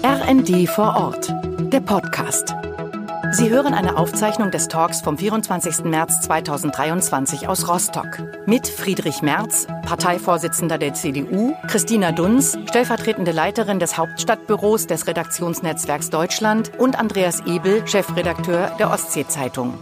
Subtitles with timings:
[0.00, 1.32] RND vor Ort,
[1.72, 2.54] der Podcast.
[3.30, 5.84] Sie hören eine Aufzeichnung des Talks vom 24.
[5.84, 13.96] März 2023 aus Rostock mit Friedrich Merz, Parteivorsitzender der CDU, Christina Dunz, stellvertretende Leiterin des
[13.96, 19.74] Hauptstadtbüros des Redaktionsnetzwerks Deutschland und Andreas Ebel, Chefredakteur der Ostsee-Zeitung.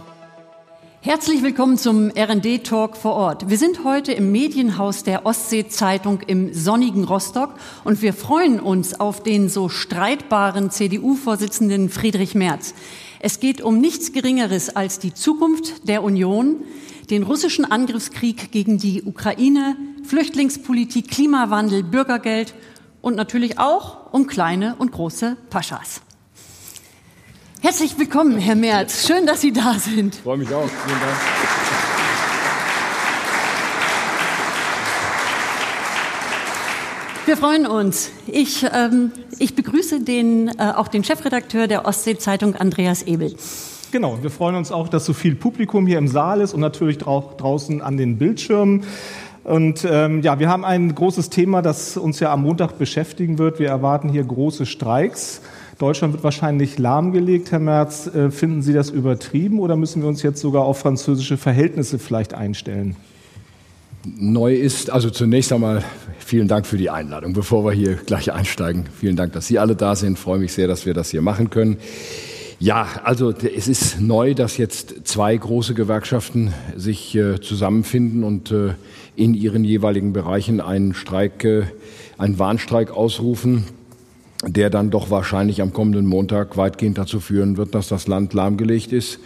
[1.03, 3.49] Herzlich willkommen zum RD Talk vor Ort.
[3.49, 9.23] Wir sind heute im Medienhaus der Ostsee-Zeitung im sonnigen Rostock und wir freuen uns auf
[9.23, 12.75] den so streitbaren CDU-Vorsitzenden Friedrich Merz.
[13.19, 16.57] Es geht um nichts Geringeres als die Zukunft der Union,
[17.09, 22.53] den russischen Angriffskrieg gegen die Ukraine, Flüchtlingspolitik, Klimawandel, Bürgergeld
[23.01, 26.03] und natürlich auch um kleine und große Paschas.
[27.63, 29.05] Herzlich willkommen, Herr Merz.
[29.05, 30.15] Schön, dass Sie da sind.
[30.15, 30.67] Ich freue mich auch.
[30.67, 31.15] Vielen Dank.
[37.27, 38.09] Wir freuen uns.
[38.25, 43.35] Ich, ähm, ich begrüße den, äh, auch den Chefredakteur der Ostsee-Zeitung, Andreas Ebel.
[43.91, 46.97] Genau, wir freuen uns auch, dass so viel Publikum hier im Saal ist und natürlich
[46.97, 48.85] drau draußen an den Bildschirmen.
[49.43, 53.59] Und ähm, ja, wir haben ein großes Thema, das uns ja am Montag beschäftigen wird.
[53.59, 55.41] Wir erwarten hier große Streiks.
[55.81, 58.05] Deutschland wird wahrscheinlich lahmgelegt, Herr Merz.
[58.05, 62.35] Äh, finden Sie das übertrieben oder müssen wir uns jetzt sogar auf französische Verhältnisse vielleicht
[62.35, 62.95] einstellen?
[64.05, 65.83] Neu ist, also zunächst einmal
[66.19, 68.85] vielen Dank für die Einladung, bevor wir hier gleich einsteigen.
[68.99, 70.13] Vielen Dank, dass Sie alle da sind.
[70.13, 71.77] Ich freue mich sehr, dass wir das hier machen können.
[72.59, 78.75] Ja, also es ist neu, dass jetzt zwei große Gewerkschaften sich äh, zusammenfinden und äh,
[79.15, 81.63] in ihren jeweiligen Bereichen einen Streik, äh,
[82.19, 83.63] einen Warnstreik ausrufen
[84.43, 88.91] der dann doch wahrscheinlich am kommenden Montag weitgehend dazu führen wird, dass das Land lahmgelegt
[88.91, 89.19] ist.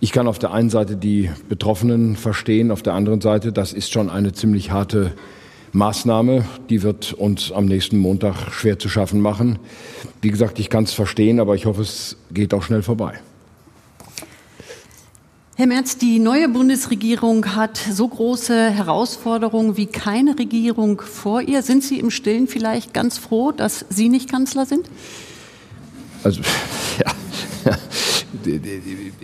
[0.00, 3.92] Ich kann auf der einen Seite die Betroffenen verstehen, auf der anderen Seite, das ist
[3.92, 5.12] schon eine ziemlich harte
[5.72, 9.58] Maßnahme, die wird uns am nächsten Montag schwer zu schaffen machen.
[10.20, 13.20] Wie gesagt, ich kann es verstehen, aber ich hoffe, es geht auch schnell vorbei.
[15.54, 21.60] Herr Merz, die neue Bundesregierung hat so große Herausforderungen wie keine Regierung vor ihr.
[21.60, 24.88] Sind Sie im Stillen vielleicht ganz froh, dass Sie nicht Kanzler sind?
[26.24, 26.40] Also,
[27.66, 27.76] ja,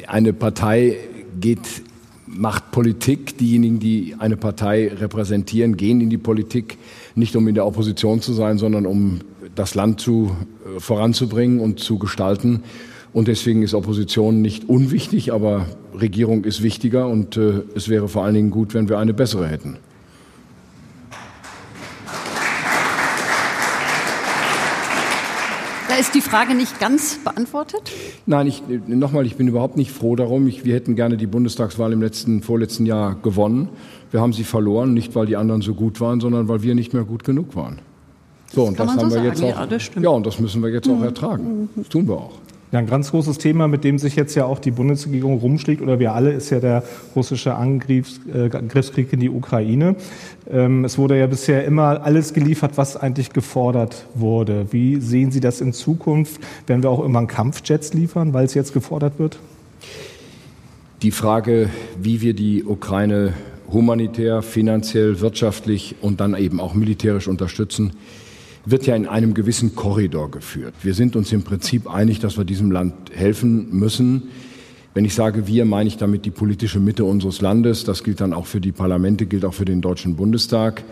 [0.07, 0.99] eine Partei
[1.41, 1.67] geht,
[2.27, 3.39] macht Politik.
[3.39, 6.77] Diejenigen, die eine Partei repräsentieren, gehen in die Politik
[7.15, 9.21] nicht um in der Opposition zu sein, sondern um
[9.55, 10.37] das Land zu,
[10.77, 12.65] äh, voranzubringen und zu gestalten.
[13.13, 15.67] Und deswegen ist Opposition nicht unwichtig, aber
[16.01, 19.47] Regierung ist wichtiger und äh, es wäre vor allen Dingen gut, wenn wir eine bessere
[19.47, 19.79] hätten.
[25.89, 27.91] Da ist die Frage nicht ganz beantwortet?
[28.27, 30.47] Nein, ich, nochmal, ich bin überhaupt nicht froh darum.
[30.47, 33.71] Ich, wir hätten gerne die Bundestagswahl im letzten, vorletzten Jahr gewonnen.
[34.11, 36.93] Wir haben sie verloren, nicht weil die anderen so gut waren, sondern weil wir nicht
[36.93, 37.79] mehr gut genug waren.
[38.53, 39.49] So, und das, das haben so wir jetzt auch.
[39.49, 41.05] Ja, ja, und das müssen wir jetzt auch mhm.
[41.05, 41.69] ertragen.
[41.75, 42.35] Das tun wir auch.
[42.71, 45.99] Ja, ein ganz großes Thema, mit dem sich jetzt ja auch die Bundesregierung rumschlägt, oder
[45.99, 46.83] wir alle, ist ja der
[47.17, 49.97] russische Angriffs, äh, Angriffskrieg in die Ukraine.
[50.51, 54.67] Ähm, es wurde ja bisher immer alles geliefert, was eigentlich gefordert wurde.
[54.71, 56.43] Wie sehen Sie das in Zukunft?
[56.67, 59.39] Werden wir auch irgendwann Kampfjets liefern, weil es jetzt gefordert wird?
[61.01, 63.33] Die Frage, wie wir die Ukraine
[63.73, 67.93] humanitär, finanziell, wirtschaftlich und dann eben auch militärisch unterstützen,
[68.71, 70.75] wird ja in einem gewissen Korridor geführt.
[70.83, 74.25] Wir sind uns im Prinzip einig, dass wir diesem Land helfen müssen.
[74.95, 77.85] Wenn ich sage wir, meine ich damit die politische Mitte unseres Landes.
[77.85, 80.85] Das gilt dann auch für die Parlamente, gilt auch für den Deutschen Bundestag.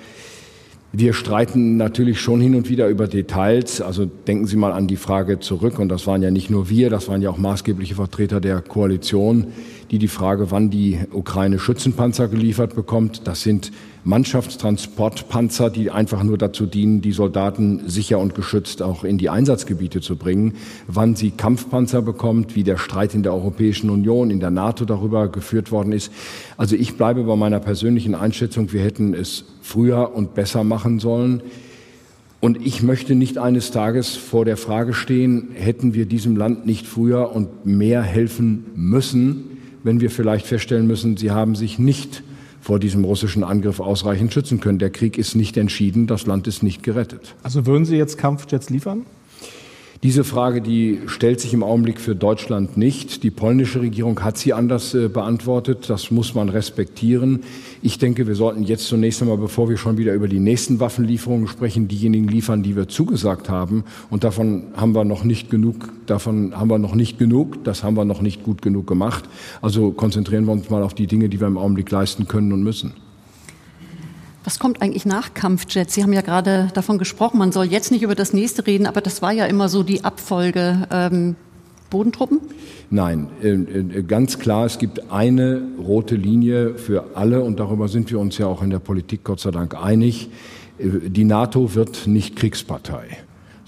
[0.93, 3.83] Wir streiten natürlich schon hin und wieder über Details.
[3.83, 5.79] Also denken Sie mal an die Frage zurück.
[5.79, 9.49] Und das waren ja nicht nur wir, das waren ja auch maßgebliche Vertreter der Koalition,
[9.91, 13.27] die die Frage, wann die Ukraine Schützenpanzer geliefert bekommt.
[13.27, 13.73] Das sind
[14.07, 20.01] Mannschaftstransportpanzer, die einfach nur dazu dienen, die Soldaten sicher und geschützt auch in die Einsatzgebiete
[20.01, 20.55] zu bringen.
[20.87, 25.27] Wann sie Kampfpanzer bekommt, wie der Streit in der Europäischen Union, in der NATO darüber
[25.27, 26.13] geführt worden ist.
[26.57, 31.43] Also ich bleibe bei meiner persönlichen Einschätzung, wir hätten es früher und besser machen sollen.
[32.41, 36.87] Und ich möchte nicht eines Tages vor der Frage stehen, hätten wir diesem Land nicht
[36.87, 42.23] früher und mehr helfen müssen, wenn wir vielleicht feststellen müssen, sie haben sich nicht
[42.67, 44.81] vor diesem russischen Angriff ausreichend schützen können.
[44.81, 47.37] Der Krieg ist nicht entschieden, das Land ist nicht gerettet.
[47.45, 49.07] Also würden Sie jetzt Kampfjets liefern?
[50.03, 53.23] Diese Frage, die stellt sich im Augenblick für Deutschland nicht.
[53.23, 55.89] Die polnische Regierung hat sie anders äh, beantwortet.
[55.89, 57.41] Das muss man respektieren.
[57.83, 61.49] Ich denke, wir sollten jetzt zunächst einmal, bevor wir schon wieder über die nächsten Waffenlieferungen
[61.49, 63.85] sprechen, diejenigen liefern, die wir zugesagt haben.
[64.11, 65.89] Und davon haben wir noch nicht genug.
[66.05, 67.65] Davon haben wir noch nicht genug.
[67.65, 69.25] Das haben wir noch nicht gut genug gemacht.
[69.63, 72.63] Also konzentrieren wir uns mal auf die Dinge, die wir im Augenblick leisten können und
[72.63, 72.93] müssen.
[74.47, 75.95] Was kommt eigentlich nach Kampfjets?
[75.95, 79.01] Sie haben ja gerade davon gesprochen, man soll jetzt nicht über das nächste reden, aber
[79.01, 80.87] das war ja immer so die Abfolge.
[80.93, 81.35] Ähm,
[81.91, 82.41] Bodentruppen?
[82.89, 88.09] Nein, äh, äh, ganz klar, es gibt eine rote Linie für alle und darüber sind
[88.11, 90.31] wir uns ja auch in der Politik Gott sei Dank einig.
[90.79, 93.19] Äh, die NATO wird nicht Kriegspartei.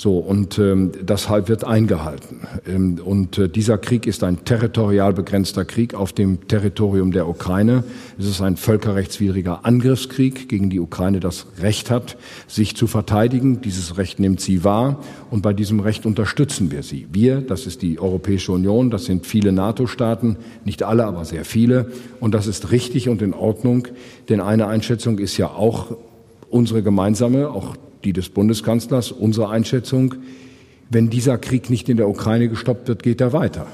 [0.00, 2.43] So, und ähm, das wird eingehalten.
[2.69, 7.83] Ähm, und äh, dieser Krieg ist ein territorial begrenzter Krieg auf dem Territorium der Ukraine.
[8.17, 12.17] Es ist ein völkerrechtswidriger Angriffskrieg, gegen die Ukraine das Recht hat,
[12.47, 13.61] sich zu verteidigen.
[13.61, 15.00] Dieses Recht nimmt sie wahr
[15.33, 17.09] und bei diesem Recht unterstützen wir sie.
[17.11, 21.91] Wir, das ist die Europäische Union, das sind viele NATO-Staaten, nicht alle, aber sehr viele.
[22.21, 23.89] Und das ist richtig und in Ordnung,
[24.29, 25.97] denn eine Einschätzung ist ja auch
[26.50, 27.75] unsere gemeinsame, auch
[28.05, 30.15] die des Bundeskanzlers, unsere Einschätzung,
[30.91, 33.67] wenn dieser Krieg nicht in der Ukraine gestoppt wird, geht er weiter.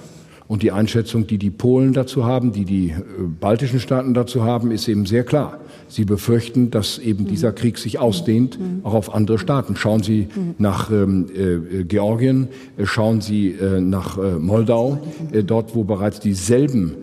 [0.46, 2.94] Und die Einschätzung, die die Polen dazu haben, die die äh,
[3.40, 5.58] baltischen Staaten dazu haben, ist eben sehr klar.
[5.88, 9.76] Sie befürchten, dass eben dieser Krieg sich ausdehnt, auch auf andere Staaten.
[9.76, 10.28] Schauen Sie
[10.58, 15.00] nach ähm, äh, Georgien, äh, schauen Sie äh, nach äh, Moldau,
[15.32, 16.96] äh, dort, wo bereits dieselben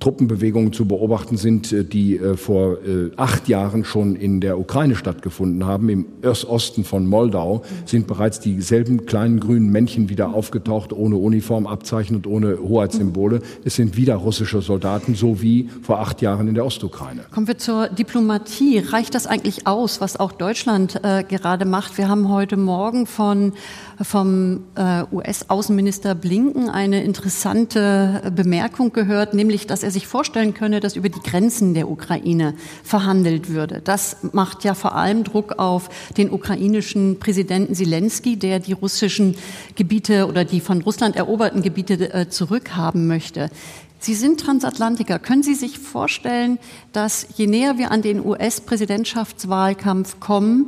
[0.00, 4.96] Truppenbewegungen zu beobachten sind, äh, die äh, vor äh, acht Jahren schon in der Ukraine
[4.96, 5.88] stattgefunden haben.
[5.88, 12.26] Im Osten von Moldau sind bereits dieselben kleinen grünen Männchen wieder aufgetaucht, ohne Uniformabzeichen und
[12.26, 13.42] ohne Hoheitssymbole.
[13.64, 17.22] Es sind wieder russische Soldaten, so wie vor acht Jahren in der Ostukraine.
[17.30, 18.78] Kommen wir zur Diplomatie.
[18.78, 21.98] Reicht das eigentlich aus, was auch Deutschland äh, gerade macht?
[21.98, 23.52] Wir haben heute Morgen von,
[24.00, 30.96] vom äh, US-Außenminister Blinken eine interessante Bemerkung gehört, nämlich, dass er sich vorstellen könne, dass
[30.96, 33.80] über die Grenzen der Ukraine verhandelt würde.
[33.82, 39.36] Das macht ja vor allem Druck auf den ukrainischen Präsidenten Zelensky, der die russischen
[39.74, 43.50] Gebiete oder die von Russland eroberten Gebiete äh, zurückhaben möchte.
[43.98, 45.18] Sie sind Transatlantiker.
[45.18, 46.58] Können Sie sich vorstellen,
[46.92, 50.66] dass je näher wir an den US-Präsidentschaftswahlkampf kommen,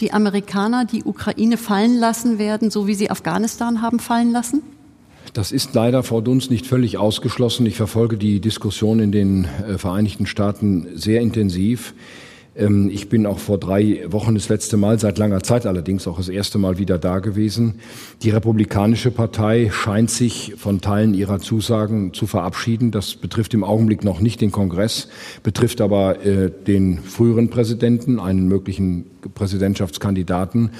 [0.00, 4.62] die Amerikaner die Ukraine fallen lassen werden, so wie sie Afghanistan haben fallen lassen?
[5.32, 7.64] Das ist leider, Frau Dunz, nicht völlig ausgeschlossen.
[7.66, 11.94] Ich verfolge die Diskussion in den äh, Vereinigten Staaten sehr intensiv.
[12.56, 16.16] Ähm, ich bin auch vor drei Wochen das letzte Mal, seit langer Zeit allerdings auch
[16.16, 17.76] das erste Mal wieder da gewesen.
[18.22, 22.90] Die Republikanische Partei scheint sich von Teilen ihrer Zusagen zu verabschieden.
[22.90, 25.08] Das betrifft im Augenblick noch nicht den Kongress,
[25.42, 30.70] betrifft aber äh, den früheren Präsidenten, einen möglichen Präsidentschaftskandidaten.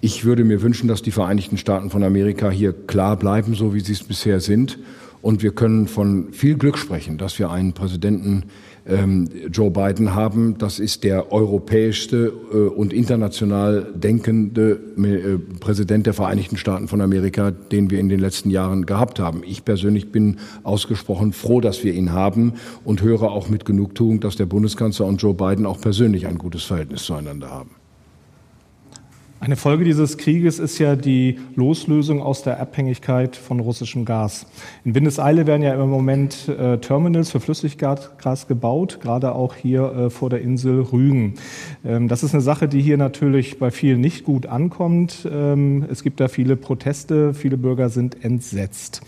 [0.00, 3.80] Ich würde mir wünschen, dass die Vereinigten Staaten von Amerika hier klar bleiben, so wie
[3.80, 4.78] sie es bisher sind.
[5.22, 8.42] Und wir können von viel Glück sprechen, dass wir einen Präsidenten
[8.86, 10.58] Joe Biden haben.
[10.58, 17.50] Das ist der europäischste äh, und international denkende äh, Präsident der Vereinigten Staaten von Amerika,
[17.50, 19.42] den wir in den letzten Jahren gehabt haben.
[19.44, 22.54] Ich persönlich bin ausgesprochen froh, dass wir ihn haben
[22.84, 26.64] und höre auch mit Genugtuung, dass der Bundeskanzler und Joe Biden auch persönlich ein gutes
[26.64, 27.83] Verhältnis zueinander haben.
[29.44, 34.46] Eine Folge dieses Krieges ist ja die Loslösung aus der Abhängigkeit von russischem Gas.
[34.86, 40.08] In Windeseile werden ja im Moment äh, Terminals für Flüssiggas gebaut, gerade auch hier äh,
[40.08, 41.34] vor der Insel Rügen.
[41.84, 45.28] Ähm, das ist eine Sache, die hier natürlich bei vielen nicht gut ankommt.
[45.30, 49.02] Ähm, es gibt da viele Proteste, viele Bürger sind entsetzt.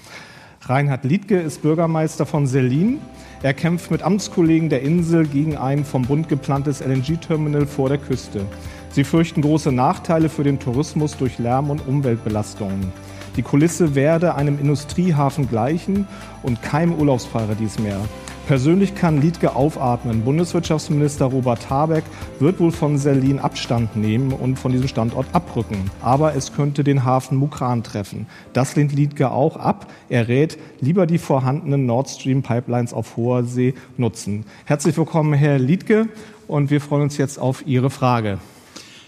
[0.60, 2.98] Reinhard Liedke ist Bürgermeister von Selin.
[3.42, 8.46] Er kämpft mit Amtskollegen der Insel gegen ein vom Bund geplantes LNG-Terminal vor der Küste.
[8.90, 12.92] Sie fürchten große Nachteile für den Tourismus durch Lärm und Umweltbelastungen.
[13.36, 16.08] Die Kulisse werde einem Industriehafen gleichen
[16.42, 18.00] und kein Urlaubsparadies mehr.
[18.46, 20.22] Persönlich kann Liedke aufatmen.
[20.22, 22.04] Bundeswirtschaftsminister Robert Habeck
[22.38, 25.90] wird wohl von Selin Abstand nehmen und von diesem Standort abrücken.
[26.00, 28.28] Aber es könnte den Hafen Mukran treffen.
[28.52, 29.90] Das lehnt Liedke auch ab.
[30.08, 34.44] Er rät, lieber die vorhandenen Nord Stream Pipelines auf hoher See nutzen.
[34.64, 36.08] Herzlich willkommen, Herr Liedke,
[36.46, 38.38] und wir freuen uns jetzt auf Ihre Frage.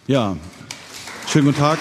[0.08, 0.36] Ja,
[1.28, 1.78] schönen guten Tag.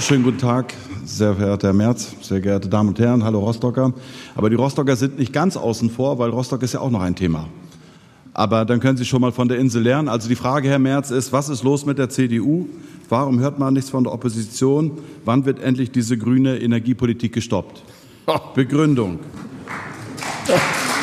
[0.00, 3.92] Schönen guten Tag, sehr verehrter Herr Merz, sehr geehrte Damen und Herren, hallo Rostocker.
[4.34, 7.14] Aber die Rostocker sind nicht ganz außen vor, weil Rostock ist ja auch noch ein
[7.14, 7.48] Thema.
[8.32, 10.08] Aber dann können Sie schon mal von der Insel lernen.
[10.08, 12.66] Also die Frage, Herr Merz, ist, was ist los mit der CDU?
[13.08, 14.92] Warum hört man nichts von der Opposition?
[15.24, 17.82] Wann wird endlich diese grüne Energiepolitik gestoppt?
[18.54, 19.20] Begründung.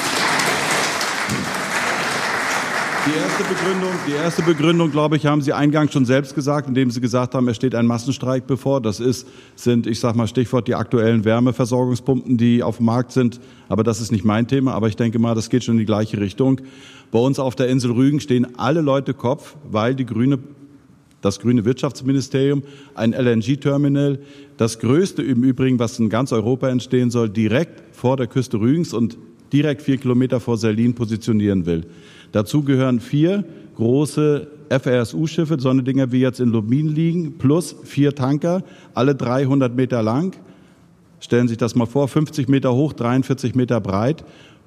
[3.04, 6.92] Die erste Begründung, die erste Begründung, glaube ich, haben Sie eingangs schon selbst gesagt, indem
[6.92, 8.80] Sie gesagt haben, es steht ein Massenstreik bevor.
[8.80, 13.40] Das ist, sind, ich sage mal Stichwort, die aktuellen Wärmeversorgungspumpen, die auf dem Markt sind.
[13.70, 14.74] Aber das ist nicht mein Thema.
[14.74, 16.62] Aber ich denke mal, das geht schon in die gleiche Richtung.
[17.10, 20.38] Bei uns auf der Insel Rügen stehen alle Leute Kopf, weil die grüne
[21.22, 22.64] das grüne Wirtschaftsministerium,
[22.96, 24.20] ein LNG-Terminal,
[24.58, 28.92] das größte im Übrigen, was in ganz Europa entstehen soll, direkt vor der Küste Rügens
[28.92, 29.18] und
[29.54, 31.86] direkt vier Kilometer vor Selin positionieren will.
[32.32, 33.44] Dazu gehören vier
[33.76, 39.76] große FRSU-Schiffe, so eine Dinger wie jetzt in Lubmin liegen, plus vier Tanker, alle 300
[39.76, 40.36] Meter lang.
[41.20, 44.24] Stellen Sie sich das mal vor, 50 Meter hoch, 43 Meter breit.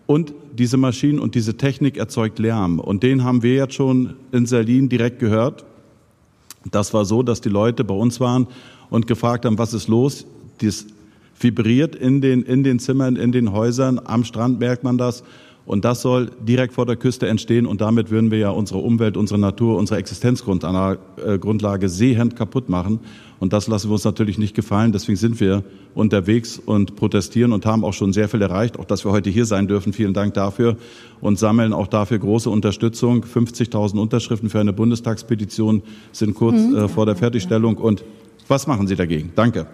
[0.06, 2.78] Und diese Maschinen und diese Technik erzeugt Lärm.
[2.78, 5.64] Und den haben wir jetzt schon in Selin direkt gehört.
[6.70, 8.46] Das war so, dass die Leute bei uns waren
[8.90, 10.26] und gefragt haben, was ist los?
[10.58, 10.86] Das
[11.40, 14.00] vibriert in den, in den Zimmern, in den Häusern.
[14.04, 15.24] Am Strand merkt man das.
[15.66, 17.66] Und das soll direkt vor der Küste entstehen.
[17.66, 23.00] Und damit würden wir ja unsere Umwelt, unsere Natur, unsere Existenzgrundlage sehend kaputt machen.
[23.40, 24.92] Und das lassen wir uns natürlich nicht gefallen.
[24.92, 28.78] Deswegen sind wir unterwegs und protestieren und haben auch schon sehr viel erreicht.
[28.78, 29.94] Auch, dass wir heute hier sein dürfen.
[29.94, 30.76] Vielen Dank dafür.
[31.20, 33.24] Und sammeln auch dafür große Unterstützung.
[33.24, 36.76] 50.000 Unterschriften für eine Bundestagspetition sind kurz mhm.
[36.76, 37.76] äh, vor der Fertigstellung.
[37.76, 38.04] Und
[38.48, 39.32] was machen Sie dagegen?
[39.34, 39.66] Danke.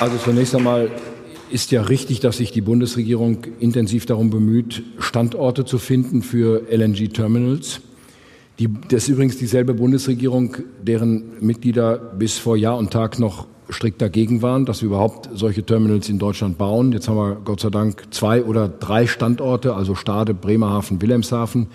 [0.00, 0.90] Also zunächst einmal
[1.50, 7.82] ist ja richtig, dass sich die Bundesregierung intensiv darum bemüht, Standorte zu finden für LNG-Terminals.
[8.58, 14.00] Die, das ist übrigens dieselbe Bundesregierung, deren Mitglieder bis vor Jahr und Tag noch strikt
[14.00, 16.92] dagegen waren, dass wir überhaupt solche Terminals in Deutschland bauen.
[16.92, 21.66] Jetzt haben wir Gott sei Dank zwei oder drei Standorte, also Stade, Bremerhaven, Wilhelmshaven.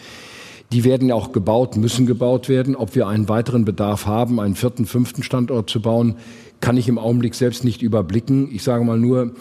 [0.71, 2.75] Die werden auch gebaut, müssen gebaut werden.
[2.75, 6.15] Ob wir einen weiteren Bedarf haben, einen vierten, fünften Standort zu bauen,
[6.59, 8.49] kann ich im Augenblick selbst nicht überblicken.
[8.51, 9.31] Ich sage mal nur,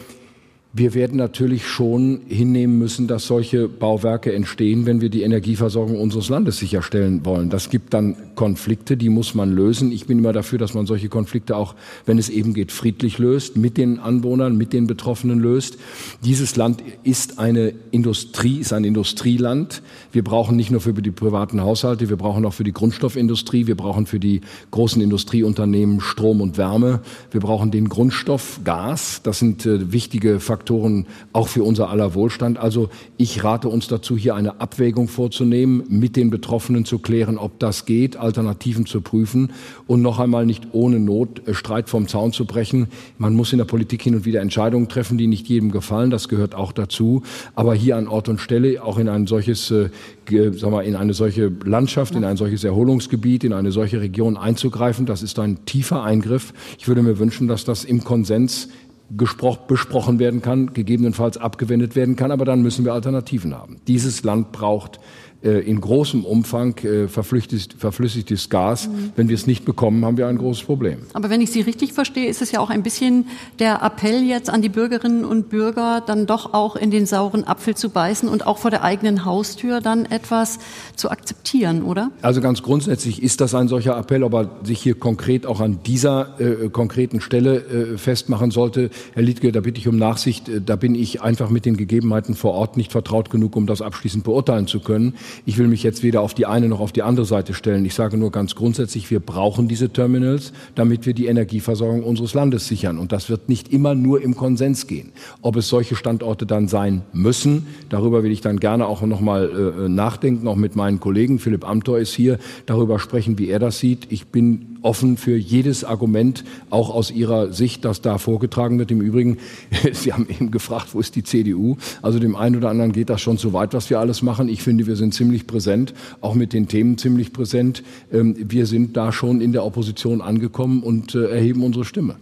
[0.76, 6.28] wir werden natürlich schon hinnehmen müssen, dass solche Bauwerke entstehen, wenn wir die Energieversorgung unseres
[6.31, 7.49] Landes sicherstellen wollen.
[7.49, 9.93] Das gibt dann Konflikte, die muss man lösen.
[9.93, 11.76] Ich bin immer dafür, dass man solche Konflikte auch,
[12.07, 15.78] wenn es eben geht, friedlich löst, mit den Anwohnern, mit den Betroffenen löst.
[16.25, 19.81] Dieses Land ist eine Industrie, ist ein Industrieland.
[20.11, 23.76] Wir brauchen nicht nur für die privaten Haushalte, wir brauchen auch für die Grundstoffindustrie, wir
[23.76, 24.40] brauchen für die
[24.73, 26.99] großen Industrieunternehmen Strom und Wärme,
[27.31, 29.21] wir brauchen den Grundstoff Gas.
[29.23, 31.04] Das sind äh, wichtige Faktoren Faktoren
[31.35, 32.59] auch für unser aller Wohlstand.
[32.59, 37.59] Also ich rate uns dazu, hier eine Abwägung vorzunehmen, mit den Betroffenen zu klären, ob
[37.59, 39.52] das geht, Alternativen zu prüfen
[39.87, 42.87] und noch einmal nicht ohne Not äh, Streit vom Zaun zu brechen.
[43.18, 46.11] Man muss in der Politik hin und wieder Entscheidungen treffen, die nicht jedem gefallen.
[46.11, 47.23] Das gehört auch dazu.
[47.54, 49.90] Aber hier an Ort und Stelle, auch in ein solches, äh,
[50.30, 55.04] sag mal, in eine solche Landschaft, in ein solches Erholungsgebiet, in eine solche Region einzugreifen,
[55.04, 56.54] das ist ein tiefer Eingriff.
[56.78, 58.71] Ich würde mir wünschen, dass das im Konsens
[59.16, 63.76] besprochen werden kann, gegebenenfalls abgewendet werden kann, aber dann müssen wir Alternativen haben.
[63.87, 65.00] Dieses Land braucht
[65.44, 68.88] äh, in großem Umfang äh, verflüssigtes, Gas.
[68.88, 69.12] Mhm.
[69.16, 70.98] Wenn wir es nicht bekommen, haben wir ein großes Problem.
[71.12, 73.26] Aber wenn ich Sie richtig verstehe, ist es ja auch ein bisschen
[73.58, 77.76] der Appell jetzt an die Bürgerinnen und Bürger, dann doch auch in den sauren Apfel
[77.76, 80.58] zu beißen und auch vor der eigenen Haustür dann etwas
[80.96, 82.10] zu akzeptieren, oder?
[82.22, 86.40] Also ganz grundsätzlich ist das ein solcher Appell, aber sich hier konkret auch an dieser
[86.40, 88.90] äh, konkreten Stelle äh, festmachen sollte.
[89.12, 90.50] Herr Liedke, da bitte ich um Nachsicht.
[90.64, 94.24] Da bin ich einfach mit den Gegebenheiten vor Ort nicht vertraut genug, um das abschließend
[94.24, 95.14] beurteilen zu können.
[95.47, 97.85] Ich will mich jetzt weder auf die eine noch auf die andere Seite stellen.
[97.85, 102.69] Ich sage nur ganz grundsätzlich, wir brauchen diese Terminals, damit wir die Energieversorgung unseres Landes
[102.69, 102.99] sichern.
[102.99, 105.12] Und das wird nicht immer nur im Konsens gehen.
[105.43, 109.85] Ob es solche Standorte dann sein müssen, darüber will ich dann gerne auch noch mal
[109.85, 111.38] äh, nachdenken, auch mit meinen Kollegen.
[111.38, 114.07] Philipp Amthor ist hier, darüber sprechen, wie er das sieht.
[114.11, 118.91] Ich bin offen für jedes Argument, auch aus Ihrer Sicht, das da vorgetragen wird.
[118.91, 119.38] Im Übrigen,
[119.93, 121.76] Sie haben eben gefragt, wo ist die CDU?
[122.03, 124.49] Also dem einen oder anderen geht das schon zu weit, was wir alles machen.
[124.49, 127.83] Ich finde, wir sind ziemlich präsent, auch mit den Themen ziemlich präsent.
[128.12, 132.17] Ähm, wir sind da schon in der Opposition angekommen und äh, erheben unsere Stimme.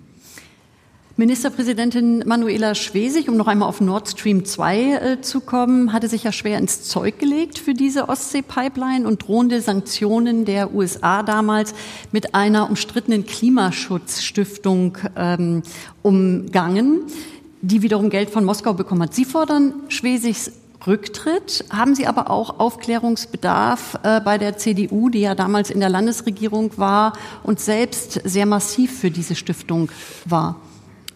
[1.23, 6.25] Ministerpräsidentin Manuela Schwesig, um noch einmal auf Nord Stream 2 äh, zu kommen, hatte sich
[6.25, 11.75] ja schwer ins Zeug gelegt für diese Ostsee-Pipeline und drohende Sanktionen der USA damals
[12.11, 15.63] mit einer umstrittenen Klimaschutzstiftung ähm,
[16.03, 17.03] umgangen,
[17.61, 19.15] die wiederum Geld von Moskau bekommen hat.
[19.15, 20.51] Sie fordern Schwesigs
[20.89, 21.67] Rücktritt.
[21.71, 26.73] Haben Sie aber auch Aufklärungsbedarf äh, bei der CDU, die ja damals in der Landesregierung
[26.79, 27.13] war
[27.45, 29.89] und selbst sehr massiv für diese Stiftung
[30.25, 30.57] war?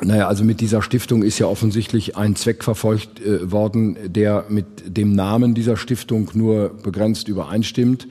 [0.03, 4.67] Naja, also mit dieser Stiftung ist ja offensichtlich ein Zweck verfolgt äh, worden, der mit
[4.87, 8.07] dem Namen dieser Stiftung nur begrenzt übereinstimmt.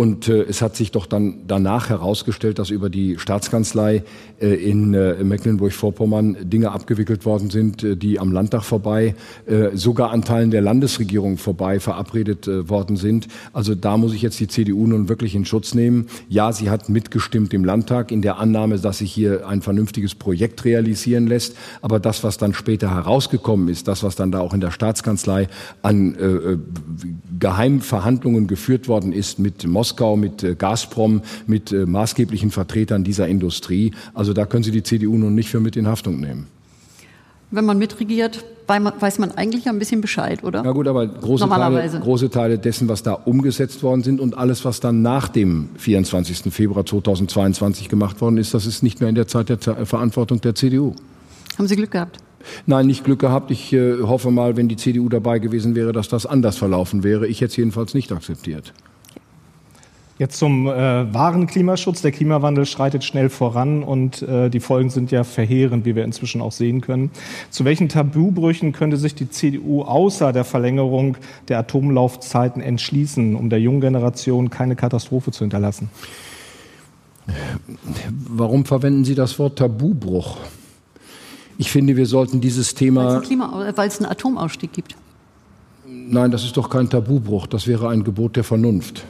[0.00, 4.02] Und äh, es hat sich doch dann danach herausgestellt, dass über die Staatskanzlei
[4.40, 9.14] äh, in äh, Mecklenburg-Vorpommern Dinge abgewickelt worden sind, äh, die am Landtag vorbei,
[9.44, 13.28] äh, sogar an Teilen der Landesregierung vorbei verabredet äh, worden sind.
[13.52, 16.06] Also da muss ich jetzt die CDU nun wirklich in Schutz nehmen.
[16.30, 20.64] Ja, sie hat mitgestimmt im Landtag in der Annahme, dass sich hier ein vernünftiges Projekt
[20.64, 21.58] realisieren lässt.
[21.82, 25.48] Aber das, was dann später herausgekommen ist, das, was dann da auch in der Staatskanzlei
[25.82, 26.16] an
[27.38, 33.92] Geheimverhandlungen geführt worden ist mit Moskau, mit äh, Gazprom, mit äh, maßgeblichen Vertretern dieser Industrie.
[34.14, 36.46] Also da können Sie die CDU nun nicht für mit in Haftung nehmen.
[37.52, 40.62] Wenn man mitregiert, weiß man eigentlich ein bisschen Bescheid, oder?
[40.62, 44.64] Na gut, aber große Teile, große Teile dessen, was da umgesetzt worden sind und alles,
[44.64, 46.52] was dann nach dem 24.
[46.52, 50.54] Februar 2022 gemacht worden ist, das ist nicht mehr in der Zeit der Verantwortung der
[50.54, 50.94] CDU.
[51.58, 52.18] Haben Sie Glück gehabt?
[52.66, 53.50] Nein, nicht Glück gehabt.
[53.50, 57.26] Ich äh, hoffe mal, wenn die CDU dabei gewesen wäre, dass das anders verlaufen wäre.
[57.26, 58.72] Ich hätte es jedenfalls nicht akzeptiert.
[60.20, 62.02] Jetzt zum äh, wahren Klimaschutz.
[62.02, 66.42] Der Klimawandel schreitet schnell voran und äh, die Folgen sind ja verheerend, wie wir inzwischen
[66.42, 67.10] auch sehen können.
[67.48, 71.16] Zu welchen Tabubrüchen könnte sich die CDU außer der Verlängerung
[71.48, 75.88] der Atomlaufzeiten entschließen, um der jungen Generation keine Katastrophe zu hinterlassen?
[78.28, 80.36] Warum verwenden Sie das Wort Tabubruch?
[81.56, 83.22] Ich finde, wir sollten dieses Thema.
[83.74, 84.96] Weil es einen Atomausstieg gibt.
[85.86, 87.46] Nein, das ist doch kein Tabubruch.
[87.46, 89.06] Das wäre ein Gebot der Vernunft,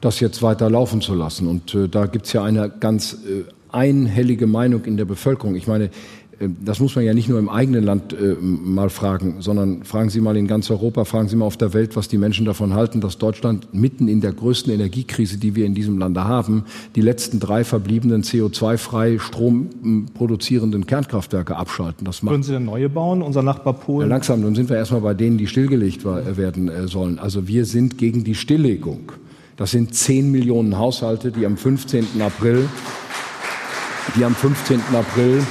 [0.00, 1.48] das jetzt weiter laufen zu lassen.
[1.48, 5.54] Und äh, da gibt es ja eine ganz äh, einhellige Meinung in der Bevölkerung.
[5.54, 5.90] Ich meine,
[6.38, 10.10] äh, das muss man ja nicht nur im eigenen Land äh, mal fragen, sondern fragen
[10.10, 12.74] Sie mal in ganz Europa, fragen Sie mal auf der Welt, was die Menschen davon
[12.74, 17.00] halten, dass Deutschland mitten in der größten Energiekrise, die wir in diesem Lande haben, die
[17.00, 22.04] letzten drei verbliebenen CO2-frei Strom produzierenden Kernkraftwerke abschalten.
[22.04, 24.08] Das macht Würden Sie denn neue bauen, unser Nachbar Polen?
[24.08, 27.18] Ja, langsam, nun sind wir erstmal bei denen, die stillgelegt werden äh, sollen.
[27.18, 29.12] Also wir sind gegen die Stilllegung.
[29.56, 32.20] Das sind zehn Millionen Haushalte, die am 15.
[32.20, 32.68] April,
[34.14, 34.82] die am 15.
[34.92, 35.42] April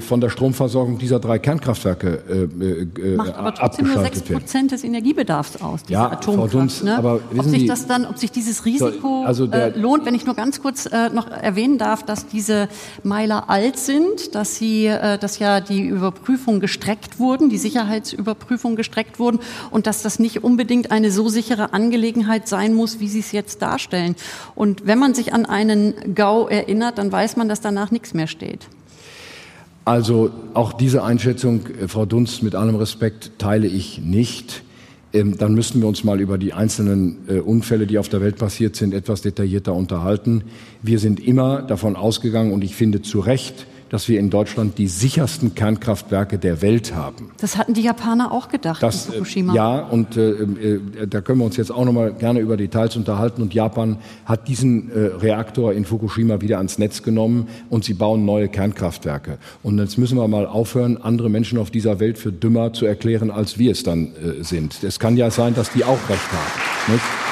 [0.00, 4.84] von der Stromversorgung dieser drei Kernkraftwerke äh, äh, Macht aber trotzdem nur sechs Prozent des
[4.84, 6.54] Energiebedarfs aus, diese ja, Atomkraft.
[6.54, 6.96] Dunst, ne?
[6.96, 10.26] aber ob sich das dann, ob sich dieses Risiko also der, äh, lohnt, wenn ich
[10.26, 12.68] nur ganz kurz äh, noch erwähnen darf, dass diese
[13.02, 19.18] Meiler alt sind, dass sie, äh, dass ja die Überprüfungen gestreckt wurden, die Sicherheitsüberprüfungen gestreckt
[19.18, 23.32] wurden und dass das nicht unbedingt eine so sichere Angelegenheit sein muss, wie Sie es
[23.32, 24.16] jetzt darstellen.
[24.54, 28.26] Und wenn man sich an einen GAU erinnert, dann weiß man, dass danach nichts mehr
[28.26, 28.68] steht.
[29.84, 34.62] Also auch diese Einschätzung, äh, Frau Dunst, mit allem Respekt teile ich nicht.
[35.12, 38.36] Ähm, dann müssten wir uns mal über die einzelnen äh, Unfälle, die auf der Welt
[38.36, 40.44] passiert sind, etwas detaillierter unterhalten.
[40.82, 44.88] Wir sind immer davon ausgegangen, und ich finde zu Recht, dass wir in Deutschland die
[44.88, 47.30] sichersten Kernkraftwerke der Welt haben.
[47.38, 49.54] Das hatten die Japaner auch gedacht das, in Fukushima.
[49.54, 52.96] Ja, und äh, äh, da können wir uns jetzt auch noch mal gerne über Details
[52.96, 53.40] unterhalten.
[53.40, 58.24] Und Japan hat diesen äh, Reaktor in Fukushima wieder ans Netz genommen und sie bauen
[58.24, 59.38] neue Kernkraftwerke.
[59.62, 63.30] Und jetzt müssen wir mal aufhören, andere Menschen auf dieser Welt für dümmer zu erklären,
[63.30, 64.82] als wir es dann äh, sind.
[64.82, 66.92] Es kann ja sein, dass die auch recht haben.
[66.94, 67.23] Nicht?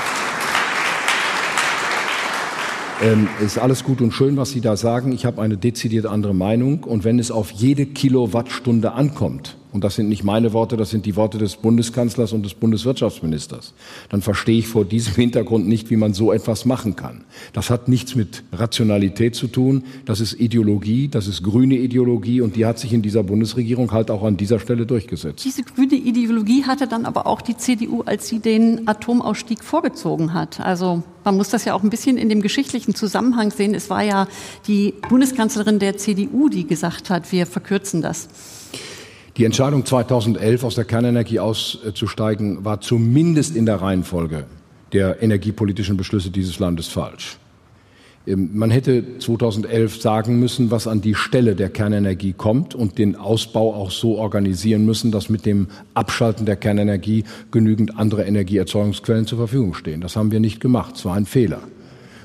[3.02, 5.10] Ähm, ist alles gut und schön, was Sie da sagen.
[5.10, 6.84] Ich habe eine dezidiert andere Meinung.
[6.84, 11.06] Und wenn es auf jede Kilowattstunde ankommt, und das sind nicht meine Worte, das sind
[11.06, 13.74] die Worte des Bundeskanzlers und des Bundeswirtschaftsministers,
[14.10, 17.24] dann verstehe ich vor diesem Hintergrund nicht, wie man so etwas machen kann.
[17.52, 22.56] Das hat nichts mit Rationalität zu tun, das ist Ideologie, das ist grüne Ideologie und
[22.56, 25.44] die hat sich in dieser Bundesregierung halt auch an dieser Stelle durchgesetzt.
[25.44, 30.60] Diese grüne Ideologie hatte dann aber auch die CDU, als sie den Atomausstieg vorgezogen hat.
[30.60, 33.74] Also man muss das ja auch ein bisschen in dem geschichtlichen Zusammenhang sehen.
[33.74, 34.26] Es war ja
[34.66, 38.28] die Bundeskanzlerin der CDU, die gesagt hat, wir verkürzen das.
[39.38, 44.44] Die Entscheidung 2011 aus der Kernenergie auszusteigen war zumindest in der Reihenfolge
[44.92, 47.38] der energiepolitischen Beschlüsse dieses Landes falsch.
[48.26, 53.16] Ähm, man hätte 2011 sagen müssen, was an die Stelle der Kernenergie kommt und den
[53.16, 59.38] Ausbau auch so organisieren müssen, dass mit dem Abschalten der Kernenergie genügend andere Energieerzeugungsquellen zur
[59.38, 60.02] Verfügung stehen.
[60.02, 60.96] Das haben wir nicht gemacht.
[60.96, 61.62] Es war ein Fehler.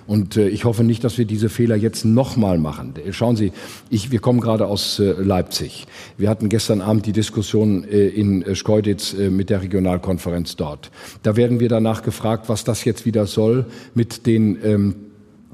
[0.07, 2.93] Und äh, ich hoffe nicht, dass wir diese Fehler jetzt nochmal machen.
[3.05, 3.51] Äh, schauen Sie,
[3.89, 5.85] ich, wir kommen gerade aus äh, Leipzig.
[6.17, 10.89] Wir hatten gestern Abend die Diskussion äh, in äh, Schkeuditz äh, mit der Regionalkonferenz dort.
[11.23, 14.95] Da werden wir danach gefragt, was das jetzt wieder soll mit den ähm,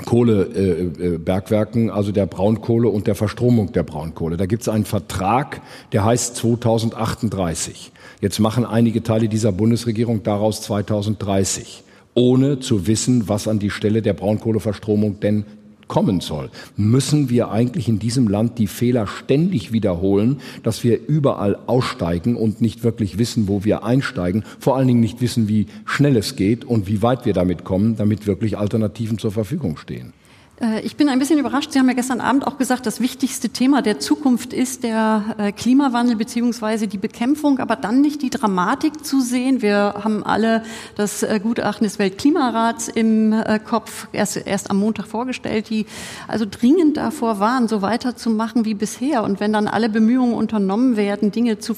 [0.06, 4.38] Kohlebergwerken, also der Braunkohle und der Verstromung der Braunkohle.
[4.38, 5.62] Da gibt es einen Vertrag,
[5.92, 7.92] der heißt 2038.
[8.20, 11.84] Jetzt machen einige Teile dieser Bundesregierung daraus 2030
[12.14, 15.46] ohne zu wissen, was an die Stelle der Braunkohleverstromung denn
[15.88, 16.50] kommen soll.
[16.76, 22.62] Müssen wir eigentlich in diesem Land die Fehler ständig wiederholen, dass wir überall aussteigen und
[22.62, 26.66] nicht wirklich wissen, wo wir einsteigen, vor allen Dingen nicht wissen, wie schnell es geht
[26.66, 30.14] und wie weit wir damit kommen, damit wirklich Alternativen zur Verfügung stehen?
[30.62, 31.72] Äh, ich bin ein bisschen überrascht.
[31.72, 35.52] Sie haben ja gestern Abend auch gesagt, das wichtigste Thema der Zukunft ist der äh,
[35.52, 39.62] Klimawandel beziehungsweise die Bekämpfung, aber dann nicht die Dramatik zu sehen.
[39.62, 40.64] Wir haben alle
[40.96, 43.34] das äh, Gutachten des Weltklimarats im
[43.66, 45.86] Kopf erst, erst am Montag vorgestellt, die
[46.28, 49.24] also dringend davor waren, so weiterzumachen wie bisher.
[49.24, 51.76] Und wenn dann alle Bemühungen unternommen werden, Dinge zu,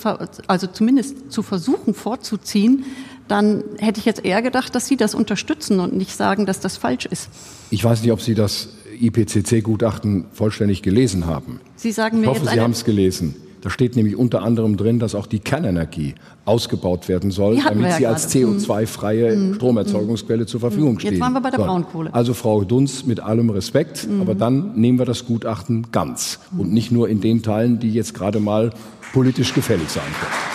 [0.47, 2.85] also zumindest zu versuchen vorzuziehen,
[3.27, 6.77] dann hätte ich jetzt eher gedacht, dass Sie das unterstützen und nicht sagen, dass das
[6.77, 7.29] falsch ist.
[7.69, 11.59] Ich weiß nicht, ob Sie das IPCC-Gutachten vollständig gelesen haben.
[11.75, 13.35] Sie sagen mir ich hoffe, Sie haben es gelesen.
[13.65, 16.13] Da steht nämlich unter anderem drin, dass auch die Kernenergie
[16.45, 19.55] ausgebaut werden soll, damit sie als CO2-freie mhm.
[19.55, 20.47] Stromerzeugungsquelle mhm.
[20.47, 21.13] zur Verfügung steht.
[21.13, 22.13] Jetzt waren wir bei der Braunkohle.
[22.13, 24.21] Also Frau Dunz, mit allem Respekt, mhm.
[24.21, 28.13] aber dann nehmen wir das Gutachten ganz und nicht nur in den Teilen, die jetzt
[28.13, 28.69] gerade mal
[29.13, 30.03] politisch gefällig sein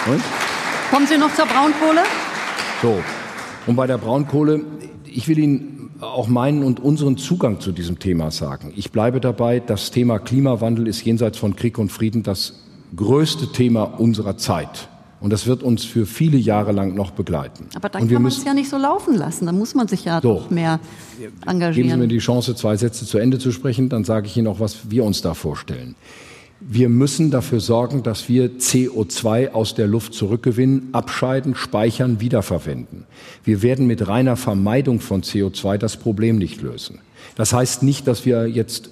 [0.04, 0.18] können.
[0.18, 0.24] Ne?
[0.92, 2.02] Kommen Sie noch zur Braunkohle?
[2.82, 2.98] So,
[3.66, 4.64] und bei der Braunkohle,
[5.04, 8.72] ich will Ihnen auch meinen und unseren Zugang zu diesem Thema sagen.
[8.74, 12.54] Ich bleibe dabei, das Thema Klimawandel ist jenseits von Krieg und Frieden das
[12.96, 14.88] größte Thema unserer Zeit.
[15.20, 17.66] Und das wird uns für viele Jahre lang noch begleiten.
[17.74, 19.44] Aber dann kann man es ja nicht so laufen lassen.
[19.44, 20.80] Da muss man sich ja so, doch mehr
[21.46, 21.74] engagieren.
[21.74, 24.46] Geben Sie mir die Chance, zwei Sätze zu Ende zu sprechen, dann sage ich Ihnen
[24.46, 25.94] auch, was wir uns da vorstellen.
[26.60, 33.06] Wir müssen dafür sorgen, dass wir CO2 aus der Luft zurückgewinnen, abscheiden, speichern, wiederverwenden.
[33.44, 36.98] Wir werden mit reiner Vermeidung von CO2 das Problem nicht lösen.
[37.34, 38.90] Das heißt nicht, dass wir jetzt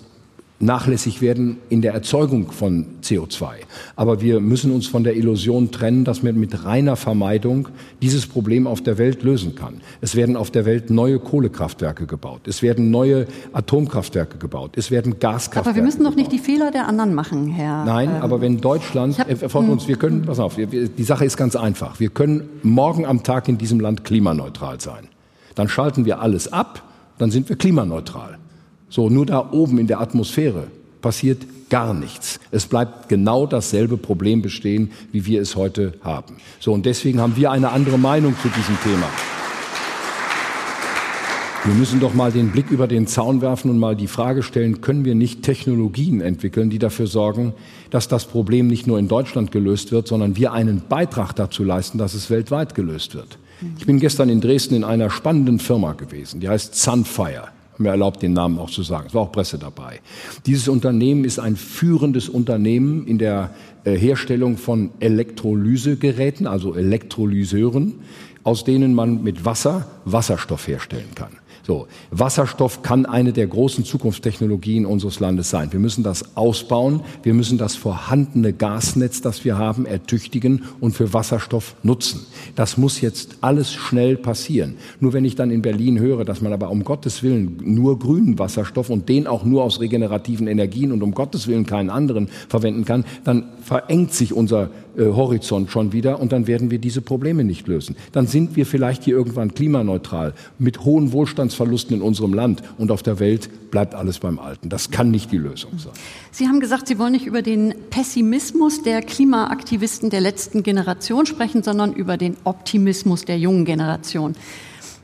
[0.61, 3.47] nachlässig werden in der Erzeugung von CO2.
[3.95, 7.69] Aber wir müssen uns von der Illusion trennen, dass man mit reiner Vermeidung
[8.03, 9.81] dieses Problem auf der Welt lösen kann.
[10.01, 12.49] Es werden auf der Welt neue Kohlekraftwerke gebaut.
[12.49, 14.73] Es werden neue Atomkraftwerke gebaut.
[14.77, 15.69] Es werden Gaskraftwerke.
[15.69, 17.85] Aber wir müssen doch nicht die Fehler der anderen machen, Herr.
[17.85, 19.73] Nein, ähm, aber wenn Deutschland, hab, äh, von hm.
[19.73, 22.01] uns, wir können, pass auf, die Sache ist ganz einfach.
[22.01, 25.09] Wir können morgen am Tag in diesem Land klimaneutral sein.
[25.55, 26.83] Dann schalten wir alles ab,
[27.19, 28.38] dann sind wir klimaneutral.
[28.91, 30.69] So, nur da oben in der Atmosphäre
[31.01, 32.41] passiert gar nichts.
[32.51, 36.37] Es bleibt genau dasselbe Problem bestehen, wie wir es heute haben.
[36.61, 39.09] So, und deswegen haben wir eine andere Meinung zu diesem Thema.
[41.65, 44.81] Wir müssen doch mal den Blick über den Zaun werfen und mal die Frage stellen,
[44.81, 47.53] können wir nicht Technologien entwickeln, die dafür sorgen,
[47.91, 51.99] dass das Problem nicht nur in Deutschland gelöst wird, sondern wir einen Beitrag dazu leisten,
[51.99, 53.39] dass es weltweit gelöst wird.
[53.77, 57.49] Ich bin gestern in Dresden in einer spannenden Firma gewesen, die heißt Sunfire
[57.81, 59.07] mir erlaubt, den Namen auch zu sagen.
[59.09, 60.01] Es war auch Presse dabei.
[60.47, 63.51] Dieses Unternehmen ist ein führendes Unternehmen in der
[63.85, 67.95] äh, Herstellung von Elektrolysegeräten, also Elektrolyseuren,
[68.45, 71.33] aus denen man mit Wasser Wasserstoff herstellen kann.
[71.69, 75.71] So, Wasserstoff kann eine der großen Zukunftstechnologien unseres Landes sein.
[75.71, 77.03] Wir müssen das ausbauen.
[77.23, 82.25] Wir müssen das vorhandene Gasnetz, das wir haben, ertüchtigen und für Wasserstoff nutzen.
[82.57, 84.77] Das muss jetzt alles schnell passieren.
[84.99, 88.39] Nur wenn ich dann in Berlin höre, dass man aber um Gottes Willen nur grünen
[88.39, 92.87] Wasserstoff und den auch nur aus regenerativen Energien und um Gottes Willen keinen anderen verwenden
[92.87, 97.45] kann, dann verengt sich unser äh, Horizont schon wieder und dann werden wir diese Probleme
[97.45, 97.97] nicht lösen.
[98.13, 103.03] Dann sind wir vielleicht hier irgendwann klimaneutral mit hohen Wohlstandsverlusten in unserem Land und auf
[103.03, 104.69] der Welt bleibt alles beim Alten.
[104.69, 105.93] Das kann nicht die Lösung sein.
[106.31, 111.63] Sie haben gesagt, Sie wollen nicht über den Pessimismus der Klimaaktivisten der letzten Generation sprechen,
[111.63, 114.35] sondern über den Optimismus der jungen Generation.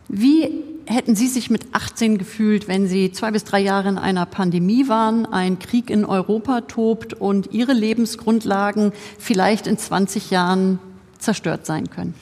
[0.08, 0.50] Wie
[0.86, 4.88] hätten Sie sich mit 18 gefühlt, wenn Sie zwei bis drei Jahre in einer Pandemie
[4.88, 10.78] waren, ein Krieg in Europa tobt und Ihre Lebensgrundlagen vielleicht in 20 Jahren
[11.18, 12.14] zerstört sein können?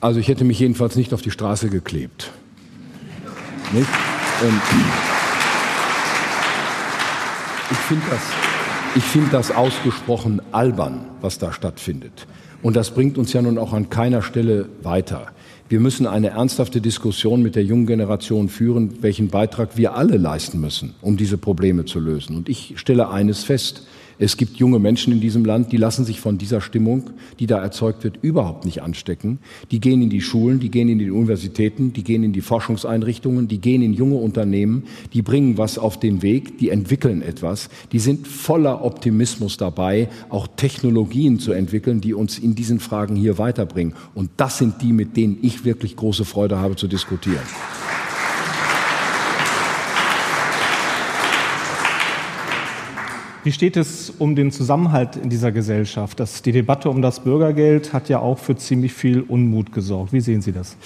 [0.00, 2.30] Also ich hätte mich jedenfalls nicht auf die Straße geklebt.
[3.72, 3.88] Nicht?
[4.42, 4.60] Und
[7.70, 12.26] ich finde das, find das ausgesprochen albern, was da stattfindet.
[12.62, 15.32] Und das bringt uns ja nun auch an keiner Stelle weiter.
[15.70, 20.60] Wir müssen eine ernsthafte Diskussion mit der jungen Generation führen, welchen Beitrag wir alle leisten
[20.60, 22.36] müssen, um diese Probleme zu lösen.
[22.36, 23.86] Und ich stelle eines fest.
[24.22, 27.58] Es gibt junge Menschen in diesem Land, die lassen sich von dieser Stimmung, die da
[27.58, 29.38] erzeugt wird, überhaupt nicht anstecken.
[29.70, 33.48] Die gehen in die Schulen, die gehen in die Universitäten, die gehen in die Forschungseinrichtungen,
[33.48, 37.98] die gehen in junge Unternehmen, die bringen was auf den Weg, die entwickeln etwas, die
[37.98, 43.94] sind voller Optimismus dabei, auch Technologien zu entwickeln, die uns in diesen Fragen hier weiterbringen.
[44.14, 47.40] Und das sind die, mit denen ich wirklich große Freude habe zu diskutieren.
[53.42, 56.20] Wie steht es um den Zusammenhalt in dieser Gesellschaft?
[56.20, 60.12] Das, die Debatte um das Bürgergeld hat ja auch für ziemlich viel Unmut gesorgt.
[60.12, 60.76] Wie sehen Sie das?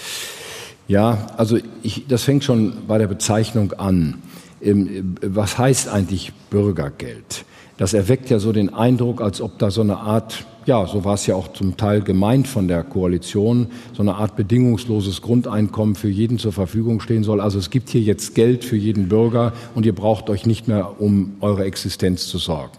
[0.86, 4.22] Ja, also ich, das fängt schon bei der Bezeichnung an.
[4.62, 7.44] Ähm, was heißt eigentlich Bürgergeld?
[7.76, 11.14] Das erweckt ja so den Eindruck, als ob da so eine Art ja, so war
[11.14, 16.08] es ja auch zum Teil gemeint von der Koalition, so eine Art bedingungsloses Grundeinkommen für
[16.08, 17.40] jeden zur Verfügung stehen soll.
[17.40, 21.00] Also es gibt hier jetzt Geld für jeden Bürger und ihr braucht euch nicht mehr
[21.00, 22.72] um eure Existenz zu sorgen.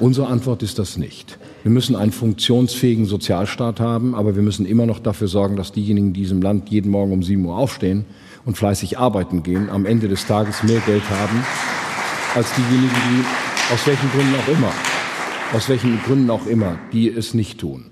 [0.00, 1.38] Unsere Antwort ist das nicht.
[1.62, 6.08] Wir müssen einen funktionsfähigen Sozialstaat haben, aber wir müssen immer noch dafür sorgen, dass diejenigen
[6.08, 8.04] in diesem Land jeden Morgen um sieben Uhr aufstehen
[8.44, 11.44] und fleißig arbeiten gehen, am Ende des Tages mehr Geld haben
[12.34, 14.72] als diejenigen, die aus welchen Gründen auch immer
[15.54, 17.84] aus welchen Gründen auch immer, die es nicht tun.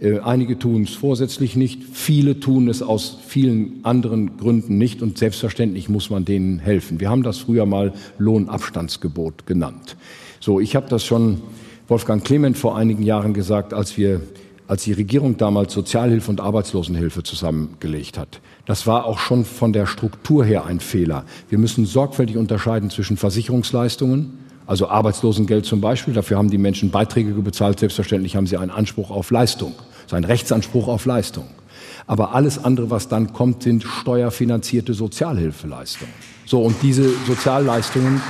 [0.00, 5.18] Äh, einige tun es vorsätzlich nicht, viele tun es aus vielen anderen Gründen nicht und
[5.18, 7.00] selbstverständlich muss man denen helfen.
[7.00, 9.96] Wir haben das früher mal Lohnabstandsgebot genannt.
[10.38, 11.40] So, ich habe das schon
[11.88, 14.20] Wolfgang Clement vor einigen Jahren gesagt, als wir
[14.68, 18.40] als die Regierung damals Sozialhilfe und Arbeitslosenhilfe zusammengelegt hat.
[18.66, 21.24] Das war auch schon von der Struktur her ein Fehler.
[21.48, 26.14] Wir müssen sorgfältig unterscheiden zwischen Versicherungsleistungen, also Arbeitslosengeld zum Beispiel.
[26.14, 27.80] Dafür haben die Menschen Beiträge bezahlt.
[27.80, 29.72] Selbstverständlich haben sie einen Anspruch auf Leistung,
[30.06, 31.46] seinen Rechtsanspruch auf Leistung.
[32.06, 36.12] Aber alles andere, was dann kommt, sind steuerfinanzierte Sozialhilfeleistungen.
[36.44, 38.20] So, und diese Sozialleistungen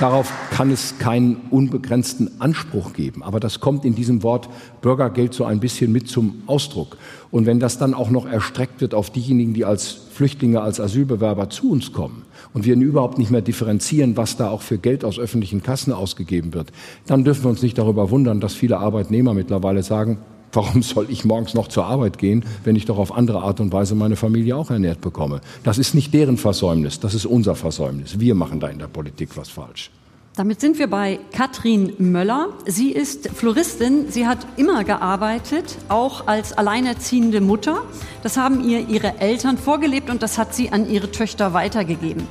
[0.00, 3.22] Darauf kann es keinen unbegrenzten Anspruch geben.
[3.22, 4.48] Aber das kommt in diesem Wort
[4.82, 6.96] Bürgergeld so ein bisschen mit zum Ausdruck.
[7.30, 11.48] Und wenn das dann auch noch erstreckt wird auf diejenigen, die als Flüchtlinge, als Asylbewerber
[11.48, 12.23] zu uns kommen
[12.54, 16.54] und wir überhaupt nicht mehr differenzieren, was da auch für Geld aus öffentlichen Kassen ausgegeben
[16.54, 16.72] wird,
[17.06, 20.18] dann dürfen wir uns nicht darüber wundern, dass viele Arbeitnehmer mittlerweile sagen,
[20.54, 23.72] Warum soll ich morgens noch zur Arbeit gehen, wenn ich doch auf andere Art und
[23.72, 25.40] Weise meine Familie auch ernährt bekomme?
[25.64, 28.20] Das ist nicht deren Versäumnis, das ist unser Versäumnis.
[28.20, 29.90] Wir machen da in der Politik was falsch.
[30.36, 32.48] Damit sind wir bei Katrin Möller.
[32.66, 34.10] Sie ist Floristin.
[34.10, 37.82] Sie hat immer gearbeitet, auch als alleinerziehende Mutter.
[38.24, 42.26] Das haben ihr ihre Eltern vorgelebt und das hat sie an ihre Töchter weitergegeben.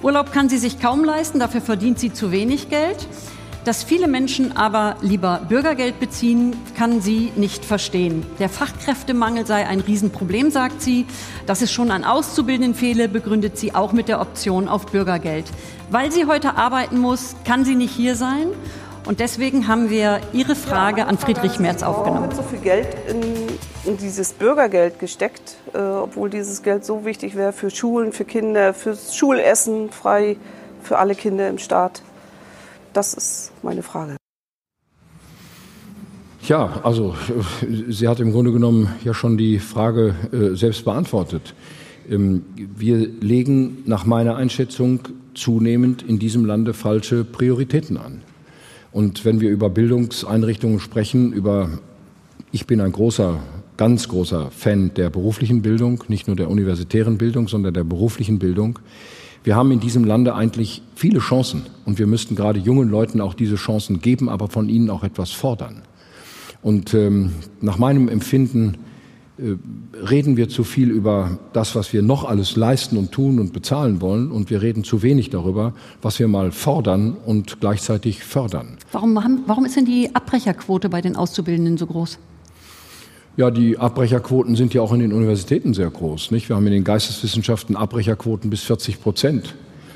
[0.00, 3.08] Urlaub kann sie sich kaum leisten, dafür verdient sie zu wenig Geld.
[3.64, 8.24] Dass viele Menschen aber lieber Bürgergeld beziehen, kann sie nicht verstehen.
[8.38, 11.06] Der Fachkräftemangel sei ein Riesenproblem, sagt sie.
[11.46, 15.44] Dass es schon an Auszubildenden fehle, begründet sie auch mit der Option auf Bürgergeld.
[15.90, 18.46] Weil sie heute arbeiten muss, kann sie nicht hier sein.
[19.06, 22.30] Und deswegen haben wir Ihre Frage an Friedrich Merz aufgenommen.
[22.30, 23.22] Warum wird so viel Geld in,
[23.84, 28.72] in dieses Bürgergeld gesteckt, äh, obwohl dieses Geld so wichtig wäre für Schulen, für Kinder,
[28.72, 30.36] fürs Schulessen frei
[30.82, 32.02] für alle Kinder im Staat?
[32.92, 34.16] Das ist meine Frage.
[36.48, 37.14] Ja, also
[37.88, 41.54] sie hat im Grunde genommen ja schon die Frage äh, selbst beantwortet.
[42.10, 45.00] Ähm, wir legen nach meiner Einschätzung
[45.34, 48.22] zunehmend in diesem Lande falsche Prioritäten an.
[48.90, 51.70] Und wenn wir über Bildungseinrichtungen sprechen, über
[52.50, 53.38] ich bin ein großer,
[53.76, 58.80] ganz großer Fan der beruflichen Bildung, nicht nur der universitären Bildung, sondern der beruflichen Bildung.
[59.42, 63.34] Wir haben in diesem Lande eigentlich viele Chancen und wir müssten gerade jungen Leuten auch
[63.34, 65.82] diese Chancen geben, aber von ihnen auch etwas fordern.
[66.62, 68.76] Und ähm, nach meinem Empfinden
[69.38, 69.56] äh,
[70.06, 74.02] reden wir zu viel über das, was wir noch alles leisten und tun und bezahlen
[74.02, 75.72] wollen, und wir reden zu wenig darüber,
[76.02, 78.76] was wir mal fordern und gleichzeitig fördern.
[78.92, 82.18] Warum, haben, warum ist denn die Abbrecherquote bei den Auszubildenden so groß?
[83.40, 86.30] Ja, die Abbrecherquoten sind ja auch in den Universitäten sehr groß.
[86.30, 86.50] Nicht?
[86.50, 89.54] Wir haben in den Geisteswissenschaften Abbrecherquoten bis 40 Prozent.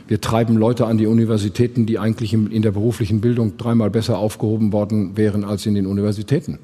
[0.08, 4.72] Wir treiben Leute an die Universitäten, die eigentlich in der beruflichen Bildung dreimal besser aufgehoben
[4.72, 6.58] worden wären als in den Universitäten.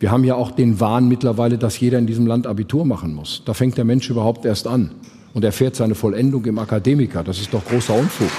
[0.00, 3.42] Wir haben ja auch den Wahn mittlerweile, dass jeder in diesem Land Abitur machen muss.
[3.44, 4.92] Da fängt der Mensch überhaupt erst an
[5.34, 7.24] und erfährt seine Vollendung im Akademiker.
[7.24, 8.30] Das ist doch großer Unfug.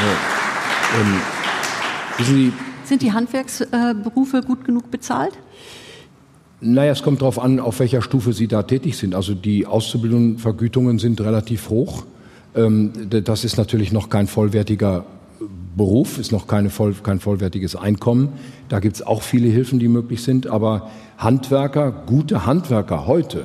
[0.00, 1.00] Ja.
[1.00, 1.20] Ähm,
[2.18, 2.52] wissen Sie,
[2.88, 5.32] sind die Handwerksberufe gut genug bezahlt?
[6.60, 9.14] Naja, es kommt darauf an, auf welcher Stufe Sie da tätig sind.
[9.14, 12.04] Also die Auszubildendenvergütungen sind relativ hoch.
[12.56, 15.04] Ähm, das ist natürlich noch kein vollwertiger
[15.76, 18.32] Beruf, ist noch keine voll, kein vollwertiges Einkommen.
[18.68, 20.48] Da gibt es auch viele Hilfen, die möglich sind.
[20.48, 23.44] Aber Handwerker, gute Handwerker heute,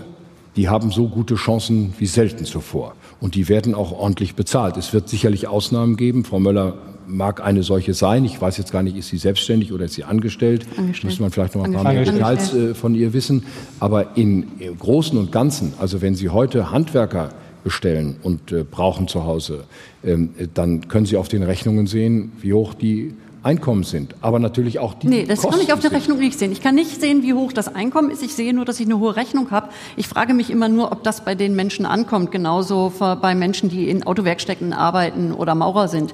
[0.55, 2.95] die haben so gute Chancen wie selten zuvor.
[3.21, 4.77] Und die werden auch ordentlich bezahlt.
[4.77, 6.25] Es wird sicherlich Ausnahmen geben.
[6.25, 8.25] Frau Möller mag eine solche sein.
[8.25, 10.65] Ich weiß jetzt gar nicht, ist sie selbstständig oder ist sie angestellt?
[10.77, 11.03] angestellt.
[11.03, 13.43] Müsste man vielleicht noch ein paar mehr Details äh, von ihr wissen.
[13.79, 17.29] Aber in, im Großen und Ganzen, also wenn Sie heute Handwerker
[17.63, 19.63] bestellen und äh, brauchen zu Hause,
[20.03, 23.13] ähm, dann können Sie auf den Rechnungen sehen, wie hoch die
[23.43, 25.07] Einkommen sind, aber natürlich auch die.
[25.07, 26.53] Nee, das Kosten kann ich auf der Rechnung nicht sehen.
[26.53, 28.23] Ich kann nicht sehen, wie hoch das Einkommen ist.
[28.23, 29.67] Ich sehe nur, dass ich eine hohe Rechnung habe.
[29.97, 33.89] Ich frage mich immer nur, ob das bei den Menschen ankommt, genauso bei Menschen, die
[33.89, 36.13] in Autowerkstätten arbeiten oder Maurer sind.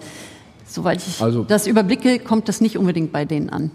[0.69, 3.71] Soweit ich also, das überblicke, kommt das nicht unbedingt bei denen an.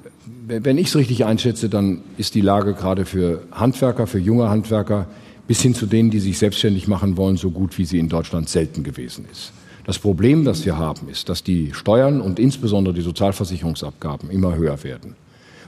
[0.47, 5.07] Wenn ich es richtig einschätze, dann ist die Lage gerade für Handwerker, für junge Handwerker
[5.49, 8.49] bis hin zu denen, die sich selbstständig machen wollen, so gut wie sie in Deutschland
[8.49, 9.53] selten gewesen ist.
[9.85, 14.83] Das Problem, das wir haben, ist, dass die Steuern und insbesondere die Sozialversicherungsabgaben immer höher
[14.83, 15.17] werden.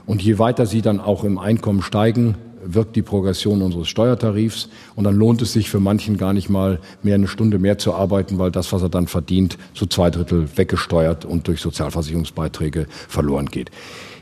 [0.07, 2.35] Und je weiter sie dann auch im Einkommen steigen,
[2.73, 6.79] wirkt die Progression unseres Steuertarifs und dann lohnt es sich für manchen gar nicht mal
[7.03, 10.47] mehr eine Stunde mehr zu arbeiten, weil das, was er dann verdient, zu zwei Drittel
[10.55, 13.71] weggesteuert und durch Sozialversicherungsbeiträge verloren geht.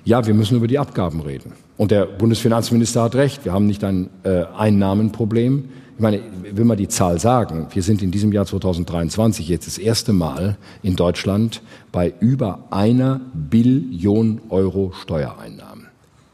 [0.04, 1.54] Ja, wir müssen über die Abgaben reden.
[1.78, 5.66] Und der Bundesfinanzminister hat recht, wir haben nicht ein äh, Einnahmenproblem.
[5.96, 7.68] Ich meine, ich will mal die Zahl sagen.
[7.72, 13.22] Wir sind in diesem Jahr 2023 jetzt das erste Mal in Deutschland bei über einer
[13.34, 15.75] Billion Euro Steuereinnahmen.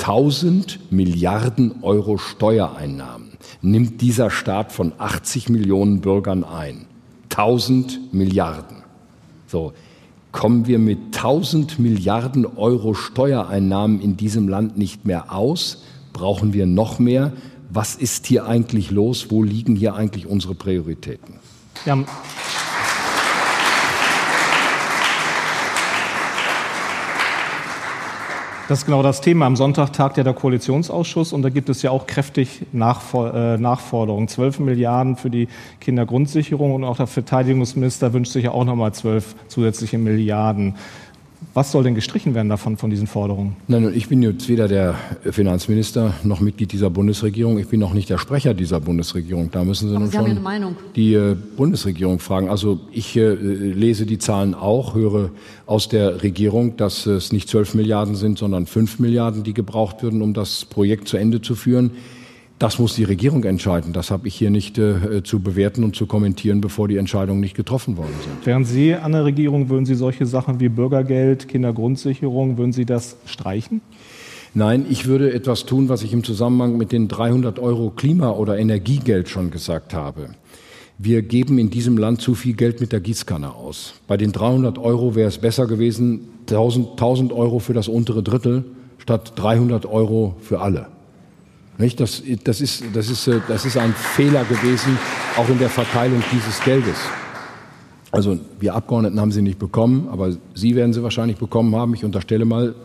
[0.01, 6.87] 1000 Milliarden Euro Steuereinnahmen nimmt dieser Staat von 80 Millionen Bürgern ein.
[7.29, 8.77] 1000 Milliarden.
[9.45, 9.73] So,
[10.31, 15.83] kommen wir mit 1000 Milliarden Euro Steuereinnahmen in diesem Land nicht mehr aus?
[16.13, 17.31] Brauchen wir noch mehr?
[17.69, 19.27] Was ist hier eigentlich los?
[19.29, 21.35] Wo liegen hier eigentlich unsere Prioritäten?
[21.85, 22.03] Ja.
[28.71, 29.47] Das ist genau das Thema.
[29.47, 34.29] Am Sonntag tagt ja der Koalitionsausschuss und da gibt es ja auch kräftig äh, Nachforderungen.
[34.29, 35.49] 12 Milliarden für die
[35.81, 40.75] Kindergrundsicherung und auch der Verteidigungsminister wünscht sich ja auch nochmal 12 zusätzliche Milliarden.
[41.53, 43.57] Was soll denn gestrichen werden davon, von diesen Forderungen?
[43.67, 44.95] Nein, ich bin jetzt weder der
[45.31, 47.59] Finanzminister noch Mitglied dieser Bundesregierung.
[47.59, 49.51] Ich bin auch nicht der Sprecher dieser Bundesregierung.
[49.51, 52.47] Da müssen Sie Aber nun Sie schon die äh, Bundesregierung fragen.
[52.47, 55.31] Also ich äh, lese die Zahlen auch, höre
[55.65, 60.21] aus der Regierung, dass es nicht 12 Milliarden sind, sondern 5 Milliarden, die gebraucht würden,
[60.21, 61.91] um das Projekt zu Ende zu führen.
[62.61, 63.91] Das muss die Regierung entscheiden.
[63.91, 67.55] Das habe ich hier nicht äh, zu bewerten und zu kommentieren, bevor die Entscheidungen nicht
[67.55, 68.45] getroffen worden sind.
[68.45, 73.17] Wären Sie an der Regierung, würden Sie solche Sachen wie Bürgergeld, Kindergrundsicherung, würden Sie das
[73.25, 73.81] streichen?
[74.53, 78.59] Nein, ich würde etwas tun, was ich im Zusammenhang mit den 300 Euro Klima- oder
[78.59, 80.29] Energiegeld schon gesagt habe.
[80.99, 83.95] Wir geben in diesem Land zu viel Geld mit der Gießkanne aus.
[84.05, 88.65] Bei den 300 Euro wäre es besser gewesen, 1000, 1000 Euro für das untere Drittel
[88.99, 91.00] statt 300 Euro für alle.
[91.77, 91.99] Nicht?
[91.99, 94.97] Das, das, ist, das, ist, äh, das ist ein Fehler gewesen,
[95.37, 96.97] auch in der Verteilung dieses Geldes.
[98.11, 101.93] Also wir Abgeordneten haben sie nicht bekommen, aber Sie werden sie wahrscheinlich bekommen haben.
[101.93, 102.75] Ich unterstelle mal,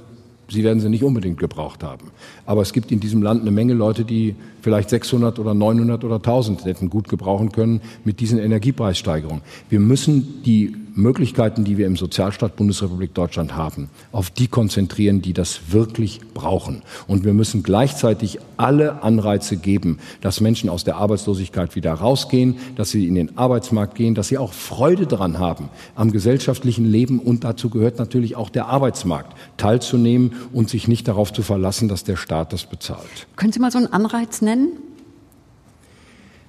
[0.48, 2.12] Sie werden sie nicht unbedingt gebraucht haben.
[2.44, 6.16] Aber es gibt in diesem Land eine Menge Leute, die vielleicht 600 oder 900 oder
[6.16, 9.42] 1000 hätten gut gebrauchen können mit diesen Energiepreissteigerungen.
[9.68, 15.32] Wir müssen die Möglichkeiten, die wir im Sozialstaat Bundesrepublik Deutschland haben, auf die konzentrieren, die
[15.32, 16.82] das wirklich brauchen.
[17.06, 22.90] Und wir müssen gleichzeitig alle Anreize geben, dass Menschen aus der Arbeitslosigkeit wieder rausgehen, dass
[22.90, 27.44] sie in den Arbeitsmarkt gehen, dass sie auch Freude daran haben, am gesellschaftlichen Leben und
[27.44, 32.16] dazu gehört natürlich auch der Arbeitsmarkt teilzunehmen und sich nicht darauf zu verlassen, dass der
[32.16, 33.26] Staat das bezahlt.
[33.36, 34.68] Können Sie mal so einen Anreiz nennen?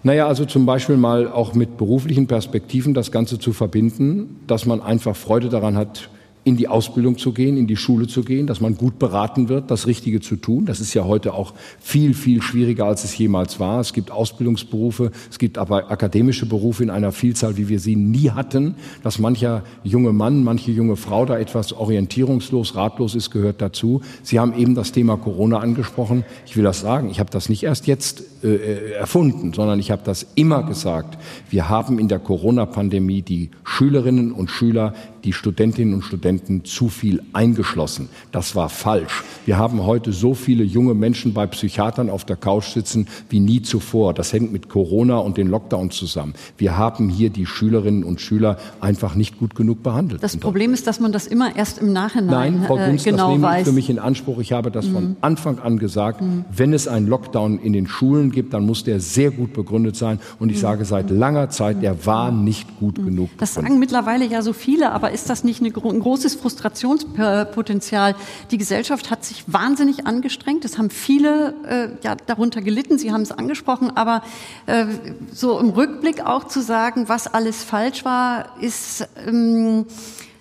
[0.07, 4.81] Naja, also zum Beispiel mal auch mit beruflichen Perspektiven das Ganze zu verbinden, dass man
[4.81, 6.09] einfach Freude daran hat,
[6.47, 9.69] in die Ausbildung zu gehen, in die Schule zu gehen, dass man gut beraten wird,
[9.69, 10.65] das Richtige zu tun.
[10.65, 13.81] Das ist ja heute auch viel, viel schwieriger, als es jemals war.
[13.81, 18.31] Es gibt Ausbildungsberufe, es gibt aber akademische Berufe in einer Vielzahl, wie wir sie nie
[18.31, 18.75] hatten.
[19.03, 23.99] Dass mancher junge Mann, manche junge Frau da etwas orientierungslos, ratlos ist, gehört dazu.
[24.23, 26.23] Sie haben eben das Thema Corona angesprochen.
[26.45, 29.91] Ich will das sagen, ich habe das nicht erst jetzt äh, äh erfunden, sondern ich
[29.91, 31.17] habe das immer gesagt.
[31.49, 34.93] Wir haben in der Corona-Pandemie die Schülerinnen und Schüler
[35.27, 38.07] die Studentinnen und Studenten zu viel eingeschlossen.
[38.31, 39.25] Das war falsch.
[39.45, 43.61] Wir haben heute so viele junge Menschen bei Psychiatern auf der Couch sitzen wie nie
[43.61, 44.13] zuvor.
[44.13, 46.33] Das hängt mit Corona und den Lockdowns zusammen.
[46.57, 50.23] Wir haben hier die Schülerinnen und Schüler einfach nicht gut genug behandelt.
[50.23, 53.23] Das Problem ist, dass man das immer erst im Nachhinein Nein, Frau Gunst, äh, genau
[53.23, 53.59] das nehme weiß.
[53.59, 54.39] ich für mich in Anspruch.
[54.39, 54.93] Ich habe das mhm.
[54.93, 56.21] von Anfang an gesagt.
[56.21, 56.45] Mhm.
[56.55, 60.19] Wenn es einen Lockdown in den Schulen gibt, dann muss der sehr gut begründet sein.
[60.39, 60.61] Und ich mhm.
[60.61, 63.29] sage seit langer Zeit, der war nicht gut genug.
[63.39, 63.71] Das begründet.
[63.71, 68.15] sagen mittlerweile ja so viele, aber ist das nicht ein großes Frustrationspotenzial?
[68.51, 70.63] Die Gesellschaft hat sich wahnsinnig angestrengt.
[70.63, 72.99] Es haben viele äh, ja, darunter gelitten.
[72.99, 73.97] Sie haben es angesprochen.
[73.97, 74.21] Aber
[74.67, 74.85] äh,
[75.33, 79.87] so im Rückblick auch zu sagen, was alles falsch war, ist ähm,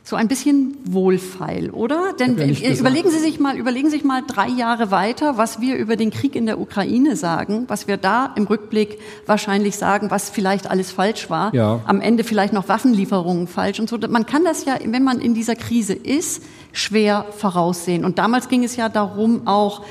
[0.09, 2.13] so ein bisschen wohlfeil, oder?
[2.13, 5.75] Denn ja überlegen Sie sich mal, überlegen Sie sich mal drei Jahre weiter, was wir
[5.75, 10.31] über den Krieg in der Ukraine sagen, was wir da im Rückblick wahrscheinlich sagen, was
[10.31, 11.53] vielleicht alles falsch war.
[11.53, 11.81] Ja.
[11.87, 13.99] Am Ende vielleicht noch Waffenlieferungen falsch und so.
[13.99, 18.05] Man kann das ja, wenn man in dieser Krise ist, schwer voraussehen.
[18.05, 19.83] Und damals ging es ja darum, auch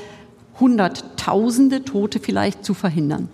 [0.58, 3.28] Hunderttausende Tote vielleicht zu verhindern.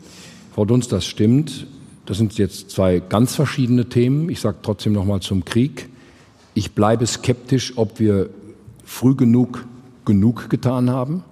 [0.53, 1.69] Frau Dunst, das stimmt.
[2.07, 4.29] Das sind jetzt zwei ganz verschiedene Themen.
[4.31, 5.92] Ich sage trotzdem noch mal zum Krieg.
[6.55, 8.31] Ich bleibe skeptisch, ob wir
[8.85, 9.65] früh genug
[10.05, 11.23] genug getan haben.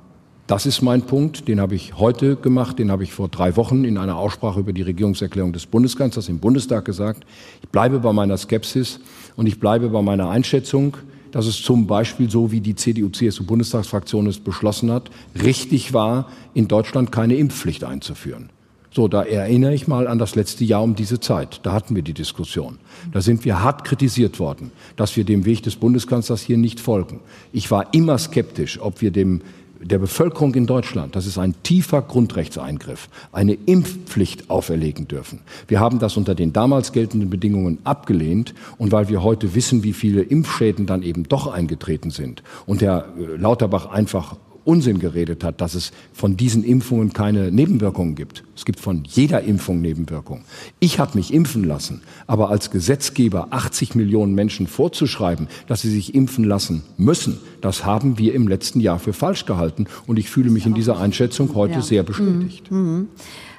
[0.46, 3.84] Das ist mein Punkt, den habe ich heute gemacht, den habe ich vor drei Wochen
[3.84, 7.24] in einer Aussprache über die Regierungserklärung des Bundeskanzlers im Bundestag gesagt.
[7.62, 8.98] Ich bleibe bei meiner Skepsis
[9.36, 10.96] und ich bleibe bei meiner Einschätzung,
[11.30, 15.10] dass es zum Beispiel so, wie die CDU-CSU-Bundestagsfraktion es beschlossen hat,
[15.40, 18.50] richtig war, in Deutschland keine Impfpflicht einzuführen.
[18.92, 21.60] So, da erinnere ich mal an das letzte Jahr um diese Zeit.
[21.62, 22.78] Da hatten wir die Diskussion.
[23.12, 27.20] Da sind wir hart kritisiert worden, dass wir dem Weg des Bundeskanzlers hier nicht folgen.
[27.52, 29.42] Ich war immer skeptisch, ob wir dem
[29.82, 35.40] der Bevölkerung in Deutschland, das ist ein tiefer Grundrechtseingriff, eine Impfpflicht auferlegen dürfen.
[35.68, 39.94] Wir haben das unter den damals geltenden Bedingungen abgelehnt und weil wir heute wissen, wie
[39.94, 43.06] viele Impfschäden dann eben doch eingetreten sind und Herr
[43.38, 48.44] Lauterbach einfach Unsinn geredet hat, dass es von diesen Impfungen keine Nebenwirkungen gibt.
[48.56, 50.44] Es gibt von jeder Impfung Nebenwirkungen.
[50.80, 56.14] Ich habe mich impfen lassen, aber als Gesetzgeber 80 Millionen Menschen vorzuschreiben, dass sie sich
[56.14, 59.86] impfen lassen müssen, das haben wir im letzten Jahr für falsch gehalten.
[60.06, 61.82] Und ich fühle mich in dieser Einschätzung heute ja.
[61.82, 62.70] sehr bestätigt.
[62.70, 62.78] Mhm.
[62.78, 63.08] Mhm.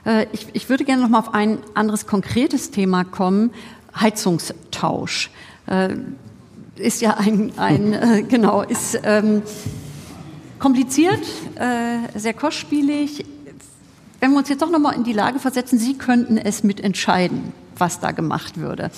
[0.05, 3.51] Äh, ich, ich, würde gerne noch mal auf ein anderes konkretes Thema kommen.
[3.99, 5.29] Heizungstausch.
[5.67, 5.95] Äh,
[6.77, 9.43] ist ja ein, ein äh, genau, ist ähm,
[10.61, 11.19] kompliziert,
[11.55, 13.25] äh, sehr kostspielig.
[14.19, 17.51] Wenn wir uns jetzt doch noch mal in die Lage versetzen, Sie könnten es mitentscheiden,
[17.77, 18.91] was da gemacht würde.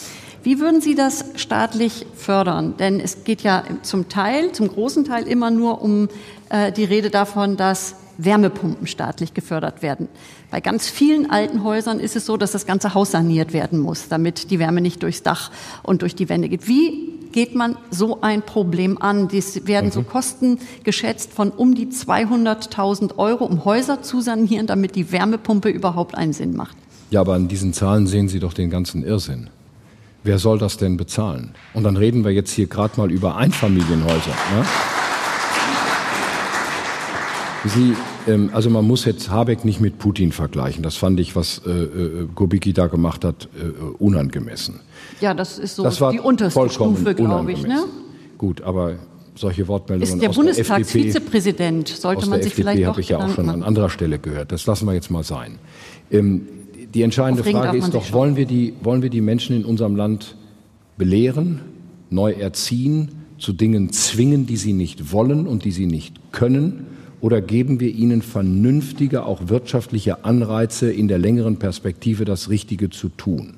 [0.44, 2.76] Wie würden Sie das staatlich fördern?
[2.78, 6.10] Denn es geht ja zum Teil, zum großen Teil immer nur um
[6.50, 10.10] äh, die Rede davon, dass Wärmepumpen staatlich gefördert werden.
[10.52, 14.10] Bei ganz vielen alten Häusern ist es so, dass das ganze Haus saniert werden muss,
[14.10, 15.50] damit die Wärme nicht durchs Dach
[15.82, 16.68] und durch die Wände geht.
[16.68, 19.28] Wie geht man so ein Problem an?
[19.28, 20.08] Dies werden so mhm.
[20.08, 26.16] Kosten geschätzt von um die 200.000 Euro, um Häuser zu sanieren, damit die Wärmepumpe überhaupt
[26.16, 26.78] einen Sinn macht.
[27.10, 29.50] Ja, aber an diesen Zahlen sehen Sie doch den ganzen Irrsinn.
[30.24, 31.52] Wer soll das denn bezahlen?
[31.74, 34.32] Und dann reden wir jetzt hier gerade mal über Einfamilienhäuser.
[34.56, 34.66] Ne?
[37.66, 37.96] Sie,
[38.28, 40.84] ähm, also man muss jetzt Habeck nicht mit Putin vergleichen.
[40.84, 43.68] Das fand ich, was äh, äh, Kubicki da gemacht hat, äh,
[44.00, 44.80] unangemessen.
[45.22, 47.64] Ja, das ist so das die unterste Stufe, glaube ich.
[47.66, 47.84] Ne?
[48.38, 48.96] Gut, aber
[49.36, 53.50] solche Wortmeldungen ist der Bundestagsvizepräsident sollte man sich FDP vielleicht habe ich ja auch schon
[53.50, 54.52] an anderer Stelle gehört.
[54.52, 55.60] Das lassen wir jetzt mal sein.
[56.12, 56.48] Ähm,
[56.94, 59.96] die entscheidende Aufregen Frage ist doch, wollen wir, die, wollen wir die Menschen in unserem
[59.96, 60.36] Land
[60.98, 61.62] belehren,
[62.10, 63.10] neu erziehen,
[63.40, 66.86] zu Dingen zwingen, die sie nicht wollen und die sie nicht können?
[67.24, 73.08] Oder geben wir ihnen vernünftige, auch wirtschaftliche Anreize in der längeren Perspektive, das Richtige zu
[73.08, 73.54] tun?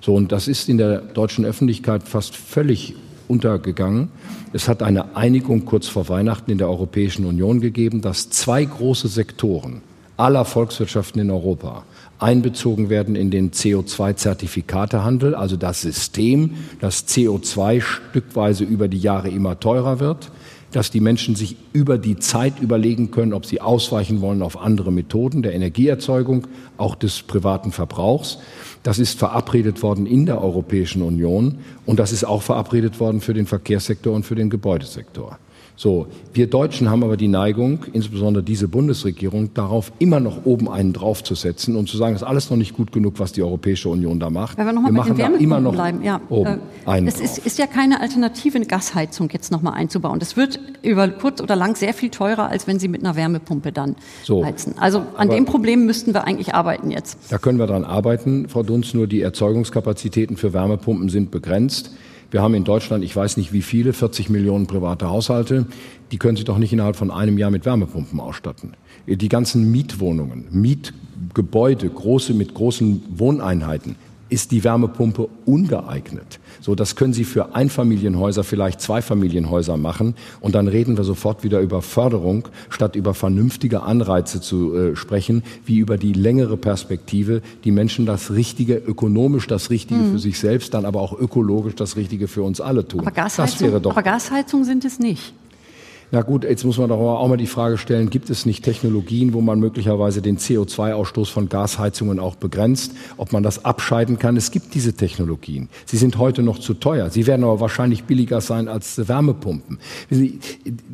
[0.00, 2.96] So, und das ist in der deutschen Öffentlichkeit fast völlig
[3.28, 4.08] untergegangen.
[4.52, 9.06] Es hat eine Einigung kurz vor Weihnachten in der Europäischen Union gegeben, dass zwei große
[9.06, 9.82] Sektoren
[10.16, 11.84] aller Volkswirtschaften in Europa
[12.18, 19.60] einbezogen werden in den CO2-Zertifikatehandel, also das System, dass CO2 stückweise über die Jahre immer
[19.60, 20.32] teurer wird
[20.74, 24.90] dass die Menschen sich über die Zeit überlegen können, ob sie ausweichen wollen auf andere
[24.90, 28.38] Methoden der Energieerzeugung, auch des privaten Verbrauchs.
[28.82, 33.34] Das ist verabredet worden in der Europäischen Union und das ist auch verabredet worden für
[33.34, 35.38] den Verkehrssektor und für den Gebäudesektor.
[35.76, 40.92] So, wir Deutschen haben aber die Neigung, insbesondere diese Bundesregierung, darauf immer noch oben einen
[40.92, 44.20] draufzusetzen und zu sagen, es ist alles noch nicht gut genug, was die Europäische Union
[44.20, 44.56] da macht.
[44.56, 46.02] Wenn wir, noch wir machen da immer noch bleiben.
[46.04, 49.72] Ja, oben äh, einen Es ist, ist, ja keine Alternative, eine Gasheizung jetzt noch mal
[49.72, 50.20] einzubauen.
[50.20, 53.72] Das wird über kurz oder lang sehr viel teurer, als wenn Sie mit einer Wärmepumpe
[53.72, 54.74] dann so, heizen.
[54.78, 57.18] Also an dem Problem müssten wir eigentlich arbeiten jetzt.
[57.30, 61.90] Da können wir dran arbeiten, Frau Dunz, nur die Erzeugungskapazitäten für Wärmepumpen sind begrenzt.
[62.30, 65.66] Wir haben in Deutschland, ich weiß nicht wie viele, 40 Millionen private Haushalte.
[66.10, 68.74] Die können Sie doch nicht innerhalb von einem Jahr mit Wärmepumpen ausstatten.
[69.06, 73.96] Die ganzen Mietwohnungen, Mietgebäude, große mit großen Wohneinheiten,
[74.28, 76.40] ist die Wärmepumpe ungeeignet.
[76.60, 80.14] So, das können Sie für Einfamilienhäuser, vielleicht Zweifamilienhäuser machen.
[80.40, 85.42] Und dann reden wir sofort wieder über Förderung, statt über vernünftige Anreize zu äh, sprechen,
[85.66, 90.12] wie über die längere Perspektive, die Menschen das Richtige, ökonomisch das Richtige mhm.
[90.12, 93.00] für sich selbst, dann aber auch ökologisch das Richtige für uns alle tun.
[93.00, 95.34] Aber Gasheizung, aber Gasheizung sind es nicht.
[96.14, 99.34] Na gut, jetzt muss man doch auch mal die Frage stellen, gibt es nicht Technologien,
[99.34, 104.36] wo man möglicherweise den CO2-Ausstoß von Gasheizungen auch begrenzt, ob man das abscheiden kann?
[104.36, 105.68] Es gibt diese Technologien.
[105.86, 107.10] Sie sind heute noch zu teuer.
[107.10, 109.80] Sie werden aber wahrscheinlich billiger sein als Wärmepumpen.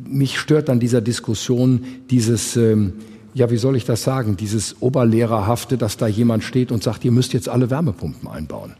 [0.09, 2.93] Mich stört an dieser Diskussion dieses, ähm,
[3.35, 7.11] ja, wie soll ich das sagen, dieses Oberlehrerhafte, dass da jemand steht und sagt, ihr
[7.11, 8.73] müsst jetzt alle Wärmepumpen einbauen.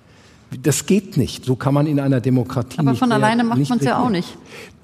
[0.63, 1.45] Das geht nicht.
[1.45, 3.01] So kann man in einer Demokratie Aber nicht.
[3.01, 4.37] Aber von alleine macht man es ja auch nicht.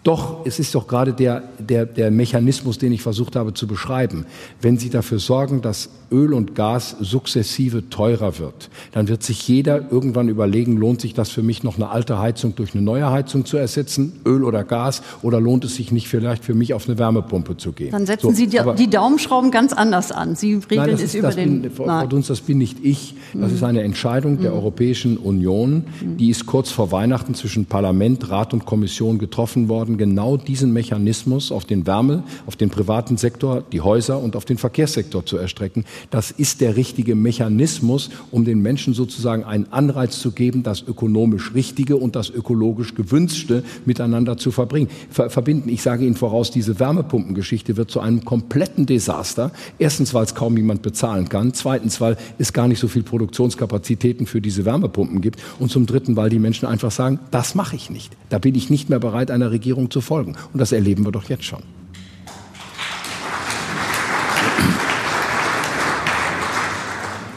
[0.07, 4.25] Doch, es ist doch gerade der, der, der Mechanismus, den ich versucht habe zu beschreiben.
[4.61, 9.91] Wenn Sie dafür sorgen, dass Öl und Gas sukzessive teurer wird, dann wird sich jeder
[9.91, 13.43] irgendwann überlegen, lohnt sich das für mich noch eine alte Heizung durch eine neue Heizung
[13.43, 16.97] zu ersetzen, Öl oder Gas, oder lohnt es sich nicht vielleicht für mich auf eine
[16.97, 17.91] Wärmepumpe zu gehen?
[17.91, 20.35] Dann setzen so, Sie die, die, Daumenschrauben ganz anders an.
[20.35, 23.15] Sie regeln nein, es über den bin, Frau Dunst, das bin nicht ich.
[23.33, 23.57] Das mhm.
[23.57, 24.41] ist eine Entscheidung mhm.
[24.41, 25.83] der Europäischen Union.
[26.01, 26.15] Mhm.
[26.15, 31.51] Die ist kurz vor Weihnachten zwischen Parlament, Rat und Kommission getroffen worden, genau diesen Mechanismus
[31.51, 35.85] auf den Wärme, auf den privaten Sektor, die Häuser und auf den Verkehrssektor zu erstrecken.
[36.09, 41.53] Das ist der richtige Mechanismus, um den Menschen sozusagen einen Anreiz zu geben, das ökonomisch
[41.53, 45.69] Richtige und das ökologisch Gewünschte miteinander zu verbringen, ver verbinden.
[45.69, 49.51] Ich sage Ihnen voraus, diese Wärmepumpengeschichte wird zu einem kompletten Desaster.
[49.77, 51.53] Erstens, weil es kaum jemand bezahlen kann.
[51.53, 55.39] Zweitens, weil es gar nicht so viel Produktionskapazitäten für diese Wärmepumpen gibt.
[55.59, 58.15] Und zum Dritten, weil die Menschen einfach sagen, das mache ich nicht.
[58.29, 60.35] Da bin ich nicht mehr bereit, einer Regierung Regierung zu folgen.
[60.53, 61.61] Und das erleben wir doch jetzt schon.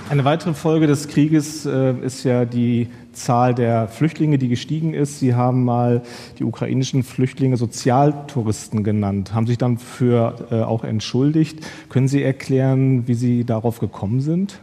[0.09, 5.21] Eine weitere Folge des Krieges äh, ist ja die Zahl der Flüchtlinge, die gestiegen ist.
[5.21, 6.03] Sie haben mal
[6.41, 11.61] die ukrainischen Flüchtlinge Sozialtouristen genannt, haben sich dann für äh, auch entschuldigt.
[11.91, 14.59] Können Sie erklären, wie Sie darauf gekommen sind?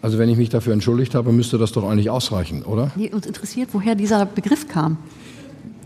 [0.00, 2.92] Also wenn ich mich dafür entschuldigt habe, müsste das doch eigentlich ausreichen, oder?
[2.96, 4.96] Nee, uns interessiert, woher dieser Begriff kam.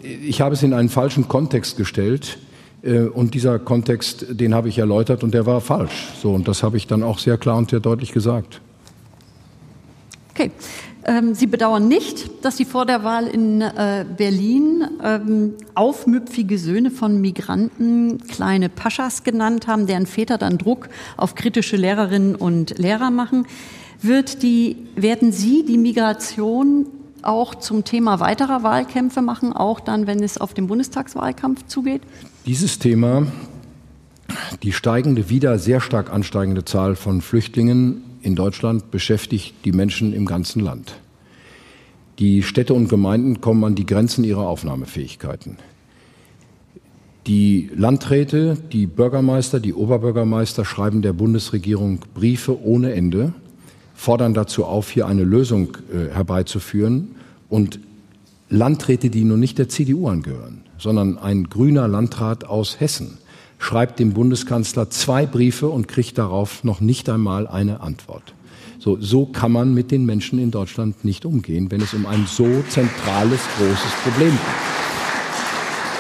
[0.03, 2.38] Ich habe es in einen falschen Kontext gestellt.
[2.82, 6.09] Äh, und dieser Kontext, den habe ich erläutert und der war falsch.
[6.20, 8.61] So, und das habe ich dann auch sehr klar und sehr deutlich gesagt.
[10.32, 10.51] Okay.
[11.03, 16.90] Ähm, Sie bedauern nicht, dass Sie vor der Wahl in äh, Berlin ähm, aufmüpfige Söhne
[16.90, 23.11] von Migranten kleine Paschas genannt haben, deren Väter dann Druck auf kritische Lehrerinnen und Lehrer
[23.11, 23.46] machen.
[24.03, 26.86] Wird die, werden Sie die Migration
[27.24, 32.02] auch zum Thema weiterer Wahlkämpfe machen, auch dann, wenn es auf den Bundestagswahlkampf zugeht?
[32.46, 33.26] Dieses Thema,
[34.62, 40.26] die steigende, wieder sehr stark ansteigende Zahl von Flüchtlingen in Deutschland beschäftigt die Menschen im
[40.26, 40.94] ganzen Land.
[42.18, 45.56] Die Städte und Gemeinden kommen an die Grenzen ihrer Aufnahmefähigkeiten.
[47.26, 53.32] Die Landräte, die Bürgermeister, die Oberbürgermeister schreiben der Bundesregierung Briefe ohne Ende,
[54.01, 57.16] fordern dazu auf, hier eine Lösung äh, herbeizuführen.
[57.51, 57.80] Und
[58.48, 63.18] Landräte, die nun nicht der CDU angehören, sondern ein grüner Landrat aus Hessen,
[63.59, 68.32] schreibt dem Bundeskanzler zwei Briefe und kriegt darauf noch nicht einmal eine Antwort.
[68.78, 72.24] So, so kann man mit den Menschen in Deutschland nicht umgehen, wenn es um ein
[72.26, 74.40] so zentrales, großes Problem geht.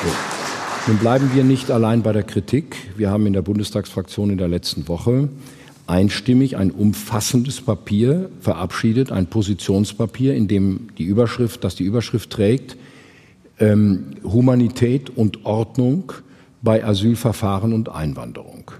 [0.04, 0.90] So.
[0.90, 2.76] Nun bleiben wir nicht allein bei der Kritik.
[2.96, 5.28] Wir haben in der Bundestagsfraktion in der letzten Woche
[5.90, 12.76] einstimmig ein umfassendes Papier verabschiedet, ein Positionspapier, in dem die Überschrift, das die Überschrift trägt,
[13.58, 16.12] ähm, Humanität und Ordnung
[16.62, 18.70] bei Asylverfahren und Einwanderung.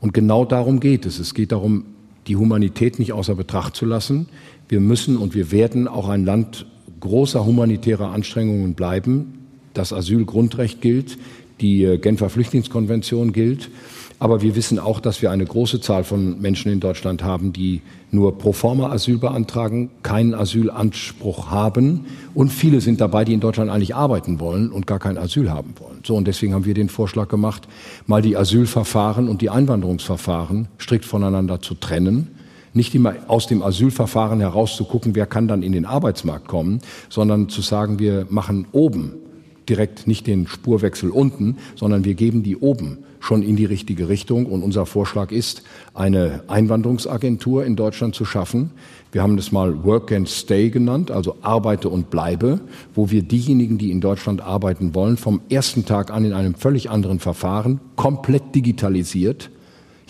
[0.00, 1.18] Und genau darum geht es.
[1.18, 1.84] Es geht darum,
[2.26, 4.28] die Humanität nicht außer Betracht zu lassen.
[4.68, 6.66] Wir müssen und wir werden auch ein Land
[7.00, 9.46] großer humanitärer Anstrengungen bleiben.
[9.74, 11.18] Das Asylgrundrecht gilt,
[11.60, 13.70] die äh, Genfer Flüchtlingskonvention gilt.
[14.20, 17.80] Aber wir wissen auch, dass wir eine große Zahl von Menschen in Deutschland haben, die
[18.10, 22.04] nur pro forma Asyl beantragen, keinen Asylanspruch haben.
[22.34, 25.72] Und viele sind dabei, die in Deutschland eigentlich arbeiten wollen und gar kein Asyl haben
[25.78, 26.00] wollen.
[26.06, 27.66] So, und deswegen haben wir den Vorschlag gemacht,
[28.06, 32.28] mal die Asylverfahren und die Einwanderungsverfahren strikt voneinander zu trennen
[32.72, 36.80] nicht immer aus dem Asylverfahren heraus zu gucken, wer kann dann in den Arbeitsmarkt kommen,
[37.08, 39.14] sondern zu sagen, wir machen oben
[39.68, 44.46] direkt nicht den Spurwechsel unten, sondern wir geben die oben schon in die richtige Richtung.
[44.46, 45.62] Und unser Vorschlag ist,
[45.94, 48.70] eine Einwanderungsagentur in Deutschland zu schaffen.
[49.12, 52.60] Wir haben das mal Work and Stay genannt, also arbeite und bleibe,
[52.94, 56.90] wo wir diejenigen, die in Deutschland arbeiten wollen, vom ersten Tag an in einem völlig
[56.90, 59.50] anderen Verfahren, komplett digitalisiert,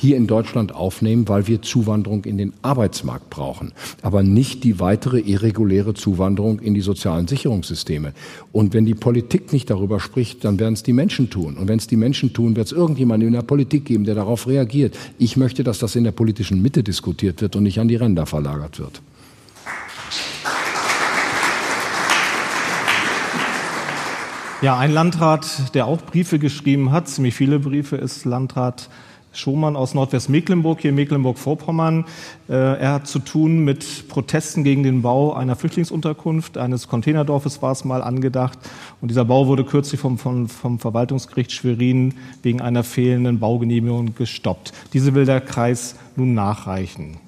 [0.01, 5.21] hier in Deutschland aufnehmen, weil wir Zuwanderung in den Arbeitsmarkt brauchen, aber nicht die weitere
[5.21, 8.15] irreguläre Zuwanderung in die sozialen Sicherungssysteme.
[8.51, 11.59] Und wenn die Politik nicht darüber spricht, dann werden es die Menschen tun.
[11.59, 14.47] Und wenn es die Menschen tun, wird es irgendjemanden in der Politik geben, der darauf
[14.47, 14.97] reagiert.
[15.19, 18.25] Ich möchte, dass das in der politischen Mitte diskutiert wird und nicht an die Ränder
[18.25, 19.03] verlagert wird.
[24.63, 28.89] Ja, ein Landrat, der auch Briefe geschrieben hat, ziemlich viele Briefe, ist Landrat
[29.33, 32.05] Schumann aus Nordwestmecklenburg, hier Mecklenburg-Vorpommern.
[32.49, 37.73] Äh, er hat zu tun mit Protesten gegen den Bau einer Flüchtlingsunterkunft, eines Containerdorfes war
[37.73, 38.59] es mal angedacht.
[39.01, 44.73] Und dieser Bau wurde kürzlich vom, vom, vom Verwaltungsgericht Schwerin wegen einer fehlenden Baugenehmigung gestoppt.
[44.93, 47.19] Diese will der Kreis nun nachreichen.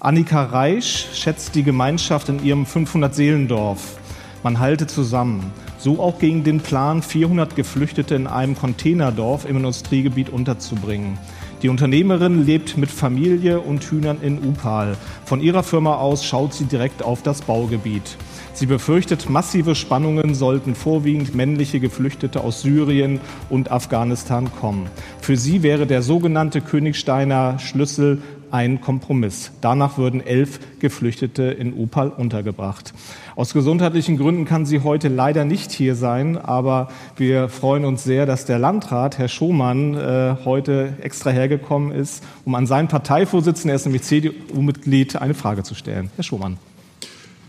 [0.00, 3.98] Annika Reisch schätzt die Gemeinschaft in ihrem 500-Seelendorf.
[4.44, 5.52] Man halte zusammen.
[5.78, 11.18] So auch gegen den Plan, 400 Geflüchtete in einem Containerdorf im Industriegebiet unterzubringen.
[11.62, 14.96] Die Unternehmerin lebt mit Familie und Hühnern in Upal.
[15.24, 18.16] Von ihrer Firma aus schaut sie direkt auf das Baugebiet.
[18.54, 24.88] Sie befürchtet, massive Spannungen sollten vorwiegend männliche Geflüchtete aus Syrien und Afghanistan kommen.
[25.20, 28.20] Für sie wäre der sogenannte Königsteiner Schlüssel
[28.50, 29.52] ein Kompromiss.
[29.60, 32.92] Danach würden elf Geflüchtete in Upal untergebracht.
[33.36, 38.26] Aus gesundheitlichen Gründen kann sie heute leider nicht hier sein, aber wir freuen uns sehr,
[38.26, 43.76] dass der Landrat, Herr Schomann, äh, heute extra hergekommen ist, um an seinen Parteivorsitzenden, er
[43.76, 46.10] ist nämlich CDU-Mitglied, eine Frage zu stellen.
[46.16, 46.58] Herr Schomann.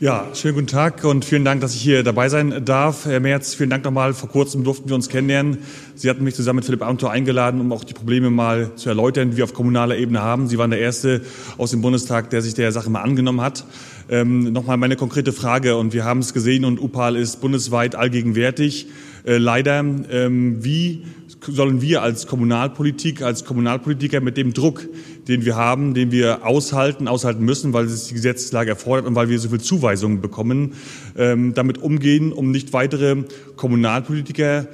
[0.01, 3.03] Ja, schönen guten Tag und vielen Dank, dass ich hier dabei sein darf.
[3.03, 4.13] Herr Merz, vielen Dank nochmal.
[4.13, 5.57] Vor kurzem durften wir uns kennenlernen.
[5.93, 9.31] Sie hatten mich zusammen mit Philipp Amthor eingeladen, um auch die Probleme mal zu erläutern,
[9.31, 10.47] die wir auf kommunaler Ebene haben.
[10.47, 11.19] Sie waren der Erste
[11.57, 13.65] aus dem Bundestag, der sich der Sache mal angenommen hat.
[14.07, 18.87] Ähm, nochmal meine konkrete Frage, und wir haben es gesehen, und UPAL ist bundesweit allgegenwärtig.
[19.25, 21.03] Äh, leider, ähm, wie
[21.41, 24.87] sollen wir als Kommunalpolitik, als Kommunalpolitiker mit dem Druck,
[25.27, 29.29] den wir haben, den wir aushalten, aushalten müssen, weil es die Gesetzeslage erfordert und weil
[29.29, 30.73] wir so viel Zuweisungen bekommen,
[31.17, 33.23] ähm, damit umgehen, um nicht weitere
[33.55, 34.67] Kommunalpolitiker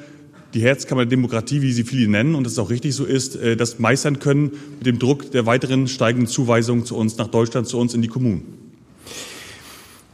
[0.54, 3.58] die Herzkammer der Demokratie, wie sie viele nennen, und das auch richtig so ist, äh,
[3.58, 7.78] das meistern können mit dem Druck der weiteren steigenden Zuweisungen zu uns nach Deutschland, zu
[7.78, 8.65] uns in die Kommunen.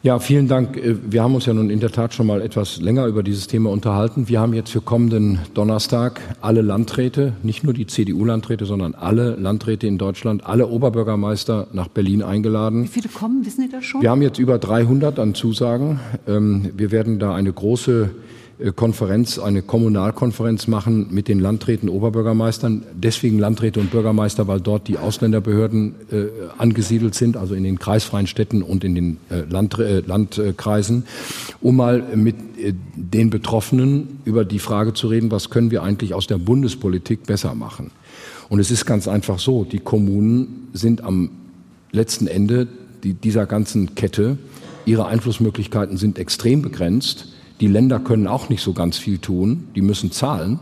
[0.03, 0.77] Ja, vielen Dank.
[0.77, 3.45] Äh, wir haben uns ja nun in der Tat schon mal etwas länger über dieses
[3.45, 4.27] Thema unterhalten.
[4.27, 9.85] Wir haben jetzt für kommenden Donnerstag alle Landräte, nicht nur die CDU-Landräte, sondern alle Landräte
[9.85, 12.83] in Deutschland, alle Oberbürgermeister nach Berlin eingeladen.
[12.83, 13.45] Wie viele kommen?
[13.45, 14.01] Wissen Sie das schon?
[14.01, 15.99] Wir haben jetzt über 300 an Zusagen.
[16.27, 18.09] Ähm, wir werden da eine große
[18.75, 22.83] Konferenz, eine Kommunalkonferenz machen mit den Landräten, Oberbürgermeistern.
[22.93, 26.25] Deswegen Landräte und Bürgermeister, weil dort die Ausländerbehörden äh,
[26.57, 31.05] angesiedelt sind, also in den kreisfreien Städten und in den äh, Land, äh, Landkreisen,
[31.59, 36.13] um mal mit äh, den Betroffenen über die Frage zu reden, was können wir eigentlich
[36.13, 37.91] aus der Bundespolitik besser machen.
[38.49, 41.31] Und es ist ganz einfach so, die Kommunen sind am
[41.91, 42.67] letzten Ende
[43.03, 44.37] die, dieser ganzen Kette,
[44.85, 47.27] ihre Einflussmöglichkeiten sind extrem begrenzt.
[47.61, 49.67] Die Länder können auch nicht so ganz viel tun.
[49.75, 50.59] Die müssen zahlen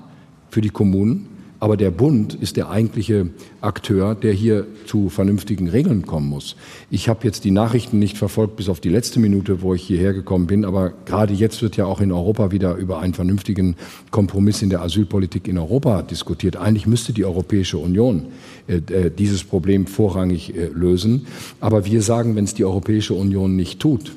[0.49, 1.27] für die Kommunen.
[1.61, 3.29] Aber der Bund ist der eigentliche
[3.59, 6.55] Akteur, der hier zu vernünftigen Regeln kommen muss.
[6.89, 10.13] Ich habe jetzt die Nachrichten nicht verfolgt bis auf die letzte Minute, wo ich hierher
[10.13, 10.63] gekommen bin.
[10.63, 13.75] Aber gerade jetzt wird ja auch in Europa wieder über einen vernünftigen
[14.09, 16.55] Kompromiss in der Asylpolitik in Europa diskutiert.
[16.55, 18.27] Eigentlich müsste die Europäische Union
[18.67, 21.27] äh, äh dieses Problem vorrangig äh, lösen.
[21.59, 24.13] Aber wir sagen, wenn es die Europäische Union nicht tut,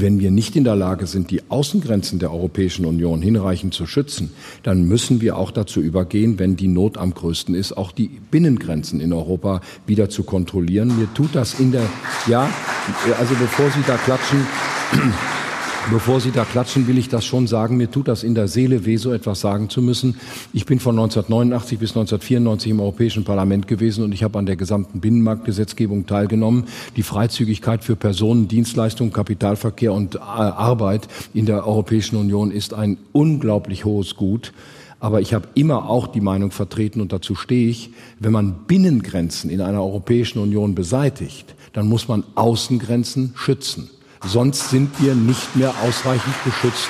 [0.00, 4.30] wenn wir nicht in der Lage sind, die Außengrenzen der Europäischen Union hinreichend zu schützen,
[4.62, 9.00] dann müssen wir auch dazu übergehen, wenn die Not am größten ist, auch die Binnengrenzen
[9.00, 10.96] in Europa wieder zu kontrollieren.
[10.98, 11.86] Mir tut das in der,
[12.26, 12.48] ja,
[13.18, 14.46] also bevor Sie da klatschen,
[15.90, 17.78] Bevor Sie da klatschen, will ich das schon sagen.
[17.78, 20.16] Mir tut das in der Seele weh, so etwas sagen zu müssen.
[20.52, 24.56] Ich bin von 1989 bis 1994 im Europäischen Parlament gewesen und ich habe an der
[24.56, 26.64] gesamten Binnenmarktgesetzgebung teilgenommen.
[26.96, 32.98] Die Freizügigkeit für Personen, Dienstleistungen, Kapitalverkehr und äh, Arbeit in der Europäischen Union ist ein
[33.12, 34.52] unglaublich hohes Gut.
[35.00, 39.48] Aber ich habe immer auch die Meinung vertreten, und dazu stehe ich, wenn man Binnengrenzen
[39.48, 43.88] in einer Europäischen Union beseitigt, dann muss man Außengrenzen schützen.
[44.24, 46.88] Sonst sind wir nicht mehr ausreichend geschützt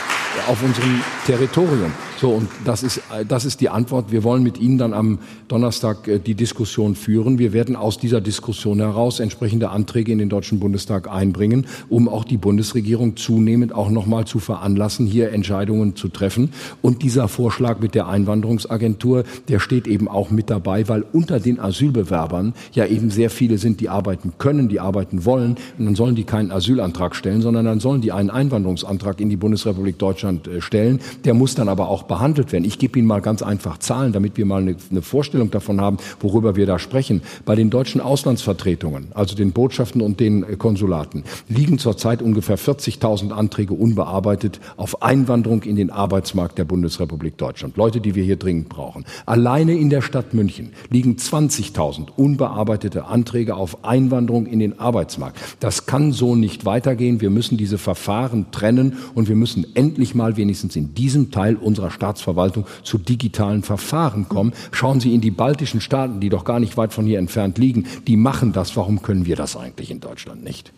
[0.49, 1.93] auf unserem Territorium.
[2.21, 4.11] So, und das ist, das ist die Antwort.
[4.11, 7.39] Wir wollen mit Ihnen dann am Donnerstag äh, die Diskussion führen.
[7.39, 12.25] Wir werden aus dieser Diskussion heraus entsprechende Anträge in den Deutschen Bundestag einbringen, um auch
[12.25, 16.51] die Bundesregierung zunehmend auch nochmal zu veranlassen, hier Entscheidungen zu treffen.
[16.83, 21.61] Und dieser Vorschlag mit der Einwanderungsagentur, der steht eben auch mit dabei, weil unter den
[21.61, 25.55] Asylbewerbern ja eben sehr viele sind, die arbeiten können, die arbeiten wollen.
[25.79, 29.37] Und dann sollen die keinen Asylantrag stellen, sondern dann sollen die einen Einwanderungsantrag in die
[29.37, 30.99] Bundesrepublik Deutschland äh, stellen.
[31.25, 32.65] Der muss dann aber auch behandelt werden.
[32.65, 35.99] Ich gebe Ihnen mal ganz einfach Zahlen, damit wir mal eine, eine Vorstellung davon haben,
[36.21, 37.23] worüber wir da sprechen.
[37.45, 43.31] Bei den deutschen Auslandsvertretungen, also den Botschaften und den äh, Konsulaten, liegen zurzeit ungefähr 40.000
[43.31, 47.77] Anträge unbearbeitet auf Einwanderung in den Arbeitsmarkt der Bundesrepublik Deutschland.
[47.77, 49.05] Leute, die wir hier dringend brauchen.
[49.27, 55.39] Alleine in der Stadt München liegen 20.000 unbearbeitete Anträge auf Einwanderung in den Arbeitsmarkt.
[55.61, 57.21] Das kann so nicht weitergehen.
[57.21, 61.91] Wir müssen diese Verfahren trennen und wir müssen endlich mal wenigstens in diesem Teil unserer
[61.99, 64.53] Staatsverwaltung zu digitalen Verfahren kommen.
[64.71, 67.87] Schauen Sie in die baltischen Staaten, die doch gar nicht weit von hier entfernt liegen.
[68.07, 68.77] Die machen das.
[68.77, 70.73] Warum können wir das eigentlich in Deutschland nicht?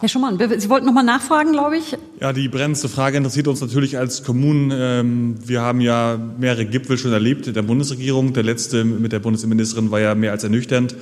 [0.00, 1.96] Herr Schumann, Sie wollten noch mal nachfragen, glaube ich.
[2.18, 4.72] Ja, die brennendste Frage interessiert uns natürlich als Kommunen.
[4.74, 8.32] Ähm, wir haben ja mehrere Gipfel schon erlebt der Bundesregierung.
[8.32, 10.96] Der letzte mit der Bundesinnenministerin war ja mehr als ernüchternd.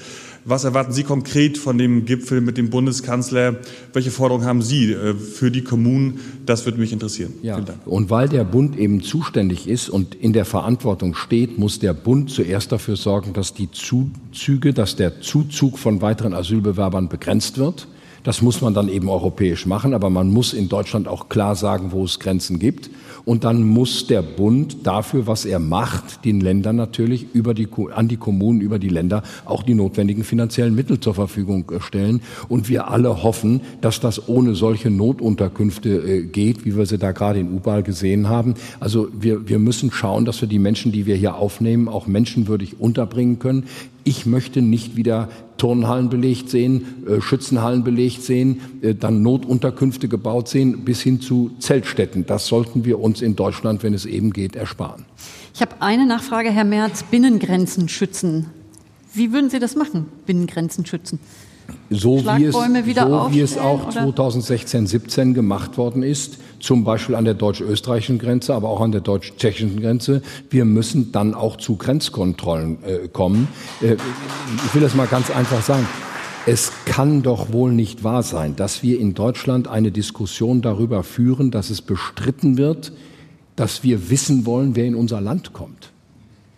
[0.44, 3.56] Was erwarten Sie konkret von dem Gipfel mit dem Bundeskanzler?
[3.92, 6.20] Welche Forderungen haben Sie äh, für die Kommunen?
[6.46, 7.34] Das würde mich interessieren.
[7.42, 7.60] Ja.
[7.84, 12.30] Und weil der Bund eben zuständig ist und in der Verantwortung steht, muss der Bund
[12.30, 17.86] zuerst dafür sorgen, dass die Zuzüge, dass der Zuzug von weiteren Asylbewerbern begrenzt wird.
[18.22, 21.92] Das muss man dann eben europäisch machen, aber man muss in Deutschland auch klar sagen,
[21.92, 22.90] wo es Grenzen gibt.
[23.24, 28.08] Und dann muss der Bund dafür, was er macht, den Ländern natürlich über die, an
[28.08, 32.22] die Kommunen, über die Länder auch die notwendigen finanziellen Mittel zur Verfügung äh, stellen.
[32.48, 37.12] Und wir alle hoffen, dass das ohne solche Notunterkünfte äh, geht, wie wir sie da
[37.12, 38.54] gerade in Ubal gesehen haben.
[38.78, 42.80] Also wir, wir müssen schauen, dass wir die Menschen, die wir hier aufnehmen, auch menschenwürdig
[42.80, 43.64] unterbringen können.
[44.04, 45.28] Ich möchte nicht wieder
[45.60, 51.50] Turnhallen belegt sehen, äh, Schützenhallen belegt sehen, äh, dann Notunterkünfte gebaut sehen, bis hin zu
[51.58, 52.24] Zeltstätten.
[52.24, 55.04] Das sollten wir uns in Deutschland, wenn es eben geht, ersparen.
[55.54, 58.46] Ich habe eine Nachfrage, Herr Merz, Binnengrenzen schützen.
[59.12, 61.18] Wie würden Sie das machen, Binnengrenzen schützen?
[61.90, 62.60] So wie es, so
[63.32, 64.02] wie es auch oder?
[64.02, 69.00] 2016, 17 gemacht worden ist, zum Beispiel an der deutsch-österreichischen Grenze, aber auch an der
[69.00, 70.22] deutsch-tschechischen Grenze.
[70.50, 73.48] Wir müssen dann auch zu Grenzkontrollen äh, kommen.
[73.82, 73.96] Äh,
[74.64, 75.86] ich will das mal ganz einfach sagen.
[76.46, 81.50] Es kann doch wohl nicht wahr sein, dass wir in Deutschland eine Diskussion darüber führen,
[81.50, 82.92] dass es bestritten wird,
[83.56, 85.89] dass wir wissen wollen, wer in unser Land kommt.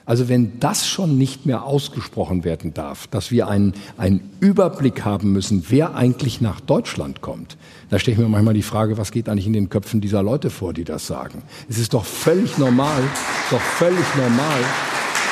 [0.05, 5.33] Also wenn das schon nicht mehr ausgesprochen werden darf, dass wir einen, einen Überblick haben
[5.33, 7.57] müssen, wer eigentlich nach Deutschland kommt,
[7.91, 10.51] da stelle ich mir manchmal die Frage, was geht eigentlich in den Köpfen dieser Leute
[10.51, 11.43] vor, die das sagen?
[11.69, 13.03] Es ist doch völlig normal,
[13.51, 14.61] doch völlig normal,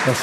[0.07, 0.19] dass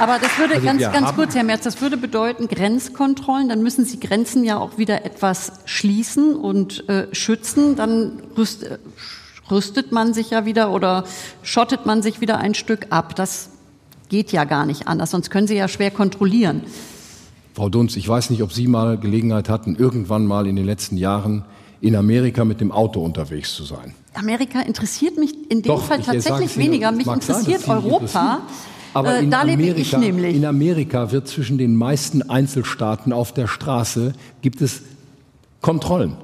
[0.00, 3.48] aber das würde also ganz, ganz kurz, Herr Merz, das würde bedeuten Grenzkontrollen.
[3.48, 7.76] Dann müssen Sie Grenzen ja auch wieder etwas schließen und äh, schützen.
[7.76, 8.78] Dann rüst, äh,
[9.50, 11.04] rüstet man sich ja wieder oder
[11.42, 13.14] schottet man sich wieder ein Stück ab.
[13.14, 13.50] Das
[14.08, 16.62] geht ja gar nicht anders, sonst können Sie ja schwer kontrollieren.
[17.54, 20.96] Frau Dunz, ich weiß nicht, ob Sie mal Gelegenheit hatten, irgendwann mal in den letzten
[20.96, 21.44] Jahren
[21.80, 23.94] in Amerika mit dem Auto unterwegs zu sein.
[24.14, 26.90] Amerika interessiert mich in dem Doch, Fall tatsächlich weniger.
[26.92, 28.42] Mich interessiert sein, Europa.
[28.94, 34.60] Aber äh, in, Amerika, in Amerika wird zwischen den meisten Einzelstaaten auf der Straße gibt
[34.62, 34.82] es
[35.60, 36.16] Kontrollen.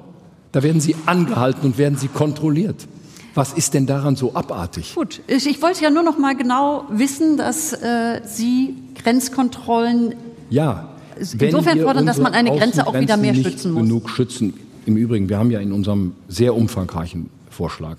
[0.52, 2.86] Da werden sie angehalten und werden sie kontrolliert.
[3.34, 4.94] Was ist denn daran so abartig?
[4.94, 10.14] Gut, ich, ich wollte ja nur noch mal genau wissen, dass äh, Sie Grenzkontrollen
[10.50, 13.82] ja, insofern fordern, dass man eine Grenze auch wieder mehr schützen muss.
[13.82, 14.54] Genug schützen.
[14.86, 17.98] Im Übrigen, wir haben ja in unserem sehr umfangreichen Vorschlag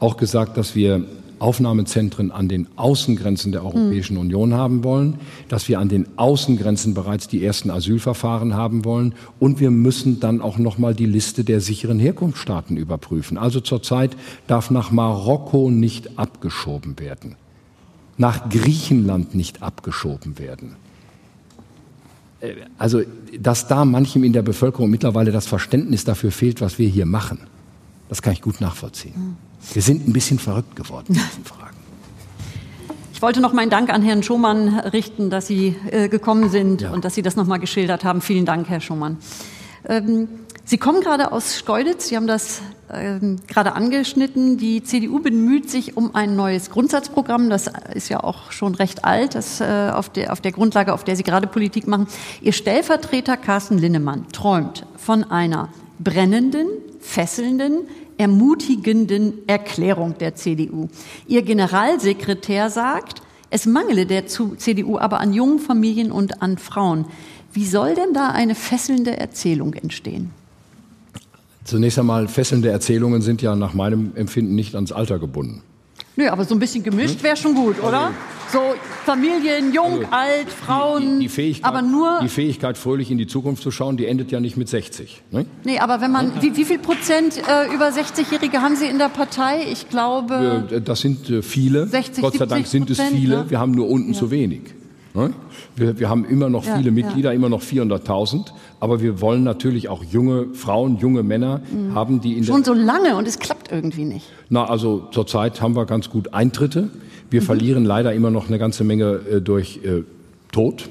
[0.00, 1.04] auch gesagt, dass wir
[1.38, 4.20] Aufnahmezentren an den Außengrenzen der Europäischen mhm.
[4.20, 5.18] Union haben wollen,
[5.48, 10.40] dass wir an den Außengrenzen bereits die ersten Asylverfahren haben wollen und wir müssen dann
[10.40, 13.38] auch noch mal die Liste der sicheren Herkunftsstaaten überprüfen.
[13.38, 14.16] Also zurzeit
[14.46, 17.36] darf nach Marokko nicht abgeschoben werden,
[18.16, 20.76] nach Griechenland nicht abgeschoben werden.
[22.40, 23.02] Äh, also,
[23.38, 27.38] dass da manchem in der Bevölkerung mittlerweile das Verständnis dafür fehlt, was wir hier machen,
[28.08, 29.14] das kann ich gut nachvollziehen.
[29.16, 29.47] Mhm.
[29.72, 31.76] Wir sind ein bisschen verrückt geworden in diesen Fragen.
[33.12, 36.92] Ich wollte noch meinen Dank an Herrn Schumann richten, dass Sie äh, gekommen sind ja.
[36.92, 38.20] und dass Sie das noch mal geschildert haben.
[38.20, 39.18] Vielen Dank, Herr Schumann.
[39.88, 40.28] Ähm,
[40.64, 42.08] Sie kommen gerade aus Steuditz.
[42.08, 42.60] Sie haben das
[42.92, 44.58] ähm, gerade angeschnitten.
[44.58, 47.50] Die CDU bemüht sich um ein neues Grundsatzprogramm.
[47.50, 51.04] Das ist ja auch schon recht alt, das, äh, auf, der, auf der Grundlage, auf
[51.04, 52.06] der Sie gerade Politik machen.
[52.40, 56.68] Ihr Stellvertreter Carsten Linnemann träumt von einer brennenden,
[57.00, 57.88] fesselnden,
[58.18, 60.88] ermutigenden Erklärung der CDU.
[61.26, 67.06] Ihr Generalsekretär sagt, es mangele der CDU aber an jungen Familien und an Frauen.
[67.52, 70.30] Wie soll denn da eine fesselnde Erzählung entstehen?
[71.64, 75.62] Zunächst einmal, fesselnde Erzählungen sind ja nach meinem Empfinden nicht ans Alter gebunden.
[76.18, 78.10] Nö, aber so ein bisschen gemischt wäre schon gut, oder?
[78.50, 78.58] So
[79.04, 83.28] Familien, jung, also, alt, Frauen, die, die, Fähigkeit, aber nur die Fähigkeit, fröhlich in die
[83.28, 85.22] Zukunft zu schauen, die endet ja nicht mit 60.
[85.30, 85.46] Ne?
[85.62, 89.10] Nee, aber wenn man, wie, wie viel Prozent äh, über 60-Jährige haben Sie in der
[89.10, 89.62] Partei?
[89.70, 90.66] Ich glaube...
[90.72, 91.86] Äh, das sind äh, viele.
[91.86, 93.44] 60, Gott sei Dank sind es viele.
[93.44, 93.50] Ne?
[93.50, 94.18] Wir haben nur unten ja.
[94.18, 94.62] zu wenig.
[95.18, 95.32] Ne?
[95.74, 97.36] Wir, wir, haben immer noch viele ja, Mitglieder, ja.
[97.36, 98.52] immer noch 400.000.
[98.78, 101.94] Aber wir wollen natürlich auch junge Frauen, junge Männer mhm.
[101.94, 104.26] haben, die in Schon so lange und es klappt irgendwie nicht.
[104.48, 106.88] Na, also zurzeit haben wir ganz gut Eintritte.
[107.30, 107.46] Wir mhm.
[107.46, 110.04] verlieren leider immer noch eine ganze Menge äh, durch äh,
[110.52, 110.88] Tod.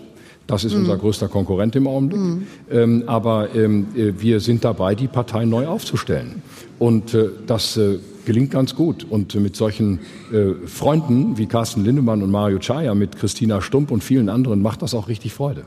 [0.47, 0.81] Das ist mhm.
[0.81, 2.19] unser größter Konkurrent im Augenblick.
[2.19, 2.47] Mhm.
[2.71, 6.41] Ähm, aber ähm, äh, wir sind dabei, die Partei neu aufzustellen.
[6.79, 9.05] Und äh, das äh, gelingt ganz gut.
[9.09, 9.99] Und mit solchen
[10.31, 14.81] äh, Freunden wie Carsten Lindemann und Mario Chaya, mit Christina Stump und vielen anderen macht
[14.81, 15.65] das auch richtig Freude.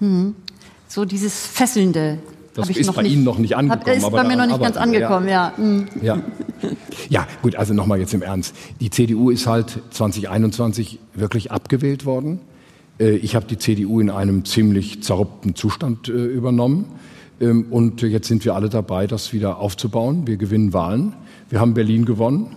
[0.00, 0.34] Mhm.
[0.88, 2.18] So dieses Fesselnde.
[2.54, 3.86] Das ist bei nicht, Ihnen noch nicht angekommen.
[3.86, 5.52] Hab, ist aber bei mir noch nicht ganz angekommen, ja.
[5.56, 5.64] Ja.
[5.64, 5.86] Mhm.
[6.02, 6.18] ja.
[7.08, 7.26] ja.
[7.40, 8.54] gut, also nochmal jetzt im Ernst.
[8.80, 12.40] Die CDU ist halt 2021 wirklich abgewählt worden.
[12.98, 16.86] Äh, ich habe die CDU in einem ziemlich zerrupten Zustand äh, übernommen.
[17.40, 20.26] Ähm, und jetzt sind wir alle dabei, das wieder aufzubauen.
[20.26, 21.14] Wir gewinnen Wahlen.
[21.50, 22.56] Wir haben Berlin gewonnen,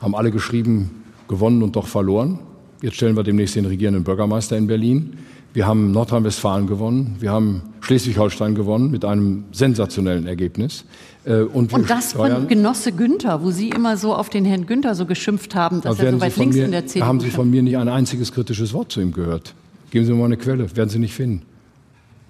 [0.00, 2.38] haben alle geschrieben, gewonnen und doch verloren.
[2.82, 5.18] Jetzt stellen wir demnächst den regierenden Bürgermeister in Berlin.
[5.52, 7.16] Wir haben Nordrhein-Westfalen gewonnen.
[7.18, 10.84] Wir haben Schleswig-Holstein gewonnen mit einem sensationellen Ergebnis.
[11.24, 14.94] Äh, und, und das von Genosse Günther, wo Sie immer so auf den Herrn Günther
[14.94, 17.50] so geschimpft haben, dass er so weit links mir, in der CDU Haben Sie von
[17.50, 19.54] mir nicht ein einziges kritisches Wort zu ihm gehört?
[19.90, 21.42] Geben Sie mir mal eine Quelle, werden Sie nicht finden.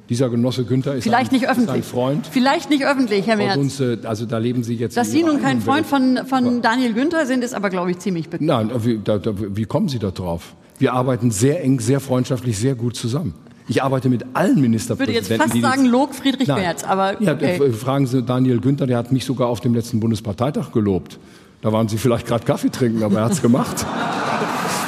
[0.08, 1.84] Dieser Genosse Günther ist, Vielleicht ein, nicht öffentlich.
[1.84, 2.26] Freund.
[2.28, 3.56] Vielleicht nicht öffentlich, Herr Merz.
[3.56, 4.96] Uns, also da leben Sie jetzt.
[4.96, 8.28] Dass Sie nun kein Freund von, von Daniel Günther sind, ist aber, glaube ich, ziemlich
[8.28, 8.48] bekannt.
[8.48, 10.54] Nein, wie, da, wie kommen Sie da drauf?
[10.80, 13.34] Wir arbeiten sehr eng, sehr freundschaftlich, sehr gut zusammen.
[13.68, 15.22] Ich arbeite mit allen Ministerpräsidenten.
[15.22, 16.62] Ich würde jetzt fast sagen, log Friedrich Nein.
[16.62, 17.60] Merz, aber okay.
[17.60, 21.20] ja, fragen Sie Daniel Günther, der hat mich sogar auf dem letzten Bundesparteitag gelobt.
[21.62, 23.86] Da waren Sie vielleicht gerade Kaffee trinken, aber er hat es gemacht.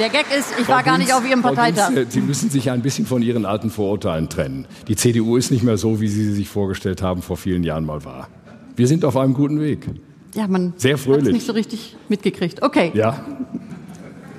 [0.00, 1.90] Der Gag ist, ich war gar nicht auf Ihrem Parteitag.
[1.90, 4.66] Uns, Sie müssen sich ein bisschen von Ihren alten Vorurteilen trennen.
[4.88, 7.84] Die CDU ist nicht mehr so, wie Sie sie sich vorgestellt haben, vor vielen Jahren
[7.84, 8.28] mal war.
[8.74, 9.88] Wir sind auf einem guten Weg.
[10.34, 11.32] Ja, man Sehr hat fröhlich.
[11.32, 12.60] nicht so richtig mitgekriegt.
[12.62, 12.90] Okay.
[12.94, 13.24] Ja,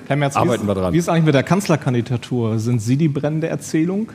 [0.08, 0.92] Herr Merz, Arbeiten wie wir ist, dran.
[0.92, 2.58] wie ist eigentlich mit der Kanzlerkandidatur?
[2.58, 4.08] Sind Sie die brennende Erzählung?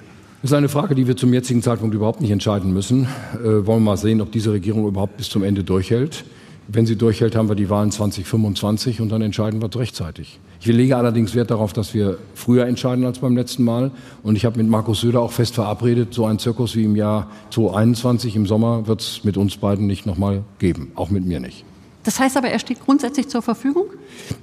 [0.44, 3.08] Das ist eine Frage, die wir zum jetzigen Zeitpunkt überhaupt nicht entscheiden müssen.
[3.34, 6.24] Äh, wollen wir mal sehen, ob diese Regierung überhaupt bis zum Ende durchhält.
[6.68, 10.40] Wenn sie durchhält, haben wir die Wahlen 2025 und dann entscheiden wir es rechtzeitig.
[10.64, 13.90] Ich lege allerdings Wert darauf, dass wir früher entscheiden als beim letzten Mal.
[14.22, 17.32] Und ich habe mit Markus Söder auch fest verabredet, so einen Zirkus wie im Jahr
[17.50, 20.92] 2021 im Sommer wird es mit uns beiden nicht nochmal geben.
[20.94, 21.66] Auch mit mir nicht.
[22.04, 23.86] Das heißt aber, er steht grundsätzlich zur Verfügung?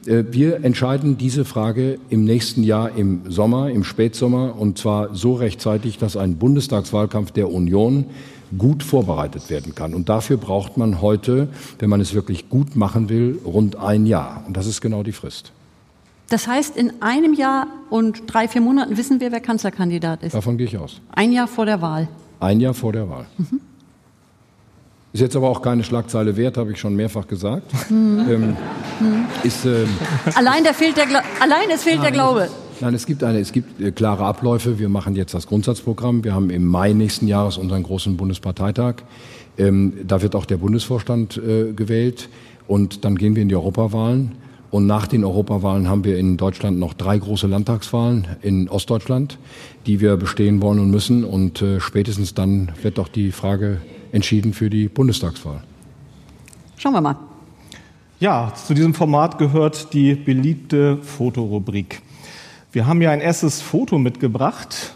[0.07, 5.35] Äh, Wir entscheiden diese Frage im nächsten Jahr im Sommer, im Spätsommer, und zwar so
[5.35, 8.07] rechtzeitig, dass ein Bundestagswahlkampf der Union
[8.57, 9.95] gut vorbereitet werden kann.
[9.95, 11.47] Und dafür braucht man heute,
[11.79, 14.43] wenn man es wirklich gut machen will, rund ein Jahr.
[14.49, 15.53] Und das ist genau die Frist.
[16.29, 20.35] Das heißt, in einem Jahr und drei, vier Monaten wissen wir, wer Kanzlerkandidat ist.
[20.35, 21.01] Davon gehe ich aus.
[21.13, 22.09] Ein Jahr vor der Wahl.
[22.41, 23.27] Ein Jahr vor der Wahl.
[25.13, 27.73] Ist jetzt aber auch keine Schlagzeile wert, habe ich schon mehrfach gesagt.
[27.91, 28.57] Ähm,
[29.43, 29.89] ist, ähm,
[30.35, 32.49] Allein, der fehlt der Gla Allein es fehlt der Glaube.
[32.81, 34.79] Nein, es gibt eine, es gibt äh, klare Abläufe.
[34.79, 36.25] Wir machen jetzt das Grundsatzprogramm.
[36.25, 38.97] Wir haben im Mai nächsten Jahres unseren großen Bundesparteitag.
[39.57, 42.29] Ähm, da wird auch der Bundesvorstand äh, gewählt.
[42.67, 44.33] Und dann gehen wir in die Europawahlen.
[44.71, 49.39] Und nach den Europawahlen haben wir in Deutschland noch drei große Landtagswahlen in Ostdeutschland,
[49.87, 51.25] die wir bestehen wollen und müssen.
[51.25, 53.81] Und äh, spätestens dann wird auch die Frage
[54.13, 55.63] entschieden für die Bundestagswahl.
[56.77, 57.17] Schauen wir mal.
[58.21, 62.03] Ja, zu diesem Format gehört die beliebte Fotorubrik.
[62.73, 64.95] Wir haben ja ein erstes Foto mitgebracht.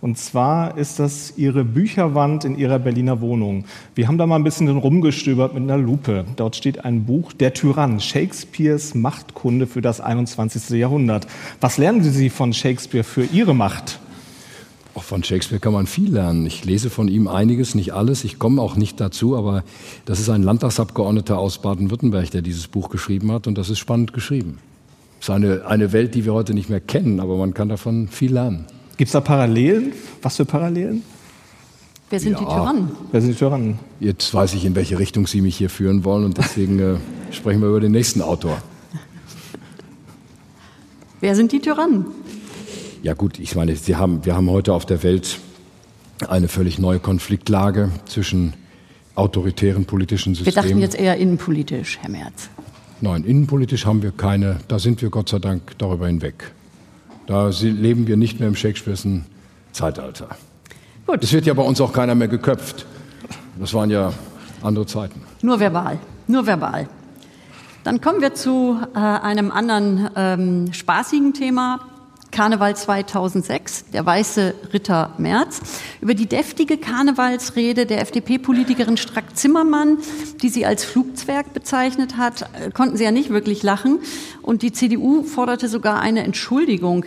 [0.00, 3.66] Und zwar ist das Ihre Bücherwand in Ihrer Berliner Wohnung.
[3.94, 6.24] Wir haben da mal ein bisschen rumgestöbert mit einer Lupe.
[6.36, 10.70] Dort steht ein Buch, Der Tyrann, Shakespeares Machtkunde für das 21.
[10.70, 11.26] Jahrhundert.
[11.60, 14.00] Was lernen Sie von Shakespeare für Ihre Macht?
[14.94, 16.46] Auch von Shakespeare kann man viel lernen.
[16.46, 18.24] Ich lese von ihm einiges, nicht alles.
[18.24, 19.64] Ich komme auch nicht dazu, aber
[20.06, 24.14] das ist ein Landtagsabgeordneter aus Baden-Württemberg, der dieses Buch geschrieben hat und das ist spannend
[24.14, 24.58] geschrieben.
[25.20, 28.08] Es ist eine, eine Welt, die wir heute nicht mehr kennen, aber man kann davon
[28.08, 28.64] viel lernen.
[29.00, 29.94] Gibt es da Parallelen?
[30.20, 31.02] Was für Parallelen?
[32.10, 32.50] Wer sind die Ja.
[32.50, 32.90] Tyrannen?
[33.10, 33.78] Wer sind die Tyrannen?
[33.98, 36.96] Jetzt weiß ich, in welche Richtung Sie mich hier führen wollen und deswegen äh,
[37.30, 38.60] sprechen wir über den nächsten Autor.
[41.20, 42.04] Wer sind die Tyrannen?
[43.02, 45.38] Ja gut, ich meine, Sie haben, wir haben heute auf der Welt
[46.28, 48.52] eine völlig neue Konfliktlage zwischen
[49.14, 50.66] autoritären politischen Wir Systemen.
[50.66, 52.50] dachten jetzt eher innenpolitisch, Herr Merz.
[53.00, 56.52] Nein, innenpolitisch haben wir keine, da sind wir Gott sei Dank darüber hinweg.
[57.30, 59.20] Da leben wir nicht mehr im Shakespeare'schen
[59.70, 60.30] Zeitalter.
[61.06, 61.22] Gut.
[61.22, 62.86] Es wird ja bei uns auch keiner mehr geköpft.
[63.56, 64.12] Das waren ja
[64.62, 65.22] andere Zeiten.
[65.40, 66.88] Nur verbal, nur verbal.
[67.84, 71.78] Dann kommen wir zu äh, einem anderen ähm, spaßigen Thema.
[72.30, 75.60] Karneval 2006, der weiße Ritter Merz.
[76.00, 79.98] Über die deftige Karnevalsrede der FDP-Politikerin Strack-Zimmermann,
[80.42, 84.00] die sie als Flugzwerg bezeichnet hat, äh, konnten sie ja nicht wirklich lachen.
[84.42, 87.04] Und die CDU forderte sogar eine Entschuldigung.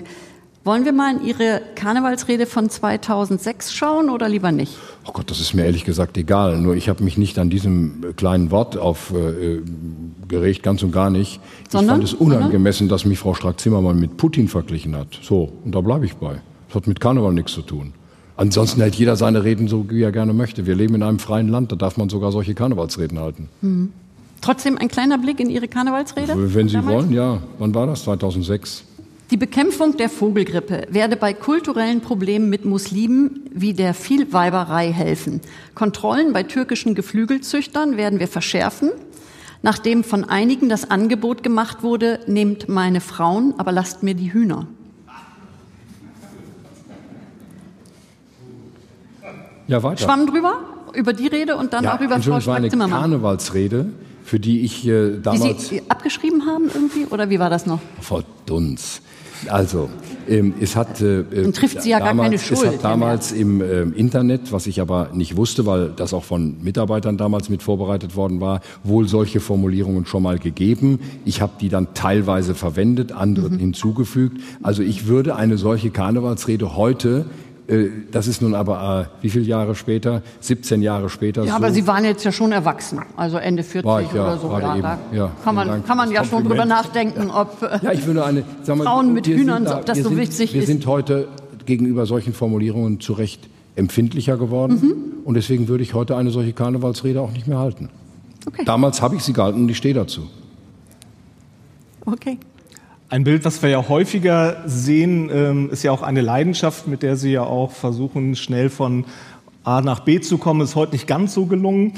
[0.65, 4.77] Wollen wir mal in Ihre Karnevalsrede von 2006 schauen oder lieber nicht?
[5.05, 6.57] Oh Gott, das ist mir ehrlich gesagt egal.
[6.57, 11.41] Nur ich habe mich nicht an diesem äh, kleinen Wort aufgeregt, ganz und gar nicht.
[11.69, 12.01] Sondern?
[12.01, 15.19] Ich fand es unangemessen, dass mich Frau Strack-Zimmermann mit Putin verglichen hat.
[15.21, 16.39] So, und da bleibe ich bei.
[16.69, 17.91] Das hat mit Karneval nichts zu tun.
[18.37, 20.65] Ansonsten hält jeder seine Reden so, wie er gerne möchte.
[20.65, 23.49] Wir leben in einem freien Land, da darf man sogar solche Karnevalsreden halten.
[24.39, 26.33] Trotzdem ein kleiner Blick in Ihre Karnevalsrede?
[26.55, 27.03] Wenn Sie damals?
[27.03, 27.39] wollen, ja.
[27.59, 28.03] Wann war das?
[28.05, 28.85] 2006?
[29.33, 35.41] Die Bekämpfung der Vogelgrippe werde bei kulturellen Problemen mit Muslimen wie der Vielweiberei helfen.
[35.73, 38.91] Kontrollen bei türkischen Geflügelzüchtern werden wir verschärfen.
[39.63, 44.67] Nachdem von einigen das Angebot gemacht wurde, nehmt meine Frauen, aber lasst mir die Hühner.
[49.65, 50.03] Ja, weiter.
[50.03, 50.59] Schwamm drüber,
[50.93, 53.01] über die Rede und dann ja, auch über Frau es war eine Strack-Zimmermann.
[53.01, 53.89] Karnevalsrede,
[54.23, 55.69] für die ich äh, Die damals...
[55.69, 57.79] Sie abgeschrieben haben irgendwie, oder wie war das noch?
[57.99, 59.01] Frau Dunz.
[59.49, 59.89] Also,
[60.27, 63.31] ähm, es hat äh, Dann trifft sie ja gar keine Es Schuld, Herr hat damals
[63.31, 67.61] im ähm, Internet, was ich aber nicht wusste, weil das auch von Mitarbeitern damals mit
[67.63, 70.99] vorbereitet worden war, wohl solche Formulierungen schon mal gegeben.
[71.25, 73.57] Ich habe die dann teilweise verwendet, andere Mhm.
[73.59, 74.37] hinzugefügt.
[74.61, 77.42] Also ich würde eine solche Karnevalsrede heute äh,
[78.11, 80.21] das ist nun aber, äh, wie viele Jahre später?
[80.41, 81.43] 17 Jahre später.
[81.43, 84.23] Ja, so aber Sie waren jetzt ja schon erwachsen, also Ende 40 War ich, ja,
[84.25, 84.51] oder so.
[84.51, 84.81] Ja, eben.
[84.83, 86.85] da Ja, kann man, Dank kann man ja das schon drüber Kompliment.
[86.85, 87.61] nachdenken, ob.
[87.61, 90.09] äh, Ja, ich würde eine, mal, Frauen mit wir Hühnern, sind ob das wir so
[90.09, 90.67] sind, wichtig wir ist.
[90.67, 91.29] sind heute
[91.65, 94.79] gegenüber solchen Formulierungen zu Recht empfindlicher geworden.
[94.81, 94.93] Mhm.
[95.23, 97.89] Und deswegen würde ich heute eine solche Karnevalsrede auch nicht mehr halten.
[98.45, 98.63] Okay.
[98.65, 100.27] Damals habe ich sie gehalten und ich stehe dazu.
[102.05, 102.37] okay.
[103.09, 107.15] Ein Bild, was wir ja häufiger sehen, ähm, ist ja auch eine Leidenschaft, mit der
[107.15, 109.05] Sie ja auch versuchen, schnell von
[109.63, 110.61] A nach B zu kommen.
[110.61, 111.93] Ist heute nicht ganz so gelungen.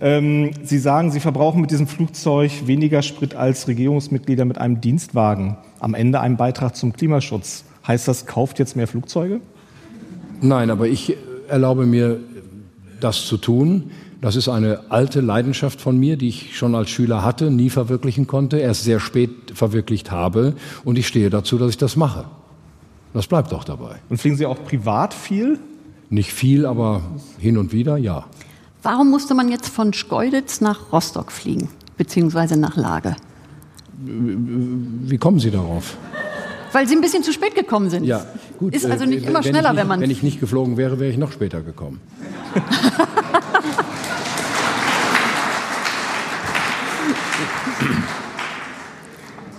[0.00, 5.56] Ähm, Sie sagen, Sie verbrauchen mit diesem Flugzeug weniger Sprit als Regierungsmitglieder mit einem Dienstwagen.
[5.80, 7.64] Am Ende ein Beitrag zum Klimaschutz.
[7.86, 9.40] Heißt das, kauft jetzt mehr Flugzeuge?
[10.40, 11.16] Nein, aber ich
[11.48, 12.20] erlaube mir,
[13.00, 13.90] das zu tun.
[14.22, 18.28] Das ist eine alte Leidenschaft von mir, die ich schon als Schüler hatte, nie verwirklichen
[18.28, 20.54] konnte, erst sehr spät verwirklicht habe.
[20.84, 22.26] Und ich stehe dazu, dass ich das mache.
[23.14, 23.96] Das bleibt auch dabei.
[24.08, 25.58] Und fliegen Sie auch privat viel?
[26.08, 27.02] Nicht viel, aber
[27.40, 28.24] hin und wieder, ja.
[28.84, 33.16] Warum musste man jetzt von Schkeuditz nach Rostock fliegen, beziehungsweise nach Lage?
[34.04, 35.96] Wie kommen Sie darauf?
[36.70, 38.04] Weil Sie ein bisschen zu spät gekommen sind.
[38.04, 38.24] Ja,
[38.56, 38.72] gut.
[38.72, 40.00] Ist also nicht äh, immer wenn schneller, ich nicht, wenn man.
[40.00, 42.00] Wenn ich nicht geflogen wäre, wäre ich noch später gekommen.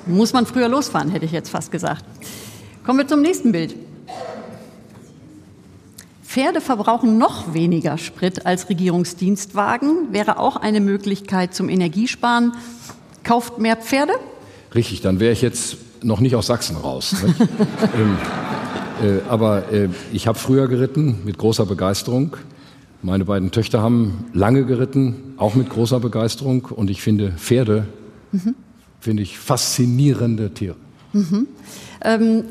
[0.05, 2.03] Muss man früher losfahren, hätte ich jetzt fast gesagt.
[2.85, 3.75] Kommen wir zum nächsten Bild.
[6.23, 10.11] Pferde verbrauchen noch weniger Sprit als Regierungsdienstwagen.
[10.11, 12.53] Wäre auch eine Möglichkeit zum Energiesparen.
[13.23, 14.13] Kauft mehr Pferde?
[14.73, 17.15] Richtig, dann wäre ich jetzt noch nicht aus Sachsen raus.
[17.95, 18.17] ähm,
[19.03, 22.35] äh, aber äh, ich habe früher geritten mit großer Begeisterung.
[23.03, 26.65] Meine beiden Töchter haben lange geritten, auch mit großer Begeisterung.
[26.65, 27.85] Und ich finde Pferde,
[28.31, 28.55] mhm.
[29.03, 30.75] Finde ich faszinierende Tiere.
[31.11, 31.47] Mhm.
[32.03, 32.43] Ähm,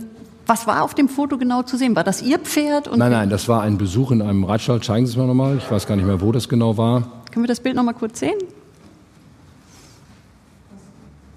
[0.47, 1.97] was war auf dem Foto genau zu sehen?
[1.97, 2.95] War das Ihr Pferd?
[2.95, 4.83] nein, nein, das war ein Besuch in einem Reitstall.
[4.83, 5.57] Zeigen Sie es mir nochmal.
[5.57, 7.23] Ich weiß gar nicht mehr, wo das genau war.
[7.31, 8.39] Können wir das Bild nochmal kurz sehen?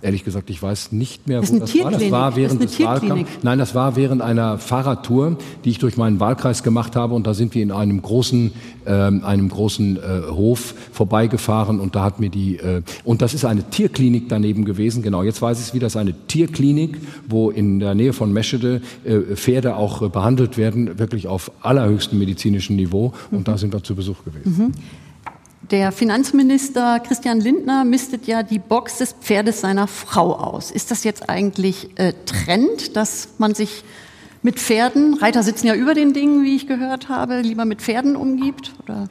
[0.05, 1.89] Ehrlich gesagt, ich weiß nicht mehr, das wo das war.
[1.89, 3.31] Das war während das des Wahlkampfs.
[3.41, 7.15] Nein, das war während einer Fahrradtour, die ich durch meinen Wahlkreis gemacht habe.
[7.15, 8.51] Und da sind wir in einem großen,
[8.85, 9.99] äh, einem großen äh,
[10.29, 11.79] Hof vorbeigefahren.
[11.79, 15.01] Und da hat mir die, äh, und das ist eine Tierklinik daneben gewesen.
[15.01, 15.87] Genau, jetzt weiß ich es wieder.
[15.87, 20.55] Das ist eine Tierklinik, wo in der Nähe von Meschede äh, Pferde auch äh, behandelt
[20.55, 23.11] werden, wirklich auf allerhöchstem medizinischen Niveau.
[23.31, 23.43] Und mhm.
[23.45, 24.65] da sind wir zu Besuch gewesen.
[24.65, 24.71] Mhm.
[25.71, 30.69] Der Finanzminister Christian Lindner mistet ja die Box des Pferdes seiner Frau aus.
[30.69, 33.83] Ist das jetzt eigentlich äh, Trend, dass man sich
[34.43, 38.15] mit Pferden, Reiter sitzen ja über den Dingen, wie ich gehört habe, lieber mit Pferden
[38.15, 38.73] umgibt?
[38.83, 39.07] Oder?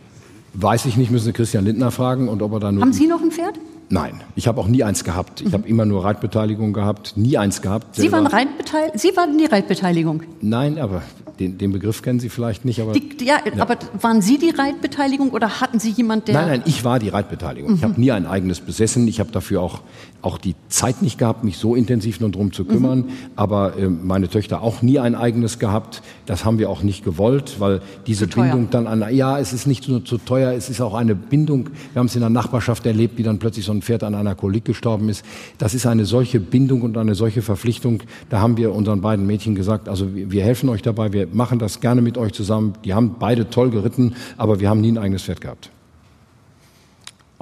[0.53, 2.83] Weiß ich nicht, müssen Sie Christian Lindner fragen und ob er da nur.
[2.83, 3.59] Haben Sie noch ein Pferd?
[3.91, 5.41] Nein, ich habe auch nie eins gehabt.
[5.41, 5.53] Ich mhm.
[5.53, 7.97] habe immer nur Reitbeteiligung gehabt, nie eins gehabt.
[7.97, 10.23] Sie waren, Reitbeteil Sie waren die Reitbeteiligung?
[10.41, 11.03] Nein, aber
[11.39, 12.81] den, den Begriff kennen Sie vielleicht nicht.
[12.81, 16.35] Aber, die, ja, ja, aber waren Sie die Reitbeteiligung oder hatten Sie jemand, der...
[16.35, 17.73] Nein, nein, ich war die Reitbeteiligung.
[17.73, 17.77] Mhm.
[17.77, 19.07] Ich habe nie ein eigenes besessen.
[19.09, 19.81] Ich habe dafür auch,
[20.25, 23.01] auch die Zeit nicht gehabt, mich so intensiv nur drum zu kümmern.
[23.01, 23.09] Mhm.
[23.37, 26.03] Aber äh, meine Töchter auch nie ein eigenes gehabt.
[26.27, 29.05] Das haben wir auch nicht gewollt, weil diese Bindung dann an...
[29.15, 31.71] Ja, es ist nicht nur zu teuer, es ist auch eine Bindung.
[31.93, 34.35] Wir haben es in der Nachbarschaft erlebt, wie dann plötzlich so ein Pferd an einer
[34.35, 35.25] Kolik gestorben ist.
[35.59, 38.03] Das ist eine solche Bindung und eine solche Verpflichtung.
[38.31, 41.81] Da haben wir unseren beiden Mädchen gesagt, also wir helfen euch dabei, wir machen das
[41.81, 42.75] gerne mit euch zusammen.
[42.85, 45.71] Die haben beide toll geritten, aber wir haben nie ein eigenes Pferd gehabt.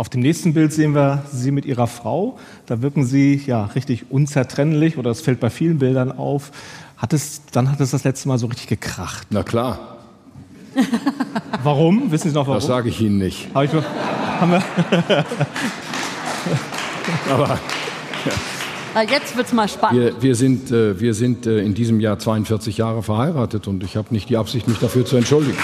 [0.02, 2.36] Auf dem nächsten Bild sehen wir Sie mit Ihrer Frau.
[2.66, 6.50] Da wirken Sie ja richtig unzertrennlich oder es fällt bei vielen Bildern auf.
[6.96, 9.28] Hat es, dann hat es das letzte Mal so richtig gekracht.
[9.30, 9.98] Na klar.
[11.62, 12.10] warum?
[12.10, 12.56] Wissen Sie noch warum?
[12.56, 13.46] Das sage ich Ihnen nicht.
[13.54, 13.70] Hab ich,
[14.40, 14.60] haben wir
[17.30, 17.60] Aber
[18.96, 19.02] ja.
[19.02, 20.00] Jetzt wird es mal spannend.
[20.00, 23.96] Wir, wir sind, äh, wir sind äh, in diesem Jahr 42 Jahre verheiratet und ich
[23.96, 25.58] habe nicht die Absicht, mich dafür zu entschuldigen.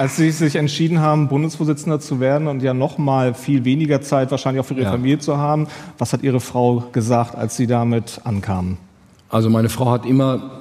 [0.00, 4.30] Als Sie sich entschieden haben, Bundesvorsitzender zu werden und ja noch mal viel weniger Zeit
[4.30, 4.92] wahrscheinlich auch für Ihre ja.
[4.92, 5.66] Familie zu haben,
[5.98, 8.78] was hat Ihre Frau gesagt, als Sie damit ankamen?
[9.28, 10.52] Also meine Frau hat immer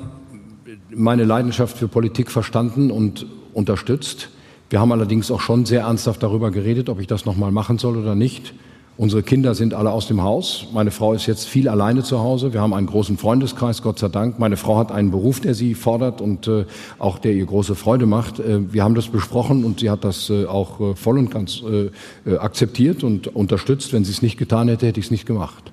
[0.93, 4.29] meine Leidenschaft für Politik verstanden und unterstützt.
[4.69, 7.95] Wir haben allerdings auch schon sehr ernsthaft darüber geredet, ob ich das nochmal machen soll
[7.95, 8.53] oder nicht.
[8.99, 10.65] Unsere Kinder sind alle aus dem Haus.
[10.73, 12.51] Meine Frau ist jetzt viel alleine zu Hause.
[12.51, 14.39] Wir haben einen großen Freundeskreis, Gott sei Dank.
[14.39, 16.65] Meine Frau hat einen Beruf, der sie fordert und äh,
[16.97, 18.41] auch der ihr große Freude macht.
[18.41, 21.61] Äh, wir haben das besprochen und sie hat das äh, auch äh, voll und ganz
[21.61, 21.91] äh,
[22.29, 23.93] äh, akzeptiert und unterstützt.
[23.93, 25.71] Wenn sie es nicht getan hätte, hätte ich es nicht gemacht.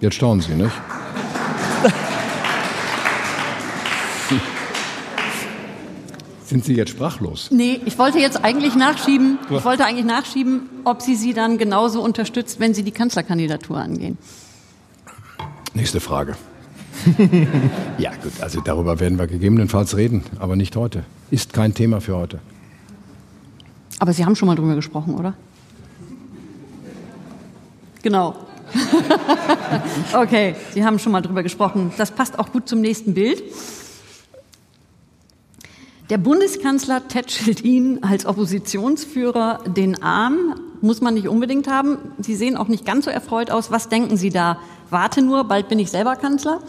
[0.00, 0.72] Jetzt staunen Sie, nicht?
[6.54, 7.48] Sind Sie jetzt sprachlos?
[7.50, 12.00] Nee, ich wollte jetzt eigentlich nachschieben, ich wollte eigentlich nachschieben, ob Sie sie dann genauso
[12.00, 14.18] unterstützt, wenn Sie die Kanzlerkandidatur angehen.
[15.72, 16.36] Nächste Frage.
[17.98, 21.02] ja, gut, also darüber werden wir gegebenenfalls reden, aber nicht heute.
[21.32, 22.38] Ist kein Thema für heute.
[23.98, 25.34] Aber Sie haben schon mal drüber gesprochen, oder?
[28.02, 28.36] Genau.
[30.16, 31.90] okay, Sie haben schon mal drüber gesprochen.
[31.98, 33.42] Das passt auch gut zum nächsten Bild.
[36.10, 40.54] Der Bundeskanzler tätschelt ihn als Oppositionsführer den Arm.
[40.82, 41.96] muss man nicht unbedingt haben.
[42.18, 43.70] Sie sehen auch nicht ganz so erfreut aus.
[43.70, 44.58] Was denken Sie da?
[44.90, 46.60] Warte nur, bald bin ich selber Kanzler?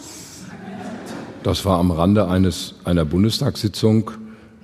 [1.44, 4.12] Das war am Rande eines, einer Bundestagssitzung,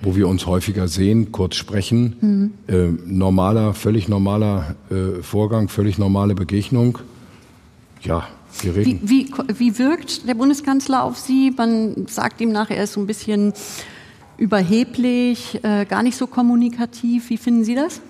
[0.01, 2.15] wo wir uns häufiger sehen, kurz sprechen.
[2.21, 2.73] Mhm.
[2.73, 6.99] Äh, normaler, völlig normaler äh, Vorgang, völlig normale Begegnung.
[8.01, 8.25] Ja,
[8.61, 9.01] wir reden.
[9.03, 11.51] Wie, wie, wie wirkt der Bundeskanzler auf Sie?
[11.55, 13.53] Man sagt ihm nachher, er ist so ein bisschen
[14.41, 17.29] überheblich, äh, gar nicht so kommunikativ.
[17.29, 18.01] Wie finden Sie das?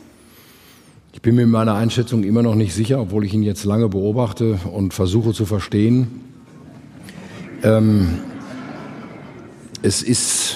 [1.12, 3.90] Ich bin mir in meiner Einschätzung immer noch nicht sicher, obwohl ich ihn jetzt lange
[3.90, 6.22] beobachte und versuche zu verstehen.
[7.64, 8.20] Ähm,
[9.82, 10.56] es ist,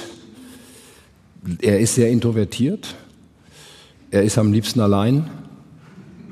[1.60, 2.96] er ist sehr introvertiert.
[4.12, 5.30] Er ist am liebsten allein.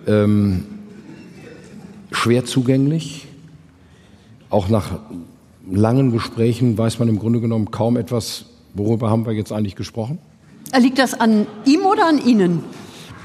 [0.07, 0.63] Ähm,
[2.13, 3.27] schwer zugänglich.
[4.49, 4.99] Auch nach
[5.69, 10.19] langen Gesprächen weiß man im Grunde genommen kaum etwas, worüber haben wir jetzt eigentlich gesprochen.
[10.77, 12.63] Liegt das an ihm oder an Ihnen?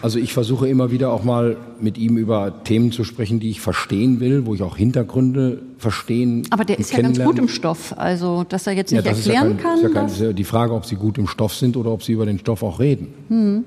[0.01, 3.61] Also ich versuche immer wieder auch mal mit ihm über Themen zu sprechen, die ich
[3.61, 7.95] verstehen will, wo ich auch Hintergründe verstehen Aber der ist ja ganz gut im Stoff,
[7.97, 10.07] also dass er jetzt nicht ja, erklären ja kein, kann.
[10.07, 12.27] Ist ja kein, die Frage, ob sie gut im Stoff sind oder ob sie über
[12.27, 13.09] den Stoff auch reden.
[13.29, 13.65] Hm.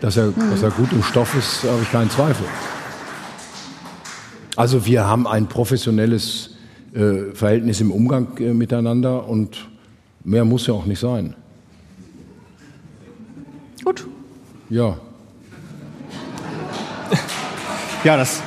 [0.00, 0.34] Dass, er, hm.
[0.50, 2.46] dass er gut im Stoff ist, habe ich keinen Zweifel.
[4.54, 6.50] Also wir haben ein professionelles
[6.94, 9.69] äh, Verhältnis im Umgang äh, miteinander und
[10.24, 11.34] mehr muss ja auch nicht sein.
[13.84, 14.06] Gut.
[14.68, 14.98] Ja.
[18.02, 18.42] Ja, das.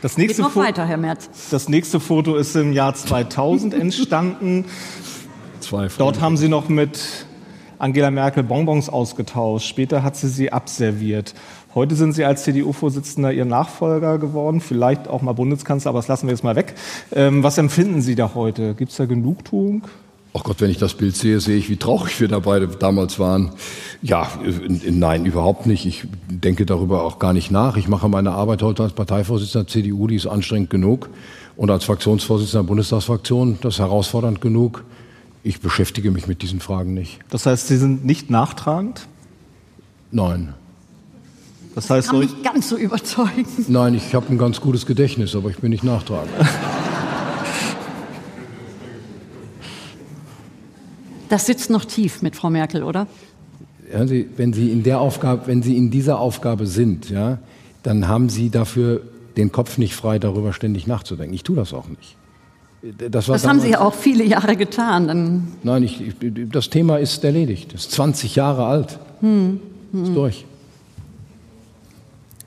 [0.00, 1.28] Das nächste, noch weiter, Herr Merz.
[1.50, 4.64] das nächste Foto ist im Jahr 2000 entstanden.
[5.98, 7.26] Dort haben Sie noch mit
[7.78, 9.66] Angela Merkel Bonbons ausgetauscht.
[9.66, 11.34] Später hat sie sie abserviert.
[11.72, 16.26] Heute sind Sie als CDU-Vorsitzender Ihr Nachfolger geworden, vielleicht auch mal Bundeskanzler, aber das lassen
[16.26, 16.74] wir jetzt mal weg.
[17.12, 18.74] Ähm, was empfinden Sie da heute?
[18.74, 19.82] Gibt es da Genugtuung?
[20.34, 23.20] Ach Gott, wenn ich das Bild sehe, sehe ich, wie traurig wir da beide damals
[23.20, 23.50] waren.
[24.02, 24.28] Ja,
[24.84, 25.86] nein, überhaupt nicht.
[25.86, 27.76] Ich denke darüber auch gar nicht nach.
[27.76, 31.08] Ich mache meine Arbeit heute als Parteivorsitzender CDU, die ist anstrengend genug.
[31.56, 34.84] Und als Fraktionsvorsitzender der Bundestagsfraktion, das ist herausfordernd genug.
[35.44, 37.20] Ich beschäftige mich mit diesen Fragen nicht.
[37.30, 39.06] Das heißt, Sie sind nicht nachtragend?
[40.10, 40.54] Nein.
[41.74, 43.46] Das heißt, kann nicht ganz so überzeugen.
[43.68, 46.32] Nein, ich habe ein ganz gutes Gedächtnis, aber ich bin nicht nachtragend.
[51.28, 53.06] Das sitzt noch tief mit Frau Merkel, oder?
[53.92, 57.38] Ja, Sie, wenn Sie in der Aufgabe, wenn Sie in dieser Aufgabe sind, ja,
[57.84, 59.02] dann haben Sie dafür
[59.36, 61.32] den Kopf nicht frei, darüber ständig nachzudenken.
[61.34, 62.16] Ich tue das auch nicht.
[63.10, 65.06] Das, das haben Sie ja auch viele Jahre getan.
[65.06, 66.14] Dann Nein, ich, ich,
[66.50, 67.74] das Thema ist erledigt.
[67.74, 68.98] Das ist 20 Jahre alt.
[69.20, 69.60] Hm,
[69.92, 70.04] hm.
[70.04, 70.44] Ist durch.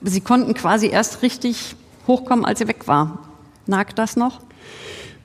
[0.04, 1.76] Sie konnten quasi erst richtig
[2.06, 3.20] hochkommen, als sie weg war.
[3.66, 4.40] Nagt das noch?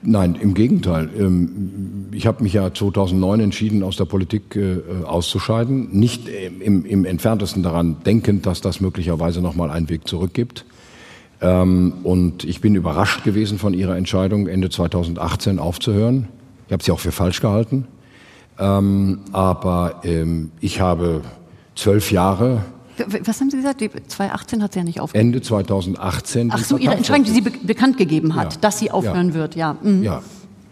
[0.02, 1.10] Nein, im Gegenteil.
[1.18, 5.90] Ähm, ich habe mich ja 2009 entschieden, aus der Politik äh, auszuscheiden.
[5.92, 10.64] Nicht im, im entferntesten daran denkend, dass das möglicherweise noch mal einen Weg zurück gibt.
[11.42, 16.28] Ähm, und ich bin überrascht gewesen von Ihrer Entscheidung, Ende 2018 aufzuhören.
[16.66, 17.86] Ich habe sie auch für falsch gehalten.
[18.58, 20.02] Ähm, aber
[20.60, 21.22] ich habe
[21.74, 22.62] zwölf Jahre
[22.98, 23.80] was haben Sie gesagt?
[23.80, 25.24] 2018 hat sie ja nicht aufgehört.
[25.24, 26.50] Ende 2018.
[26.52, 28.60] Ach so, Ihre Entscheidung, die sie be bekannt gegeben hat, ja.
[28.60, 29.34] dass sie aufhören ja.
[29.34, 29.76] wird, ja.
[29.82, 30.02] Mhm.
[30.02, 30.22] Ja.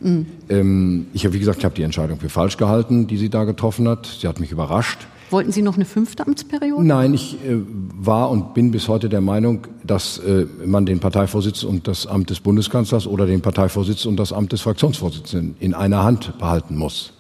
[0.01, 0.27] Mhm.
[0.49, 3.45] Ähm, ich habe, wie gesagt, ich habe die Entscheidung für falsch gehalten, die sie da
[3.45, 4.07] getroffen hat.
[4.07, 5.07] Sie hat mich überrascht.
[5.31, 6.87] Wollten Sie noch eine fünfte Amtsperiode?
[6.87, 7.59] Nein, ich äh,
[7.95, 12.31] war und bin bis heute der Meinung, dass äh, man den Parteivorsitz und das Amt
[12.31, 17.13] des Bundeskanzlers oder den Parteivorsitz und das Amt des Fraktionsvorsitzenden in einer Hand behalten muss.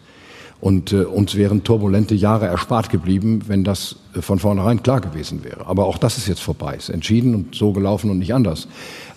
[0.60, 5.44] Und äh, uns wären turbulente Jahre erspart geblieben, wenn das äh, von vornherein klar gewesen
[5.44, 5.66] wäre.
[5.66, 8.66] Aber auch das ist jetzt vorbei, ist entschieden und so gelaufen und nicht anders.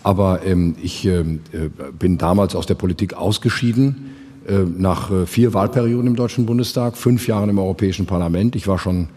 [0.04, 4.12] Aber ähm, ich ähm, äh, bin damals aus der Politik ausgeschieden,
[4.48, 8.56] äh, nach äh, vier Wahlperioden im Deutschen Bundestag, fünf Jahren im Europäischen Parlament.
[8.56, 9.10] Ich war schon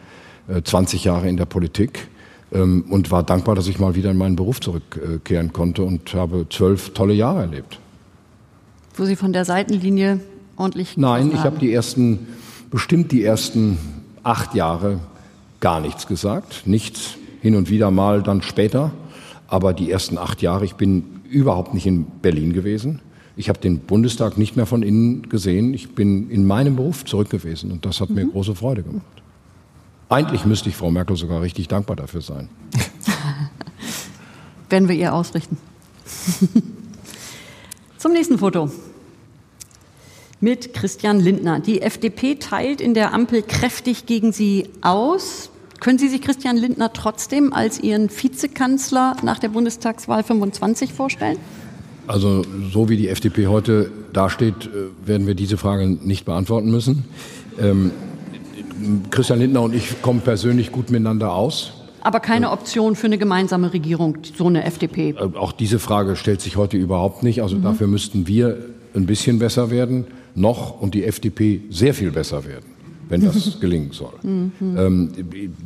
[0.48, 2.08] äh, 20 Jahre in der Politik
[2.52, 6.46] ähm, und war dankbar, dass ich mal wieder in meinen Beruf zurückkehren konnte und habe
[6.50, 7.78] zwölf tolle Jahre erlebt.
[8.96, 10.20] Wo Sie von der Seitenlinie
[10.56, 10.96] ordentlich?
[10.96, 12.26] Nein, ich habe die ersten,
[12.70, 13.78] bestimmt die ersten
[14.22, 15.00] acht Jahre
[15.60, 16.62] gar nichts gesagt.
[16.66, 18.92] Nichts, hin und wieder mal dann später.
[19.48, 23.00] Aber die ersten acht Jahre, ich bin überhaupt nicht in Berlin gewesen.
[23.36, 25.74] Ich habe den Bundestag nicht mehr von innen gesehen.
[25.74, 28.16] Ich bin in meinem Beruf zurück gewesen und das hat mhm.
[28.16, 29.04] mir große Freude gemacht.
[30.08, 32.48] Eigentlich müsste ich Frau Merkel sogar richtig dankbar dafür sein.
[34.70, 35.56] Werden wir ihr ausrichten.
[37.98, 38.70] Zum nächsten Foto
[40.44, 41.58] mit Christian Lindner.
[41.58, 45.48] Die FDP teilt in der Ampel kräftig gegen Sie aus.
[45.80, 51.38] Können Sie sich Christian Lindner trotzdem als Ihren Vizekanzler nach der Bundestagswahl 25 vorstellen?
[52.06, 57.06] Also so wie die FDP heute dasteht, äh, werden wir diese Frage nicht beantworten müssen.
[57.58, 57.92] Ähm,
[59.10, 61.72] Christian Lindner und ich kommen persönlich gut miteinander aus.
[62.02, 65.10] Aber keine Option für eine gemeinsame Regierung, so eine FDP.
[65.10, 67.40] Äh, auch diese Frage stellt sich heute überhaupt nicht.
[67.40, 67.62] Also mhm.
[67.62, 68.58] dafür müssten wir
[68.94, 72.74] ein bisschen besser werden, noch und die FDP sehr viel besser werden
[73.08, 74.12] wenn das gelingen soll.
[74.22, 74.52] Mhm.
[74.76, 75.10] Ähm,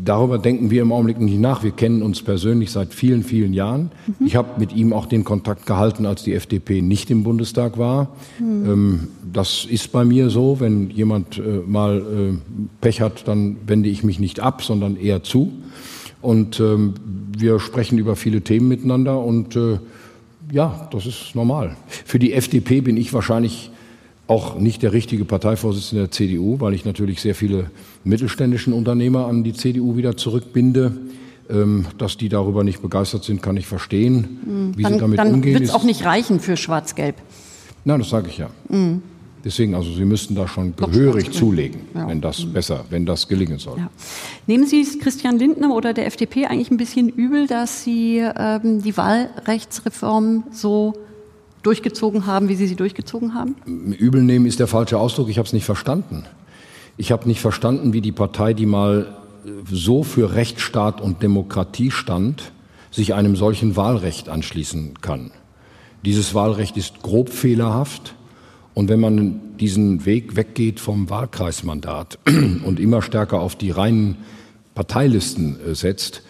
[0.04, 1.62] darüber denken wir im Augenblick nicht nach.
[1.62, 3.90] Wir kennen uns persönlich seit vielen, vielen Jahren.
[4.06, 4.26] Mhm.
[4.26, 8.16] Ich habe mit ihm auch den Kontakt gehalten, als die FDP nicht im Bundestag war.
[8.38, 8.70] Mhm.
[8.70, 10.60] Ähm, das ist bei mir so.
[10.60, 15.22] Wenn jemand äh, mal äh, Pech hat, dann wende ich mich nicht ab, sondern eher
[15.22, 15.52] zu.
[16.20, 16.94] Und ähm,
[17.36, 19.78] wir sprechen über viele Themen miteinander und äh,
[20.50, 21.76] ja, das ist normal.
[21.86, 23.70] Für die FDP bin ich wahrscheinlich
[24.28, 27.70] auch nicht der richtige Parteivorsitzende der CDU, weil ich natürlich sehr viele
[28.04, 30.92] mittelständischen Unternehmer an die CDU wieder zurückbinde.
[31.50, 34.38] Ähm, dass die darüber nicht begeistert sind, kann ich verstehen.
[34.44, 34.76] Mhm.
[34.76, 35.54] Wie dann, sie damit dann umgehen.
[35.54, 37.16] Dann wird es auch nicht reichen für Schwarz-Gelb.
[37.86, 38.50] Nein, das sage ich ja.
[38.68, 39.00] Mhm.
[39.44, 42.06] Deswegen, also Sie müssten da schon gehörig zulegen, ja.
[42.06, 43.78] wenn das besser, wenn das gelingen soll.
[43.78, 43.88] Ja.
[44.46, 48.82] Nehmen Sie es Christian Lindner oder der FDP eigentlich ein bisschen übel, dass Sie ähm,
[48.82, 50.92] die Wahlrechtsreform so
[51.62, 53.56] durchgezogen haben, wie Sie sie durchgezogen haben?
[53.66, 55.28] Übel nehmen ist der falsche Ausdruck.
[55.28, 56.24] Ich habe es nicht verstanden.
[56.96, 61.90] Ich habe nicht verstanden, wie die Partei, die mal äh, so für Rechtsstaat und Demokratie
[61.90, 62.52] stand,
[62.90, 65.30] sich einem solchen Wahlrecht anschließen kann.
[66.04, 68.14] Dieses Wahlrecht ist grob fehlerhaft.
[68.74, 74.18] Und wenn man diesen Weg weggeht vom Wahlkreismandat und immer stärker auf die reinen
[74.74, 76.22] Parteilisten äh, setzt,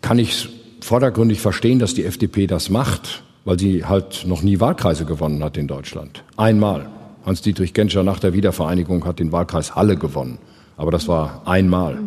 [0.00, 0.48] kann ich
[0.80, 5.56] vordergründig verstehen, dass die FDP das macht weil sie halt noch nie Wahlkreise gewonnen hat
[5.56, 6.24] in Deutschland.
[6.36, 6.88] Einmal.
[7.26, 10.38] Hans-Dietrich Genscher nach der Wiedervereinigung hat den Wahlkreis Halle gewonnen.
[10.76, 11.98] Aber das war einmal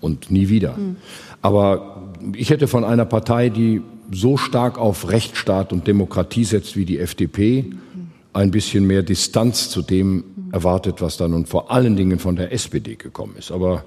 [0.00, 0.74] und nie wieder.
[1.40, 2.02] Aber
[2.34, 6.98] ich hätte von einer Partei, die so stark auf Rechtsstaat und Demokratie setzt wie die
[6.98, 7.72] FDP,
[8.34, 12.52] ein bisschen mehr Distanz zu dem erwartet, was da nun vor allen Dingen von der
[12.52, 13.50] SPD gekommen ist.
[13.50, 13.84] Aber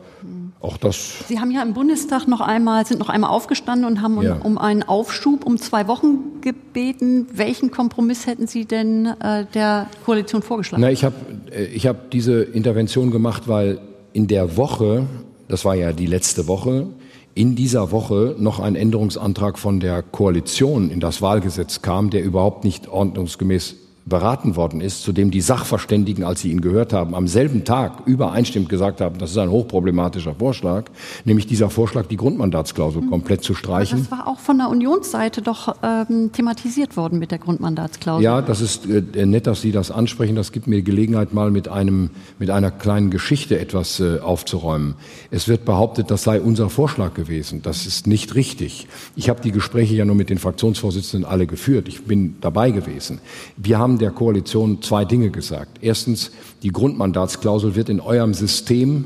[0.62, 1.16] auch das.
[1.28, 4.36] Sie haben ja im Bundestag noch einmal, sind noch einmal aufgestanden und haben ja.
[4.36, 7.28] um einen Aufschub um zwei Wochen gebeten.
[7.34, 10.82] Welchen Kompromiss hätten Sie denn äh, der Koalition vorgeschlagen?
[10.82, 11.16] Na, ich habe
[11.52, 13.80] äh, ich hab diese Intervention gemacht, weil
[14.14, 15.08] in der Woche,
[15.48, 16.88] das war ja die letzte Woche,
[17.34, 22.66] in dieser Woche noch ein Änderungsantrag von der Koalition in das Wahlgesetz kam, der überhaupt
[22.66, 23.78] nicht ordnungsgemäß
[24.12, 28.04] beraten worden ist, zu dem die Sachverständigen, als sie ihn gehört haben, am selben Tag
[28.06, 30.86] übereinstimmend gesagt haben, das ist ein hochproblematischer Vorschlag,
[31.26, 34.00] nämlich dieser Vorschlag, die Grundmandatsklausel komplett zu streichen.
[34.00, 38.24] Aber das war auch von der Unionsseite doch ähm, thematisiert worden mit der Grundmandatsklausel.
[38.24, 40.36] Ja, das ist äh, nett, dass Sie das ansprechen.
[40.36, 44.96] Das gibt mir Gelegenheit, mal mit einem mit einer kleinen Geschichte etwas äh, aufzuräumen.
[45.32, 47.62] Es wird behauptet, das sei unser Vorschlag gewesen.
[47.62, 48.88] Das ist nicht richtig.
[49.16, 51.88] Ich habe die Gespräche ja nur mit den Fraktionsvorsitzenden alle geführt.
[51.88, 53.20] Ich bin dabei gewesen.
[53.56, 55.78] Wir haben der Koalition zwei Dinge gesagt.
[55.82, 56.32] Erstens,
[56.64, 59.06] die Grundmandatsklausel wird in eurem System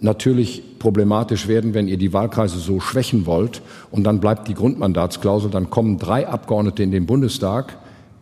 [0.00, 3.62] natürlich problematisch werden, wenn ihr die Wahlkreise so schwächen wollt.
[3.90, 7.78] Und dann bleibt die Grundmandatsklausel, dann kommen drei Abgeordnete in den Bundestag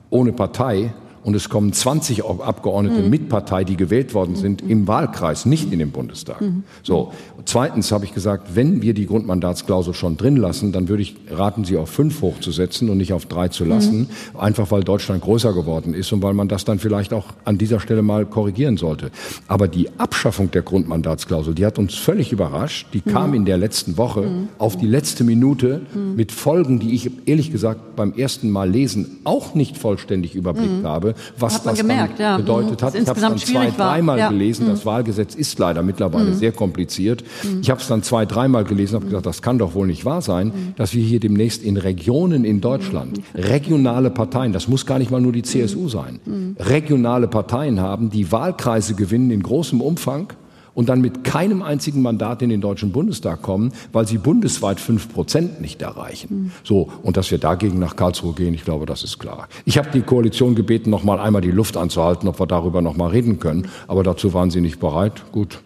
[0.08, 0.94] ohne Partei
[1.24, 3.10] und es kommen 20 Abgeordnete mhm.
[3.10, 6.40] mit Partei, die gewählt worden sind, im Wahlkreis, nicht in den Bundestag.
[6.40, 6.64] Mhm.
[6.82, 7.12] So.
[7.44, 11.64] Zweitens habe ich gesagt, wenn wir die Grundmandatsklausel schon drin lassen, dann würde ich raten,
[11.64, 14.40] sie auf fünf hochzusetzen und nicht auf drei zu lassen, mhm.
[14.40, 17.80] einfach weil Deutschland größer geworden ist und weil man das dann vielleicht auch an dieser
[17.80, 19.10] Stelle mal korrigieren sollte.
[19.48, 22.88] Aber die Abschaffung der Grundmandatsklausel, die hat uns völlig überrascht.
[22.92, 23.36] Die kam mhm.
[23.36, 24.48] in der letzten Woche mhm.
[24.58, 26.16] auf die letzte Minute mhm.
[26.16, 31.11] mit Folgen, die ich ehrlich gesagt beim ersten Mal lesen auch nicht vollständig überblickt habe
[31.38, 32.36] was das gemerkt, ja.
[32.36, 32.86] bedeutet mhm.
[32.86, 32.94] hat.
[32.94, 34.28] Ich habe es dann zwei, dreimal ja.
[34.28, 34.66] gelesen.
[34.66, 34.70] Mhm.
[34.70, 36.34] Das Wahlgesetz ist leider mittlerweile mhm.
[36.34, 37.24] sehr kompliziert.
[37.42, 37.60] Mhm.
[37.60, 40.04] Ich habe es dann zwei, dreimal gelesen und habe gesagt, das kann doch wohl nicht
[40.04, 40.74] wahr sein, mhm.
[40.76, 43.40] dass wir hier demnächst in Regionen in Deutschland mhm.
[43.40, 46.20] regionale Parteien, das muss gar nicht mal nur die CSU sein,
[46.58, 50.32] regionale Parteien haben, die Wahlkreise gewinnen in großem Umfang
[50.74, 55.12] und dann mit keinem einzigen Mandat in den Deutschen Bundestag kommen, weil sie bundesweit fünf
[55.12, 56.28] Prozent nicht erreichen.
[56.30, 56.52] Mhm.
[56.64, 59.48] So, und dass wir dagegen nach Karlsruhe gehen, ich glaube, das ist klar.
[59.64, 62.96] Ich habe die Koalition gebeten, noch mal einmal die Luft anzuhalten, ob wir darüber noch
[62.96, 65.24] mal reden können, aber dazu waren sie nicht bereit.
[65.32, 65.60] Gut,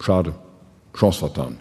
[0.00, 0.34] schade,
[0.94, 1.56] Chance vertan.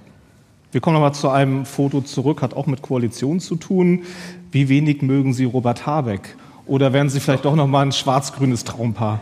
[0.72, 4.04] Wir kommen nochmal zu einem Foto zurück, hat auch mit Koalition zu tun.
[4.52, 6.36] Wie wenig mögen Sie Robert Habeck?
[6.68, 9.20] Oder werden Sie vielleicht doch noch mal ein schwarz-grünes Traumpaar?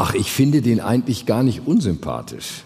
[0.00, 2.62] Ach, ich finde den eigentlich gar nicht unsympathisch.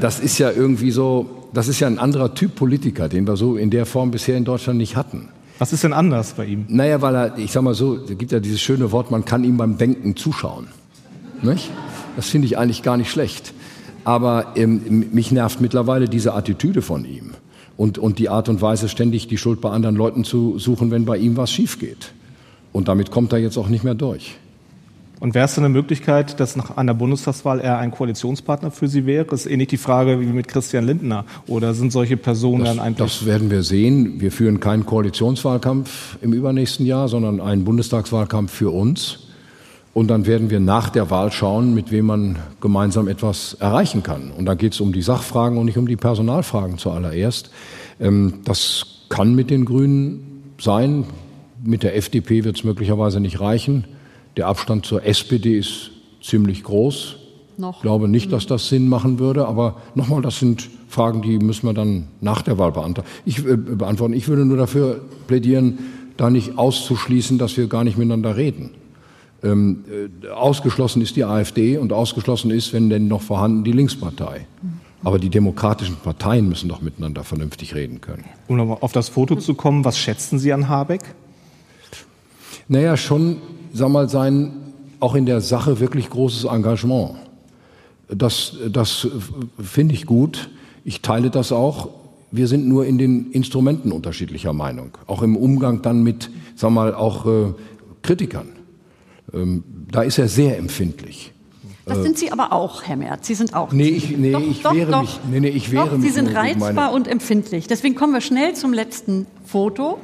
[0.00, 3.54] Das ist ja irgendwie so, das ist ja ein anderer Typ Politiker, den wir so
[3.54, 5.28] in der Form bisher in Deutschland nicht hatten.
[5.60, 6.64] Was ist denn anders bei ihm?
[6.66, 9.44] Naja, weil er, ich sag mal so, es gibt ja dieses schöne Wort, man kann
[9.44, 10.66] ihm beim Denken zuschauen.
[11.42, 11.70] Nicht?
[12.16, 13.54] Das finde ich eigentlich gar nicht schlecht.
[14.02, 17.34] Aber ähm, mich nervt mittlerweile diese Attitüde von ihm
[17.76, 21.04] und, und die Art und Weise, ständig die Schuld bei anderen Leuten zu suchen, wenn
[21.04, 22.14] bei ihm was schief geht.
[22.72, 24.34] Und damit kommt er jetzt auch nicht mehr durch.
[25.18, 29.24] Und wäre es eine Möglichkeit, dass nach einer Bundestagswahl er ein Koalitionspartner für Sie wäre?
[29.24, 31.24] Das ist ähnlich die Frage wie mit Christian Lindner.
[31.46, 32.98] Oder sind solche Personen das, dann eigentlich.
[32.98, 34.20] Das werden wir sehen.
[34.20, 39.20] Wir führen keinen Koalitionswahlkampf im übernächsten Jahr, sondern einen Bundestagswahlkampf für uns.
[39.94, 44.30] Und dann werden wir nach der Wahl schauen, mit wem man gemeinsam etwas erreichen kann.
[44.30, 47.50] Und da geht es um die Sachfragen und nicht um die Personalfragen zuallererst.
[47.98, 51.04] Ähm, das kann mit den Grünen sein.
[51.64, 53.86] Mit der FDP wird es möglicherweise nicht reichen.
[54.36, 55.90] Der Abstand zur SPD ist
[56.22, 57.16] ziemlich groß.
[57.58, 57.76] Noch.
[57.76, 61.66] Ich glaube nicht, dass das Sinn machen würde, aber nochmal, das sind Fragen, die müssen
[61.66, 63.08] wir dann nach der Wahl beantworten.
[63.24, 64.12] Ich, äh, beantworten.
[64.12, 65.78] ich würde nur dafür plädieren,
[66.16, 68.70] da nicht auszuschließen, dass wir gar nicht miteinander reden.
[69.42, 69.84] Ähm,
[70.22, 74.46] äh, ausgeschlossen ist die AfD und ausgeschlossen ist, wenn denn noch vorhanden, die Linkspartei.
[75.02, 78.24] Aber die demokratischen Parteien müssen doch miteinander vernünftig reden können.
[78.48, 81.02] Um nochmal auf das Foto zu kommen, was schätzen Sie an Habeck?
[82.68, 83.36] Naja, schon,
[83.72, 84.52] sag mal, sein
[85.00, 87.16] auch in der Sache wirklich großes Engagement.
[88.08, 89.08] Das, das
[89.58, 90.48] finde ich gut.
[90.84, 91.90] Ich teile das auch.
[92.30, 94.90] Wir sind nur in den Instrumenten unterschiedlicher Meinung.
[95.06, 97.52] Auch im Umgang dann mit, sag mal, auch äh,
[98.02, 98.48] Kritikern.
[99.32, 101.32] Ähm, da ist er sehr empfindlich.
[101.84, 103.28] Das sind Sie aber auch, Herr Merz.
[103.28, 103.70] Sie sind auch.
[103.70, 105.02] Nee, ich, nee, doch, ich doch, wehre doch.
[105.02, 105.20] mich.
[105.30, 107.68] Nee, nee, ich wehre doch, mich Sie sind reizbar und empfindlich.
[107.68, 109.98] Deswegen kommen wir schnell zum letzten Foto.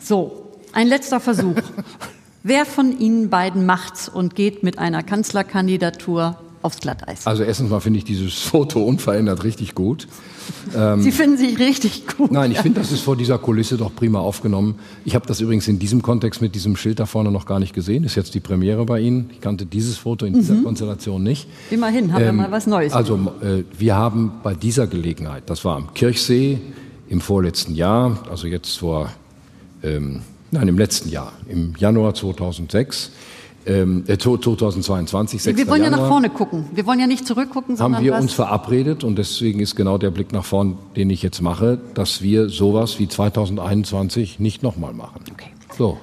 [0.00, 1.56] So, ein letzter Versuch.
[2.42, 7.26] Wer von Ihnen beiden macht's und geht mit einer Kanzlerkandidatur aufs Glatteis?
[7.26, 10.06] Also erstens mal finde ich dieses Foto unverändert richtig gut.
[10.74, 12.32] Ähm, Sie finden sich richtig gut.
[12.32, 14.76] Nein, ich finde, das ist vor dieser Kulisse doch prima aufgenommen.
[15.04, 17.74] Ich habe das übrigens in diesem Kontext mit diesem Schild da vorne noch gar nicht
[17.74, 18.04] gesehen.
[18.04, 19.30] Ist jetzt die Premiere bei Ihnen.
[19.32, 20.64] Ich kannte dieses Foto in dieser mhm.
[20.64, 21.48] Konstellation nicht.
[21.70, 22.92] Immerhin haben ähm, wir mal was Neues.
[22.92, 26.58] Also äh, wir haben bei dieser Gelegenheit, das war am Kirchsee
[27.08, 29.10] im vorletzten Jahr, also jetzt vor,
[29.82, 33.12] ähm, nein, im letzten Jahr, im Januar 2006,
[33.66, 35.58] ähm, 2022, 6.
[35.58, 36.64] Wir wollen Januar, ja nach vorne gucken.
[36.72, 40.32] Wir wollen ja nicht zurückgucken, haben wir uns verabredet und deswegen ist genau der Blick
[40.32, 45.22] nach vorn, den ich jetzt mache, dass wir sowas wie 2021 nicht nochmal machen.
[45.32, 45.50] Okay.
[45.76, 45.98] So.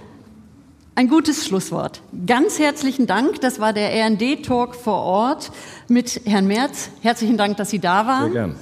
[0.97, 2.01] Ein gutes Schlusswort.
[2.26, 3.41] Ganz herzlichen Dank.
[3.41, 5.51] Das war der RND-Talk vor Ort
[5.89, 6.89] mit Herrn Merz.
[7.01, 8.31] Herzlichen Dank, dass Sie da waren.
[8.31, 8.55] Sehr gern.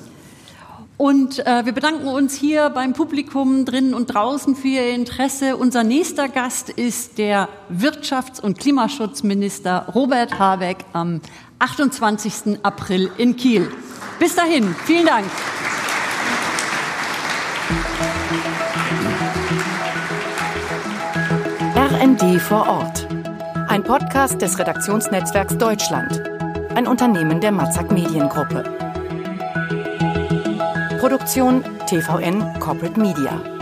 [0.98, 5.58] Und äh, wir bedanken uns hier beim Publikum drinnen und draußen für Ihr Interesse.
[5.58, 11.22] Unser nächster Gast ist der Wirtschafts- und Klimaschutzminister Robert Habeck am
[11.60, 12.60] 28.
[12.62, 13.72] April in Kiel.
[14.20, 15.26] Bis dahin, vielen Dank.
[21.76, 23.08] RND vor Ort.
[23.68, 26.22] Ein Podcast des Redaktionsnetzwerks Deutschland.
[26.76, 28.93] Ein Unternehmen der Matzak Mediengruppe.
[31.04, 33.53] Produktion TVN Corporate Media.